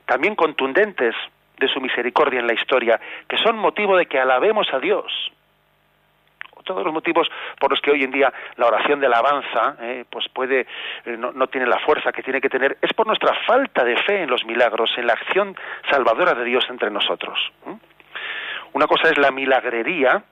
también 0.05 0.35
contundentes 0.35 1.15
de 1.59 1.67
su 1.67 1.79
misericordia 1.79 2.39
en 2.39 2.47
la 2.47 2.53
historia, 2.53 2.99
que 3.27 3.37
son 3.37 3.57
motivo 3.57 3.97
de 3.97 4.05
que 4.05 4.19
alabemos 4.19 4.67
a 4.73 4.79
Dios. 4.79 5.11
Todos 6.63 6.83
los 6.83 6.93
motivos 6.93 7.29
por 7.59 7.69
los 7.69 7.79
que 7.79 7.91
hoy 7.91 8.03
en 8.03 8.09
día 8.09 8.33
la 8.55 8.65
oración 8.65 8.99
de 8.99 9.05
alabanza 9.05 9.75
eh, 9.81 10.03
pues 10.09 10.27
puede 10.29 10.65
eh, 11.05 11.15
no, 11.15 11.47
tiene 11.47 11.67
la 11.67 11.77
fuerza 11.77 12.11
que 12.11 12.23
tiene 12.23 12.41
que 12.41 12.49
tener 12.49 12.79
es 12.81 12.91
por 12.93 13.05
nuestra 13.05 13.35
falta 13.45 13.83
de 13.83 13.95
fe 13.97 14.23
en 14.23 14.31
los 14.31 14.43
milagros, 14.45 14.91
en 14.97 15.05
la 15.05 15.13
acción 15.13 15.55
salvadora 15.91 16.33
de 16.33 16.43
Dios 16.43 16.65
entre 16.69 16.89
nosotros. 16.89 17.37
Una 18.73 18.87
cosa 18.87 19.09
es 19.09 19.17
la 19.19 19.29
milagrería 19.29 20.23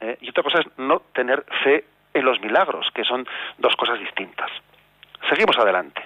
eh, 0.00 0.18
y 0.20 0.30
otra 0.30 0.44
cosa 0.44 0.60
es 0.60 0.66
no 0.78 1.00
tener 1.12 1.44
fe 1.64 1.84
en 2.14 2.24
los 2.24 2.40
milagros, 2.40 2.88
que 2.94 3.02
son 3.02 3.26
dos 3.58 3.74
cosas 3.74 3.98
distintas. 3.98 4.50
Seguimos 5.28 5.58
adelante. 5.58 6.02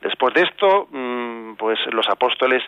Después 0.00 0.34
de 0.34 0.42
esto, 0.42 0.88
mm, 0.90 1.54
pues 1.56 1.78
los 1.92 2.08
apóstoles 2.08 2.62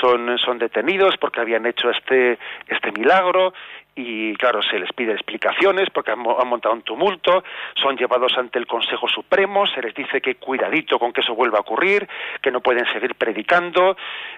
son, 0.00 0.36
son 0.38 0.58
detenidos 0.58 1.16
porque 1.16 1.40
habían 1.40 1.64
hecho 1.66 1.90
este, 1.90 2.38
este 2.68 2.92
milagro 2.92 3.52
y 3.94 4.34
claro, 4.34 4.60
se 4.62 4.78
les 4.78 4.92
pide 4.92 5.12
explicaciones 5.12 5.88
porque 5.90 6.10
han, 6.10 6.18
montado 6.18 6.74
un 6.74 6.82
tumulto, 6.82 7.42
son 7.74 7.96
llevados 7.96 8.36
ante 8.36 8.58
el 8.58 8.66
Consejo 8.66 9.08
Supremo, 9.08 9.66
se 9.66 9.80
les 9.80 9.94
dice 9.94 10.20
que 10.20 10.34
cuidadito 10.34 10.98
con 10.98 11.12
que 11.12 11.22
eso 11.22 11.34
vuelva 11.34 11.58
a 11.58 11.62
ocurrir, 11.62 12.06
que 12.42 12.50
no 12.50 12.60
pueden 12.60 12.84
seguir 12.92 13.14
predicando 13.14 13.96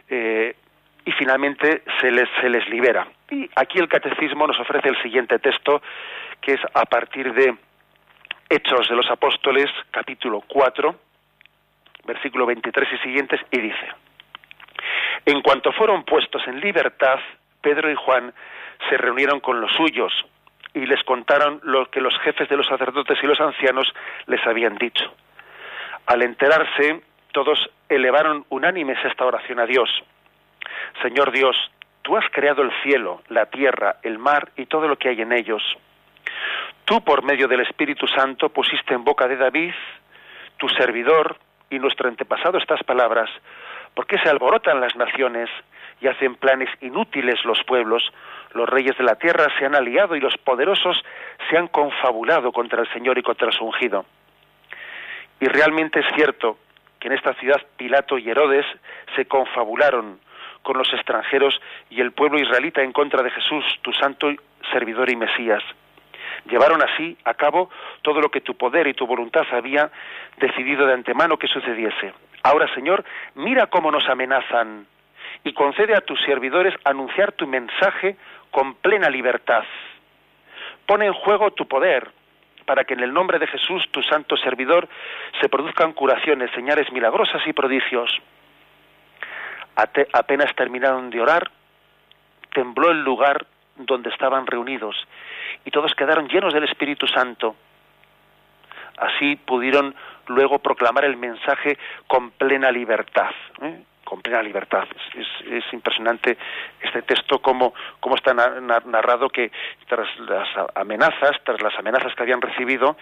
eh, 0.09 0.55
y 1.05 1.13
finalmente 1.13 1.83
se 2.01 2.11
les, 2.13 2.29
se 2.41 2.49
les 2.49 2.69
libera. 2.69 3.09
Y 3.31 3.51
aquí 3.57 3.79
el 3.79 3.89
Catecismo 3.89 4.47
nos 4.47 4.61
ofrece 4.61 4.89
el 4.89 5.03
siguiente 5.03 5.39
texto 5.41 5.83
que 6.41 6.53
es 6.53 6.61
a 6.73 6.85
partir 6.85 7.35
de 7.35 7.57
Hechos 8.49 8.89
de 8.89 8.95
los 8.95 9.11
Apóstoles, 9.11 9.67
capítulo 9.91 10.43
4, 10.47 10.95
versículo 12.09 12.47
23 12.47 12.89
y 12.93 12.99
siguientes, 12.99 13.41
y 13.53 13.61
dice, 13.61 13.87
en 15.27 15.43
cuanto 15.43 15.71
fueron 15.73 16.05
puestos 16.05 16.43
en 16.49 16.61
libertad, 16.61 17.21
Pedro 17.61 17.91
y 17.91 17.95
Juan 17.95 18.33
se 18.89 18.97
reunieron 18.97 19.41
con 19.41 19.61
los 19.61 19.71
suyos 19.73 20.13
y 20.75 20.87
les 20.87 21.03
contaron 21.05 21.61
lo 21.63 21.91
que 21.91 22.01
los 22.01 22.19
jefes 22.21 22.49
de 22.49 22.57
los 22.57 22.67
sacerdotes 22.67 23.19
y 23.23 23.27
los 23.27 23.41
ancianos 23.41 23.93
les 24.27 24.45
habían 24.47 24.77
dicho. 24.77 25.05
Al 26.07 26.23
enterarse, 26.23 27.03
todos 27.33 27.59
elevaron 27.89 28.47
unánimes 28.49 28.99
esta 29.05 29.27
oración 29.27 29.61
a 29.61 29.67
Dios. 29.67 29.91
Señor 31.03 31.31
Dios, 31.33 31.57
tú 32.03 32.17
has 32.17 32.25
creado 32.31 32.63
el 32.63 32.73
cielo, 32.83 33.23
la 33.29 33.47
tierra, 33.47 33.97
el 34.03 34.19
mar 34.19 34.51
y 34.57 34.67
todo 34.67 34.89
lo 34.89 34.97
que 34.97 35.11
hay 35.11 35.21
en 35.21 35.33
ellos. 35.33 35.63
Tú, 36.85 37.03
por 37.03 37.23
medio 37.23 37.49
del 37.49 37.61
Espíritu 37.61 38.07
Santo, 38.07 38.49
pusiste 38.49 38.95
en 38.95 39.05
boca 39.05 39.29
de 39.29 39.37
David, 39.37 39.75
tu 40.57 40.69
servidor, 40.71 41.37
y 41.71 41.79
nuestro 41.79 42.09
antepasado 42.09 42.59
estas 42.59 42.83
palabras, 42.83 43.31
¿por 43.95 44.07
qué 44.07 44.19
se 44.19 44.29
alborotan 44.29 44.81
las 44.81 44.97
naciones 44.97 45.49
y 46.01 46.09
hacen 46.09 46.37
planes 46.37 46.69
inútiles 46.81 47.45
los 47.45 47.63
pueblos? 47.65 48.03
Los 48.55 48.69
reyes 48.69 48.97
de 48.97 49.05
la 49.05 49.17
tierra 49.17 49.47
se 49.59 49.67
han 49.67 49.75
aliado 49.75 50.17
y 50.17 50.21
los 50.21 50.37
poderosos 50.39 51.03
se 51.51 51.57
han 51.57 51.69
confabulado 51.69 52.53
contra 52.53 52.81
el 52.81 52.93
Señor 52.93 53.19
y 53.19 53.23
contra 53.23 53.53
su 53.53 53.65
ungido. 53.65 54.05
Y 55.41 55.47
realmente 55.47 56.01
es 56.01 56.07
cierto 56.15 56.59
que 56.99 57.09
en 57.09 57.15
esta 57.15 57.35
ciudad 57.35 57.63
Pilato 57.77 58.19
y 58.19 58.29
Herodes 58.29 58.67
se 59.15 59.27
confabularon 59.27 60.19
con 60.63 60.77
los 60.77 60.93
extranjeros 60.93 61.61
y 61.91 62.01
el 62.01 62.13
pueblo 62.13 62.39
israelita 62.39 62.83
en 62.83 62.93
contra 62.93 63.23
de 63.23 63.31
Jesús, 63.31 63.65
tu 63.83 63.93
santo 63.93 64.31
servidor 64.73 65.09
y 65.11 65.17
Mesías. 65.17 65.63
Llevaron 66.47 66.83
así 66.83 67.17
a 67.25 67.35
cabo 67.35 67.71
todo 68.03 68.21
lo 68.21 68.31
que 68.31 68.41
tu 68.41 68.57
poder 68.57 68.87
y 68.87 68.95
tu 68.95 69.07
voluntad 69.07 69.47
había 69.53 69.91
decidido 70.39 70.87
de 70.87 70.95
antemano 70.95 71.39
que 71.39 71.49
sucediese. 71.49 72.13
Ahora, 72.43 72.73
Señor, 72.75 73.05
mira 73.35 73.67
cómo 73.67 73.91
nos 73.91 74.09
amenazan 74.09 74.87
y 75.45 75.53
concede 75.53 75.95
a 75.95 76.01
tus 76.01 76.21
servidores 76.23 76.75
anunciar 76.85 77.33
tu 77.33 77.47
mensaje 77.47 78.17
con 78.51 78.75
plena 78.75 79.11
libertad. 79.11 79.65
Pone 80.87 81.07
en 81.07 81.13
juego 81.13 81.51
tu 81.51 81.67
poder 81.67 82.11
para 82.65 82.85
que 82.85 82.95
en 82.95 83.01
el 83.01 83.13
nombre 83.13 83.39
de 83.39 83.47
Jesús, 83.47 83.89
tu 83.91 84.03
santo 84.03 84.37
servidor, 84.37 84.89
se 85.41 85.49
produzcan 85.49 85.93
curaciones, 85.93 86.51
señales 86.53 86.91
milagrosas 86.93 87.47
y 87.47 87.53
prodigios. 87.53 88.11
apenas 90.13 90.55
terminaron 90.55 91.09
de 91.09 91.21
orar, 91.21 91.51
tembló 92.53 92.91
el 92.91 93.03
lugar 93.03 93.47
donde 93.77 94.11
estaban 94.11 94.47
reunidos 94.47 94.97
y 95.69 95.71
todos 95.71 95.95
quedaron 95.95 96.29
llenos 96.29 96.55
del 96.55 96.65
Espíritu 96.65 97.07
Santo. 97.07 97.55
Así 98.97 99.37
pudieron 99.37 99.95
luego 100.29 100.61
proclamar 100.61 101.05
el 101.05 101.19
mensaje 101.19 101.77
con 102.07 102.31
plena 102.31 102.71
libertad. 102.71 103.33
¿eh? 103.61 103.83
con 104.03 104.23
plena 104.23 104.43
libertad. 104.43 104.89
Es, 105.15 105.65
impresionante 105.75 106.39
este 106.81 107.03
texto 107.03 107.41
como, 107.43 107.75
como 108.01 108.17
está 108.17 108.33
narrado 108.33 109.29
que 109.29 109.53
tras 109.87 110.09
las 110.21 110.49
amenazas, 110.75 111.33
tras 111.45 111.61
las 111.61 111.79
amenazas 111.79 112.15
que 112.15 112.23
habían 112.23 112.41
recibido, 112.41 112.97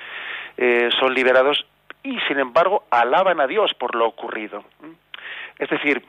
eh, 0.57 0.89
son 0.99 1.15
liberados 1.15 1.65
y 2.03 2.19
sin 2.27 2.41
embargo 2.41 2.87
alaban 2.91 3.39
a 3.39 3.47
Dios 3.47 3.73
por 3.75 3.95
lo 3.95 4.09
ocurrido. 4.09 4.65
¿eh? 4.83 4.93
Es 5.61 5.71
decir, 5.71 6.05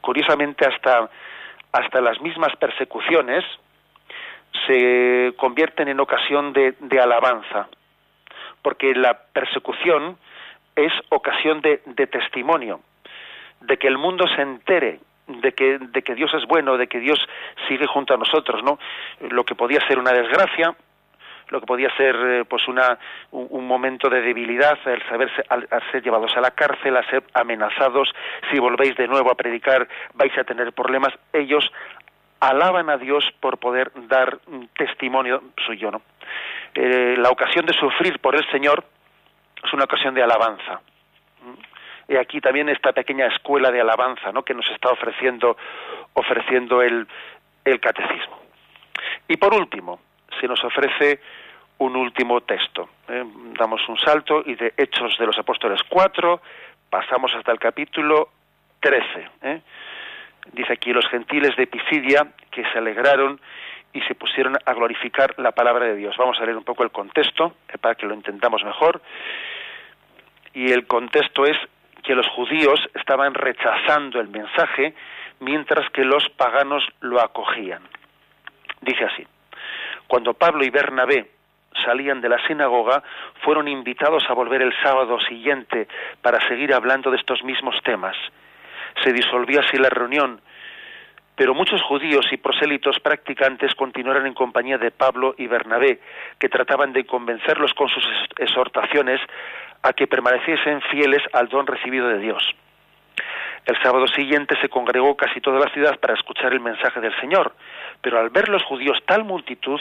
curiosamente 0.00 0.66
hasta 0.66 1.08
hasta 1.72 2.00
las 2.00 2.20
mismas 2.20 2.54
persecuciones 2.56 3.44
se 4.66 5.34
convierten 5.36 5.88
en 5.88 6.00
ocasión 6.00 6.52
de, 6.52 7.00
alabanza, 7.00 7.68
porque 8.62 8.94
la 8.94 9.14
persecución 9.32 10.16
es 10.74 10.92
ocasión 11.10 11.60
de, 11.60 11.82
de 11.84 12.06
testimonio, 12.06 12.80
de 13.60 13.76
que 13.76 13.88
el 13.88 13.98
mundo 13.98 14.26
se 14.28 14.42
entere 14.42 15.00
de 15.26 15.52
que, 15.52 15.78
de 15.78 16.02
que 16.02 16.14
Dios 16.14 16.32
es 16.34 16.46
bueno, 16.46 16.76
de 16.76 16.86
que 16.86 17.00
Dios 17.00 17.18
sigue 17.68 17.86
junto 17.86 18.14
a 18.14 18.16
nosotros, 18.16 18.62
¿no? 18.62 18.78
Lo 19.30 19.44
que 19.44 19.54
podía 19.54 19.80
ser 19.86 19.98
una 19.98 20.12
desgracia, 20.12 20.74
lo 21.48 21.60
que 21.60 21.66
podía 21.66 21.94
ser 21.96 22.16
eh, 22.16 22.44
pues 22.44 22.66
una, 22.68 22.98
un, 23.30 23.66
momento 23.66 24.08
de 24.08 24.20
debilidad, 24.20 24.78
el 24.86 25.02
saberse, 25.08 25.44
al, 25.48 25.68
ser 25.92 26.02
llevados 26.02 26.36
a 26.36 26.40
la 26.40 26.50
cárcel, 26.50 26.96
a 26.96 27.08
ser 27.08 27.22
amenazados, 27.34 28.12
si 28.50 28.58
volvéis 28.58 28.96
de 28.96 29.06
nuevo 29.06 29.30
a 29.30 29.34
predicar 29.34 29.86
vais 30.14 30.36
a 30.38 30.44
tener 30.44 30.72
problemas, 30.72 31.12
ellos 31.32 31.70
alaban 32.40 32.90
a 32.90 32.96
Dios 32.96 33.24
por 33.40 33.58
poder 33.58 33.92
dar 34.08 34.38
testimonio 34.76 35.42
suyo, 35.64 35.90
¿no? 35.90 36.02
Eh, 36.74 37.16
la 37.18 37.30
ocasión 37.30 37.64
de 37.64 37.72
sufrir 37.72 38.18
por 38.18 38.34
el 38.34 38.48
Señor 38.50 38.84
es 39.64 39.72
una 39.72 39.84
ocasión 39.84 40.14
de 40.14 40.22
alabanza. 40.22 40.80
Y 42.08 42.16
aquí 42.16 42.40
también 42.40 42.68
esta 42.68 42.92
pequeña 42.92 43.26
escuela 43.26 43.70
de 43.72 43.80
alabanza, 43.80 44.30
¿no? 44.30 44.44
Que 44.44 44.54
nos 44.54 44.68
está 44.70 44.90
ofreciendo 44.90 45.56
ofreciendo 46.12 46.82
el, 46.82 47.06
el 47.64 47.80
catecismo. 47.80 48.38
Y 49.28 49.36
por 49.36 49.54
último, 49.54 50.00
se 50.40 50.48
nos 50.48 50.62
ofrece 50.64 51.20
un 51.78 51.96
último 51.96 52.40
texto. 52.42 52.88
¿eh? 53.08 53.24
Damos 53.58 53.86
un 53.88 53.98
salto 53.98 54.42
y 54.44 54.54
de 54.54 54.74
Hechos 54.76 55.16
de 55.18 55.26
los 55.26 55.38
Apóstoles 55.38 55.80
4 55.88 56.40
pasamos 56.90 57.32
hasta 57.34 57.52
el 57.52 57.58
capítulo 57.58 58.30
13. 58.80 59.28
¿eh? 59.42 59.60
Dice 60.52 60.72
aquí 60.72 60.92
los 60.92 61.06
gentiles 61.08 61.56
de 61.56 61.66
Pisidia 61.66 62.26
que 62.50 62.64
se 62.70 62.78
alegraron 62.78 63.40
y 63.92 64.00
se 64.02 64.14
pusieron 64.14 64.56
a 64.64 64.72
glorificar 64.74 65.34
la 65.38 65.52
palabra 65.52 65.86
de 65.86 65.96
Dios. 65.96 66.16
Vamos 66.16 66.38
a 66.40 66.44
leer 66.44 66.56
un 66.56 66.64
poco 66.64 66.82
el 66.82 66.90
contexto 66.90 67.56
¿eh? 67.68 67.78
para 67.78 67.94
que 67.94 68.06
lo 68.06 68.14
entendamos 68.14 68.62
mejor. 68.64 69.02
Y 70.54 70.72
el 70.72 70.86
contexto 70.86 71.44
es 71.44 71.56
que 72.02 72.14
los 72.14 72.26
judíos 72.28 72.80
estaban 72.94 73.34
rechazando 73.34 74.20
el 74.20 74.28
mensaje 74.28 74.94
mientras 75.40 75.90
que 75.90 76.04
los 76.04 76.28
paganos 76.30 76.86
lo 77.00 77.20
acogían. 77.20 77.82
Dice 78.80 79.04
así. 79.04 79.26
Cuando 80.06 80.34
Pablo 80.34 80.64
y 80.64 80.70
Bernabé 80.70 81.30
salían 81.84 82.20
de 82.20 82.28
la 82.28 82.44
sinagoga, 82.46 83.02
fueron 83.42 83.68
invitados 83.68 84.24
a 84.28 84.34
volver 84.34 84.62
el 84.62 84.72
sábado 84.82 85.18
siguiente 85.20 85.88
para 86.22 86.40
seguir 86.48 86.72
hablando 86.72 87.10
de 87.10 87.16
estos 87.16 87.42
mismos 87.44 87.76
temas. 87.82 88.16
Se 89.02 89.12
disolvió 89.12 89.60
así 89.60 89.76
la 89.76 89.90
reunión, 89.90 90.40
pero 91.34 91.54
muchos 91.54 91.82
judíos 91.82 92.26
y 92.32 92.38
prosélitos 92.38 92.98
practicantes 93.00 93.74
continuaron 93.74 94.26
en 94.26 94.34
compañía 94.34 94.78
de 94.78 94.90
Pablo 94.90 95.34
y 95.36 95.46
Bernabé, 95.46 96.00
que 96.38 96.48
trataban 96.48 96.92
de 96.92 97.04
convencerlos 97.04 97.74
con 97.74 97.88
sus 97.88 98.04
exhortaciones 98.38 99.20
a 99.82 99.92
que 99.92 100.06
permaneciesen 100.06 100.80
fieles 100.90 101.22
al 101.32 101.48
don 101.48 101.66
recibido 101.66 102.08
de 102.08 102.18
Dios. 102.18 102.42
El 103.66 103.76
sábado 103.82 104.06
siguiente 104.06 104.56
se 104.60 104.68
congregó 104.68 105.16
casi 105.16 105.40
toda 105.40 105.58
la 105.58 105.68
ciudad 105.72 105.98
para 105.98 106.14
escuchar 106.14 106.52
el 106.52 106.60
mensaje 106.60 107.00
del 107.00 107.14
Señor, 107.20 107.52
pero 108.00 108.20
al 108.20 108.30
ver 108.30 108.48
los 108.48 108.62
judíos 108.62 108.98
tal 109.06 109.24
multitud, 109.24 109.80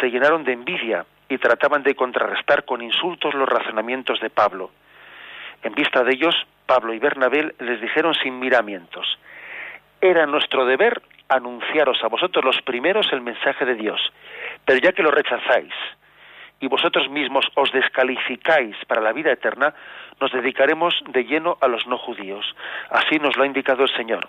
se 0.00 0.10
llenaron 0.10 0.42
de 0.44 0.52
envidia 0.52 1.04
y 1.28 1.36
trataban 1.36 1.82
de 1.82 1.94
contrarrestar 1.94 2.64
con 2.64 2.80
insultos 2.80 3.34
los 3.34 3.46
razonamientos 3.46 4.20
de 4.20 4.30
Pablo. 4.30 4.70
En 5.62 5.74
vista 5.74 6.02
de 6.02 6.14
ellos, 6.14 6.34
Pablo 6.64 6.94
y 6.94 6.98
Bernabé 6.98 7.54
les 7.58 7.80
dijeron 7.80 8.14
sin 8.14 8.38
miramientos, 8.38 9.18
era 10.00 10.26
nuestro 10.26 10.64
deber 10.64 11.02
anunciaros 11.28 12.02
a 12.02 12.08
vosotros 12.08 12.44
los 12.44 12.62
primeros 12.62 13.12
el 13.12 13.20
mensaje 13.20 13.66
de 13.66 13.74
Dios, 13.74 14.00
pero 14.64 14.78
ya 14.78 14.92
que 14.92 15.02
lo 15.02 15.10
rechazáis, 15.10 15.74
y 16.60 16.68
vosotros 16.68 17.08
mismos 17.10 17.46
os 17.54 17.70
descalificáis 17.72 18.76
para 18.86 19.00
la 19.00 19.12
vida 19.12 19.32
eterna, 19.32 19.74
nos 20.20 20.32
dedicaremos 20.32 20.94
de 21.08 21.24
lleno 21.24 21.58
a 21.60 21.68
los 21.68 21.86
no 21.86 21.98
judíos. 21.98 22.54
Así 22.90 23.18
nos 23.18 23.36
lo 23.36 23.42
ha 23.42 23.46
indicado 23.46 23.82
el 23.82 23.94
Señor. 23.94 24.28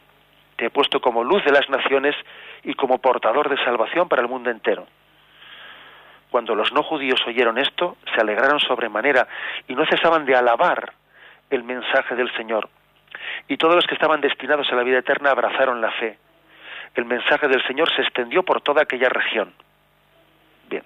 Te 0.58 0.66
he 0.66 0.70
puesto 0.70 1.00
como 1.00 1.24
luz 1.24 1.44
de 1.46 1.52
las 1.52 1.70
naciones 1.70 2.16
y 2.64 2.74
como 2.74 2.98
portador 2.98 3.50
de 3.50 3.64
salvación 3.64 4.10
para 4.10 4.22
el 4.22 4.28
mundo 4.28 4.50
entero. 4.50 4.88
Cuando 6.32 6.56
los 6.56 6.74
no 6.74 6.84
judíos 6.84 7.22
oyeron 7.26 7.58
esto, 7.58 7.98
se 8.14 8.20
alegraron 8.20 8.60
sobremanera 8.60 9.28
y 9.68 9.76
no 9.76 9.86
cesaban 9.86 10.26
de 10.26 10.36
alabar 10.36 10.92
el 11.50 11.64
mensaje 11.64 12.16
del 12.16 12.32
Señor. 12.36 12.70
Y 13.48 13.58
todos 13.58 13.76
los 13.76 13.88
que 13.88 13.96
estaban 13.96 14.20
destinados 14.20 14.72
a 14.72 14.76
la 14.76 14.84
vida 14.84 15.00
eterna 15.00 15.32
abrazaron 15.32 15.80
la 15.80 15.92
fe. 15.92 16.18
El 16.96 17.06
mensaje 17.06 17.48
del 17.48 17.66
Señor 17.66 17.90
se 17.96 18.02
extendió 18.02 18.44
por 18.44 18.62
toda 18.62 18.82
aquella 18.82 19.10
región. 19.10 19.54
Bien. 20.70 20.84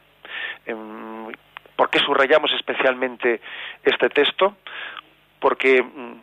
¿Por 1.82 1.90
qué 1.90 1.98
subrayamos 1.98 2.54
especialmente 2.54 3.42
este 3.84 4.10
texto? 4.10 4.56
Porque 5.40 5.82
mm, 5.82 6.14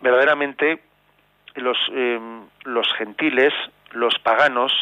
verdaderamente 0.00 0.78
los, 1.56 1.76
em, 1.92 2.46
los 2.62 2.86
gentiles, 2.94 3.52
los 3.90 4.16
paganos, 4.20 4.72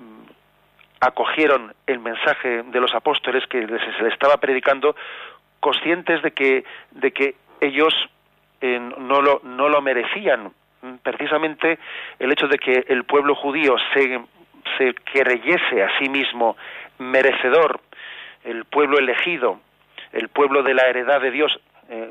mm, 0.00 0.30
acogieron 0.98 1.72
el 1.86 2.00
mensaje 2.00 2.64
de 2.64 2.80
los 2.80 2.92
apóstoles 2.96 3.46
que 3.46 3.64
se 3.64 4.02
les 4.02 4.12
estaba 4.12 4.38
predicando, 4.38 4.96
conscientes 5.60 6.20
de 6.24 6.32
que, 6.32 6.64
de 6.90 7.12
que 7.12 7.36
ellos 7.60 7.94
eh, 8.60 8.80
no, 8.80 9.22
lo, 9.22 9.40
no 9.44 9.68
lo 9.68 9.80
merecían. 9.80 10.50
Precisamente 11.04 11.78
el 12.18 12.32
hecho 12.32 12.48
de 12.48 12.58
que 12.58 12.86
el 12.88 13.04
pueblo 13.04 13.36
judío 13.36 13.76
se, 13.94 14.20
se 14.78 14.94
creyese 14.94 15.84
a 15.84 15.96
sí 16.00 16.08
mismo 16.08 16.56
merecedor, 16.98 17.80
el 18.48 18.64
pueblo 18.64 18.98
elegido, 18.98 19.60
el 20.12 20.28
pueblo 20.28 20.62
de 20.62 20.74
la 20.74 20.88
heredad 20.88 21.20
de 21.20 21.30
Dios, 21.30 21.60
eh, 21.90 22.10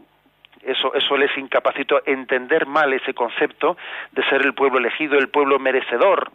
eso, 0.64 0.94
eso 0.94 1.18
les 1.18 1.36
incapacitó 1.38 2.02
entender 2.06 2.68
mal 2.68 2.94
ese 2.94 3.14
concepto 3.14 3.78
de 4.12 4.24
ser 4.30 4.42
el 4.42 4.54
pueblo 4.54 4.80
elegido, 4.80 5.18
el 5.18 5.30
pueblo 5.30 5.60
merecedor 5.60 6.32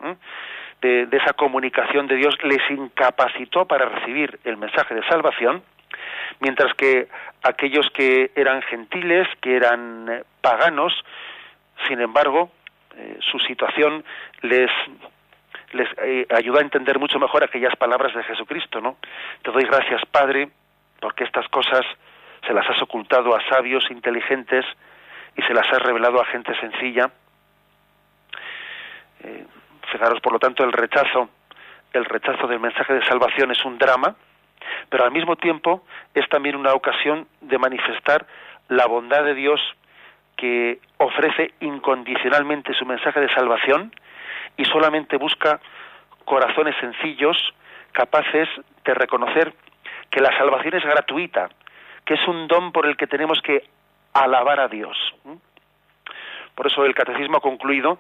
de, 0.81 1.07
de, 1.07 1.17
esa 1.17 1.35
comunicación 1.35 2.07
de 2.09 2.17
Dios, 2.17 2.37
les 2.43 2.71
incapacitó 2.71 3.67
para 3.67 3.87
recibir 3.87 4.41
el 4.45 4.57
mensaje 4.57 4.95
de 4.95 5.07
salvación, 5.07 5.63
mientras 6.41 6.75
que 6.75 7.09
aquellos 7.43 7.89
que 7.91 8.33
eran 8.35 8.63
gentiles, 8.63 9.29
que 9.41 9.57
eran 9.57 10.09
eh, 10.09 10.25
paganos, 10.41 10.93
sin 11.87 12.01
embargo, 12.01 12.51
eh, 12.97 13.19
su 13.21 13.39
situación 13.41 14.05
les 14.43 14.71
les 15.73 15.89
eh, 15.99 16.27
ayuda 16.31 16.61
a 16.61 16.63
entender 16.63 16.99
mucho 16.99 17.19
mejor 17.19 17.45
aquellas 17.45 17.75
palabras 17.77 18.15
de 18.15 18.23
Jesucristo, 18.25 18.81
¿no? 18.81 18.97
Te 19.43 19.51
doy 19.51 19.65
gracias, 19.65 20.03
Padre, 20.11 20.49
porque 21.01 21.25
estas 21.25 21.49
cosas 21.49 21.85
se 22.47 22.53
las 22.53 22.69
has 22.69 22.81
ocultado 22.83 23.35
a 23.35 23.43
sabios, 23.49 23.91
inteligentes, 23.91 24.65
y 25.37 25.43
se 25.43 25.55
las 25.55 25.67
has 25.73 25.83
revelado 25.83 26.21
a 26.21 26.27
gente 26.27 26.55
sencilla. 26.61 27.11
Eh, 29.25 29.47
fijaros, 29.91 30.21
por 30.21 30.33
lo 30.33 30.39
tanto, 30.39 30.65
el 30.65 30.73
rechazo, 30.73 31.31
el 31.93 32.05
rechazo 32.05 32.47
del 32.47 32.61
mensaje 32.61 32.95
de 32.95 33.05
salvación 33.07 33.51
es 33.51 33.65
un 33.65 33.79
drama, 33.79 34.15
pero 34.89 35.05
al 35.05 35.13
mismo 35.13 35.37
tiempo 35.37 35.85
es 36.15 36.29
también 36.29 36.57
una 36.57 36.75
ocasión 36.75 37.27
de 37.41 37.59
manifestar 37.59 38.27
la 38.69 38.87
bondad 38.87 39.25
de 39.25 39.35
Dios 39.35 39.61
que 40.37 40.81
ofrece 40.99 41.53
incondicionalmente 41.61 42.75
su 42.75 42.87
mensaje 42.87 43.21
de 43.21 43.33
salvación 43.35 43.93
y 44.57 44.65
solamente 44.65 45.17
busca 45.17 45.61
corazones 46.25 46.75
sencillos 46.81 47.37
capaces 47.93 48.49
de 48.85 48.95
reconocer 48.95 49.53
que 50.11 50.21
la 50.21 50.37
salvación 50.37 50.75
es 50.75 50.85
gratuita, 50.85 51.51
que 52.05 52.15
es 52.15 52.29
un 52.29 52.49
don 52.49 52.73
por 52.73 52.87
el 52.87 52.97
que 52.97 53.07
tenemos 53.07 53.41
que 53.43 53.65
alabar 54.13 54.61
a 54.61 54.69
Dios. 54.69 54.97
Por 56.55 56.67
eso 56.67 56.85
el 56.85 56.95
catecismo 56.95 57.39
ha 57.39 57.41
concluido 57.41 57.99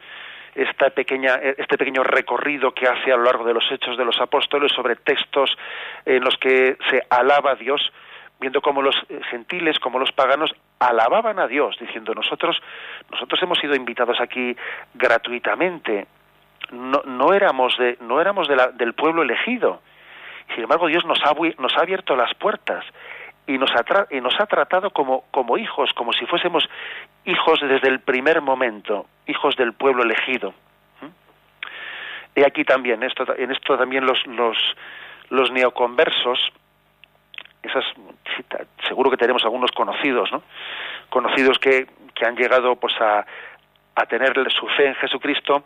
esta 0.54 0.90
pequeña, 0.90 1.36
este 1.36 1.78
pequeño 1.78 2.02
recorrido 2.02 2.72
que 2.72 2.86
hace 2.86 3.12
a 3.12 3.16
lo 3.16 3.24
largo 3.24 3.44
de 3.44 3.54
los 3.54 3.64
hechos 3.70 3.96
de 3.96 4.04
los 4.04 4.20
apóstoles 4.20 4.70
sobre 4.72 4.96
textos 4.96 5.56
en 6.04 6.22
los 6.22 6.36
que 6.36 6.76
se 6.90 7.02
alaba 7.08 7.52
a 7.52 7.54
Dios, 7.54 7.92
viendo 8.38 8.60
cómo 8.60 8.82
los 8.82 8.96
gentiles, 9.30 9.78
como 9.78 9.98
los 9.98 10.12
paganos 10.12 10.52
alababan 10.78 11.38
a 11.38 11.46
Dios, 11.46 11.76
diciendo 11.80 12.12
nosotros, 12.14 12.60
nosotros 13.10 13.42
hemos 13.42 13.58
sido 13.58 13.74
invitados 13.74 14.20
aquí 14.20 14.54
gratuitamente 14.94 16.06
no, 16.70 17.02
no 17.04 17.32
éramos, 17.32 17.76
de, 17.78 17.98
no 18.00 18.20
éramos 18.20 18.48
de 18.48 18.56
la, 18.56 18.68
del 18.68 18.94
pueblo 18.94 19.22
elegido. 19.22 19.80
Sin 20.54 20.64
embargo, 20.64 20.86
Dios 20.86 21.04
nos 21.04 21.20
ha, 21.24 21.34
nos 21.58 21.76
ha 21.76 21.80
abierto 21.80 22.16
las 22.16 22.34
puertas 22.34 22.84
y 23.46 23.58
nos 23.58 23.70
ha, 23.74 24.06
y 24.10 24.20
nos 24.20 24.38
ha 24.40 24.46
tratado 24.46 24.90
como, 24.90 25.24
como 25.30 25.58
hijos, 25.58 25.92
como 25.94 26.12
si 26.12 26.26
fuésemos 26.26 26.68
hijos 27.24 27.60
desde 27.60 27.88
el 27.88 28.00
primer 28.00 28.40
momento, 28.40 29.06
hijos 29.26 29.56
del 29.56 29.72
pueblo 29.72 30.02
elegido. 30.02 30.54
¿Mm? 31.00 32.40
Y 32.40 32.44
aquí 32.44 32.64
también, 32.64 33.02
esto, 33.02 33.24
en 33.36 33.50
esto 33.50 33.76
también 33.76 34.06
los, 34.06 34.24
los, 34.26 34.56
los 35.30 35.50
neoconversos, 35.50 36.52
esas, 37.62 37.84
seguro 38.88 39.10
que 39.10 39.16
tenemos 39.16 39.44
algunos 39.44 39.70
conocidos, 39.70 40.30
¿no? 40.32 40.42
Conocidos 41.08 41.58
que, 41.58 41.86
que 42.14 42.26
han 42.26 42.36
llegado 42.36 42.74
pues 42.76 42.94
a, 43.00 43.24
a 43.94 44.06
tener 44.06 44.32
su 44.50 44.66
fe 44.68 44.88
en 44.88 44.94
Jesucristo, 44.96 45.64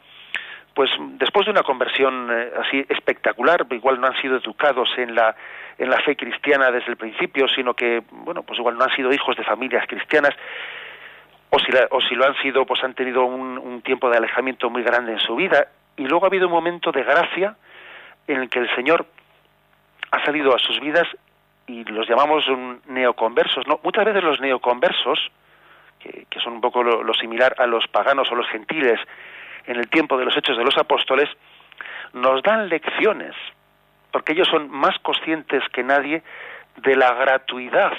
pues 0.76 0.90
después 1.18 1.46
de 1.46 1.52
una 1.52 1.62
conversión 1.62 2.28
eh, 2.30 2.50
así 2.60 2.84
espectacular, 2.90 3.66
igual 3.70 3.98
no 3.98 4.08
han 4.08 4.20
sido 4.20 4.36
educados 4.36 4.90
en 4.98 5.14
la 5.14 5.34
en 5.78 5.88
la 5.88 5.98
fe 6.02 6.16
cristiana 6.16 6.70
desde 6.70 6.90
el 6.90 6.98
principio, 6.98 7.48
sino 7.48 7.72
que 7.72 8.02
bueno, 8.10 8.42
pues 8.42 8.58
igual 8.58 8.76
no 8.76 8.84
han 8.84 8.94
sido 8.94 9.10
hijos 9.10 9.34
de 9.36 9.42
familias 9.42 9.86
cristianas 9.88 10.34
o 11.48 11.58
si, 11.58 11.72
o 11.90 12.00
si 12.02 12.14
lo 12.14 12.26
han 12.26 12.36
sido, 12.42 12.66
pues 12.66 12.84
han 12.84 12.92
tenido 12.92 13.24
un, 13.24 13.56
un 13.56 13.80
tiempo 13.80 14.10
de 14.10 14.18
alejamiento 14.18 14.68
muy 14.68 14.82
grande 14.82 15.12
en 15.12 15.18
su 15.18 15.34
vida 15.34 15.66
y 15.96 16.06
luego 16.06 16.26
ha 16.26 16.28
habido 16.28 16.46
un 16.46 16.52
momento 16.52 16.92
de 16.92 17.04
gracia 17.04 17.56
en 18.28 18.42
el 18.42 18.50
que 18.50 18.58
el 18.58 18.74
Señor 18.76 19.06
ha 20.10 20.22
salido 20.26 20.54
a 20.54 20.58
sus 20.58 20.78
vidas 20.80 21.08
y 21.66 21.84
los 21.84 22.06
llamamos 22.06 22.44
neoconversos. 22.86 23.66
¿no? 23.66 23.80
Muchas 23.82 24.04
veces 24.04 24.22
los 24.22 24.40
neoconversos, 24.40 25.30
que, 25.98 26.26
que 26.28 26.40
son 26.40 26.52
un 26.52 26.60
poco 26.60 26.82
lo, 26.82 27.14
similar 27.14 27.54
a 27.58 27.66
los 27.66 27.86
paganos 27.88 28.30
o 28.30 28.34
los 28.34 28.46
gentiles 28.48 29.00
en 29.66 29.76
el 29.76 29.88
tiempo 29.88 30.16
de 30.16 30.24
los 30.24 30.36
hechos 30.36 30.56
de 30.56 30.64
los 30.64 30.76
apóstoles, 30.76 31.28
nos 32.12 32.42
dan 32.42 32.68
lecciones, 32.68 33.34
porque 34.10 34.32
ellos 34.32 34.48
son 34.48 34.70
más 34.70 34.98
conscientes 35.00 35.62
que 35.72 35.82
nadie 35.82 36.22
de 36.76 36.96
la 36.96 37.12
gratuidad 37.14 37.92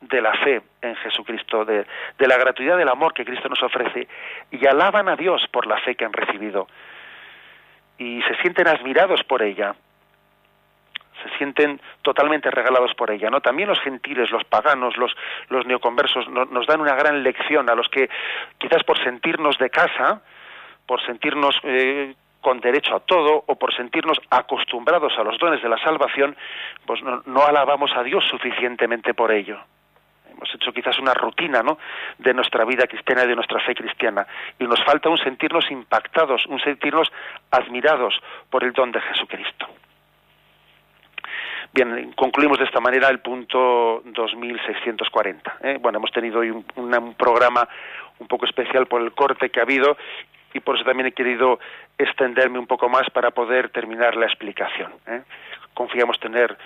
de 0.00 0.20
la 0.20 0.32
fe 0.34 0.62
en 0.82 0.94
Jesucristo, 0.96 1.64
de, 1.64 1.86
la 2.18 2.36
gratuidad 2.36 2.76
del 2.76 2.88
amor 2.88 3.14
que 3.14 3.24
Cristo 3.24 3.48
nos 3.48 3.62
ofrece, 3.62 4.06
y 4.50 4.66
alaban 4.66 5.08
a 5.08 5.16
Dios 5.16 5.44
por 5.50 5.66
la 5.66 5.78
fe 5.80 5.94
que 5.94 6.04
han 6.04 6.12
recibido, 6.12 6.68
y 7.98 8.22
se 8.22 8.36
sienten 8.42 8.68
admirados 8.68 9.22
por 9.24 9.42
ella 9.42 9.74
se 11.22 11.38
sienten 11.38 11.80
totalmente 12.02 12.50
regalados 12.50 12.92
por 12.94 13.10
ella, 13.10 13.30
¿no? 13.30 13.40
También 13.40 13.70
los 13.70 13.80
gentiles, 13.80 14.30
los 14.30 14.44
paganos, 14.44 14.98
los, 14.98 15.16
los 15.48 15.66
neoconversos 15.66 16.28
nos 16.28 16.66
dan 16.66 16.82
una 16.82 16.94
gran 16.94 17.22
lección 17.22 17.70
a 17.70 17.74
los 17.74 17.88
que 17.88 18.10
quizás 18.58 18.84
por 18.84 19.02
sentirnos 19.02 19.56
de 19.56 19.70
casa, 19.70 20.20
por 20.86 21.04
sentirnos 21.04 21.58
eh, 21.64 22.14
con 22.40 22.60
derecho 22.60 22.94
a 22.94 23.00
todo 23.00 23.44
o 23.46 23.56
por 23.56 23.74
sentirnos 23.74 24.18
acostumbrados 24.30 25.12
a 25.18 25.24
los 25.24 25.38
dones 25.38 25.62
de 25.62 25.68
la 25.68 25.78
salvación, 25.78 26.36
pues 26.86 27.02
no, 27.02 27.22
no 27.26 27.44
alabamos 27.44 27.90
a 27.96 28.02
Dios 28.02 28.24
suficientemente 28.30 29.14
por 29.14 29.32
ello 29.32 29.58
hemos 30.36 30.54
hecho 30.54 30.72
quizás 30.72 30.98
una 30.98 31.14
rutina 31.14 31.62
¿no? 31.62 31.78
de 32.18 32.34
nuestra 32.34 32.64
vida 32.64 32.86
cristiana 32.86 33.24
y 33.24 33.28
de 33.28 33.34
nuestra 33.34 33.60
fe 33.60 33.74
cristiana. 33.74 34.26
Y 34.58 34.64
nos 34.64 34.82
falta 34.84 35.08
un 35.08 35.18
sentirnos 35.18 35.70
impactados, 35.70 36.46
un 36.46 36.60
sentirnos 36.60 37.10
admirados 37.50 38.14
por 38.50 38.64
el 38.64 38.72
don 38.72 38.92
de 38.92 39.00
Jesucristo. 39.00 39.66
Bien, 41.72 42.12
concluimos 42.12 42.58
de 42.58 42.64
esta 42.64 42.80
manera 42.80 43.08
el 43.08 43.18
punto 43.20 44.02
2640. 44.04 45.56
¿eh? 45.62 45.78
Bueno, 45.80 45.98
hemos 45.98 46.10
tenido 46.10 46.40
hoy 46.40 46.50
un, 46.50 47.14
programa 47.14 47.68
un 48.18 48.28
poco 48.28 48.46
especial 48.46 48.86
por 48.86 49.02
el 49.02 49.12
corte 49.12 49.50
que 49.50 49.60
ha 49.60 49.64
habido 49.64 49.96
y 50.56 50.60
por 50.60 50.76
eso 50.76 50.84
también 50.84 51.08
he 51.08 51.12
querido 51.12 51.58
extenderme 51.98 52.58
un 52.58 52.66
poco 52.66 52.88
más 52.88 53.08
para 53.10 53.30
poder 53.30 53.68
terminar 53.68 54.16
la 54.16 54.24
explicación. 54.24 54.90
¿eh? 55.06 55.22
Confiamos 55.74 56.18
tener 56.18 56.56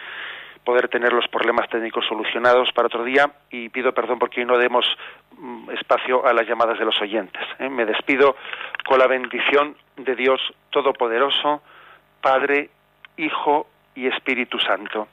poder 0.62 0.88
tener 0.88 1.12
los 1.12 1.26
problemas 1.28 1.70
técnicos 1.70 2.07
solucionados 2.07 2.70
para 2.72 2.86
otro 2.86 3.03
día 3.03 3.30
y 3.51 3.70
pido 3.70 3.95
perdón 3.95 4.18
porque 4.18 4.41
hoy 4.41 4.47
no 4.47 4.59
demos 4.59 4.84
mm, 5.38 5.70
espacio 5.70 6.24
a 6.26 6.34
las 6.34 6.47
llamadas 6.47 6.78
de 6.78 6.84
los 6.84 7.01
oyentes. 7.01 7.43
¿eh? 7.59 7.68
Me 7.68 7.86
despido 7.86 8.36
con 8.86 8.99
la 8.99 9.07
bendición 9.07 9.74
de 9.97 10.14
Dios 10.14 10.41
Todopoderoso, 10.68 11.62
Padre, 12.20 12.70
Hijo 13.16 13.66
y 13.95 14.07
Espíritu 14.07 14.59
Santo. 14.61 15.09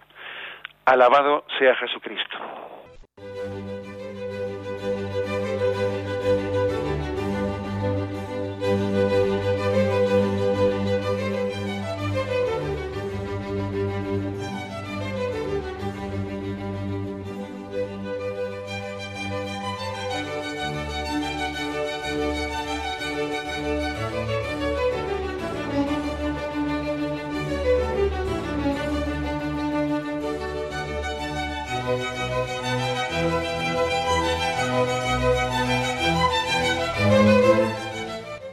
Alabado 0.86 1.46
sea 1.58 1.76
Jesucristo. 1.76 2.67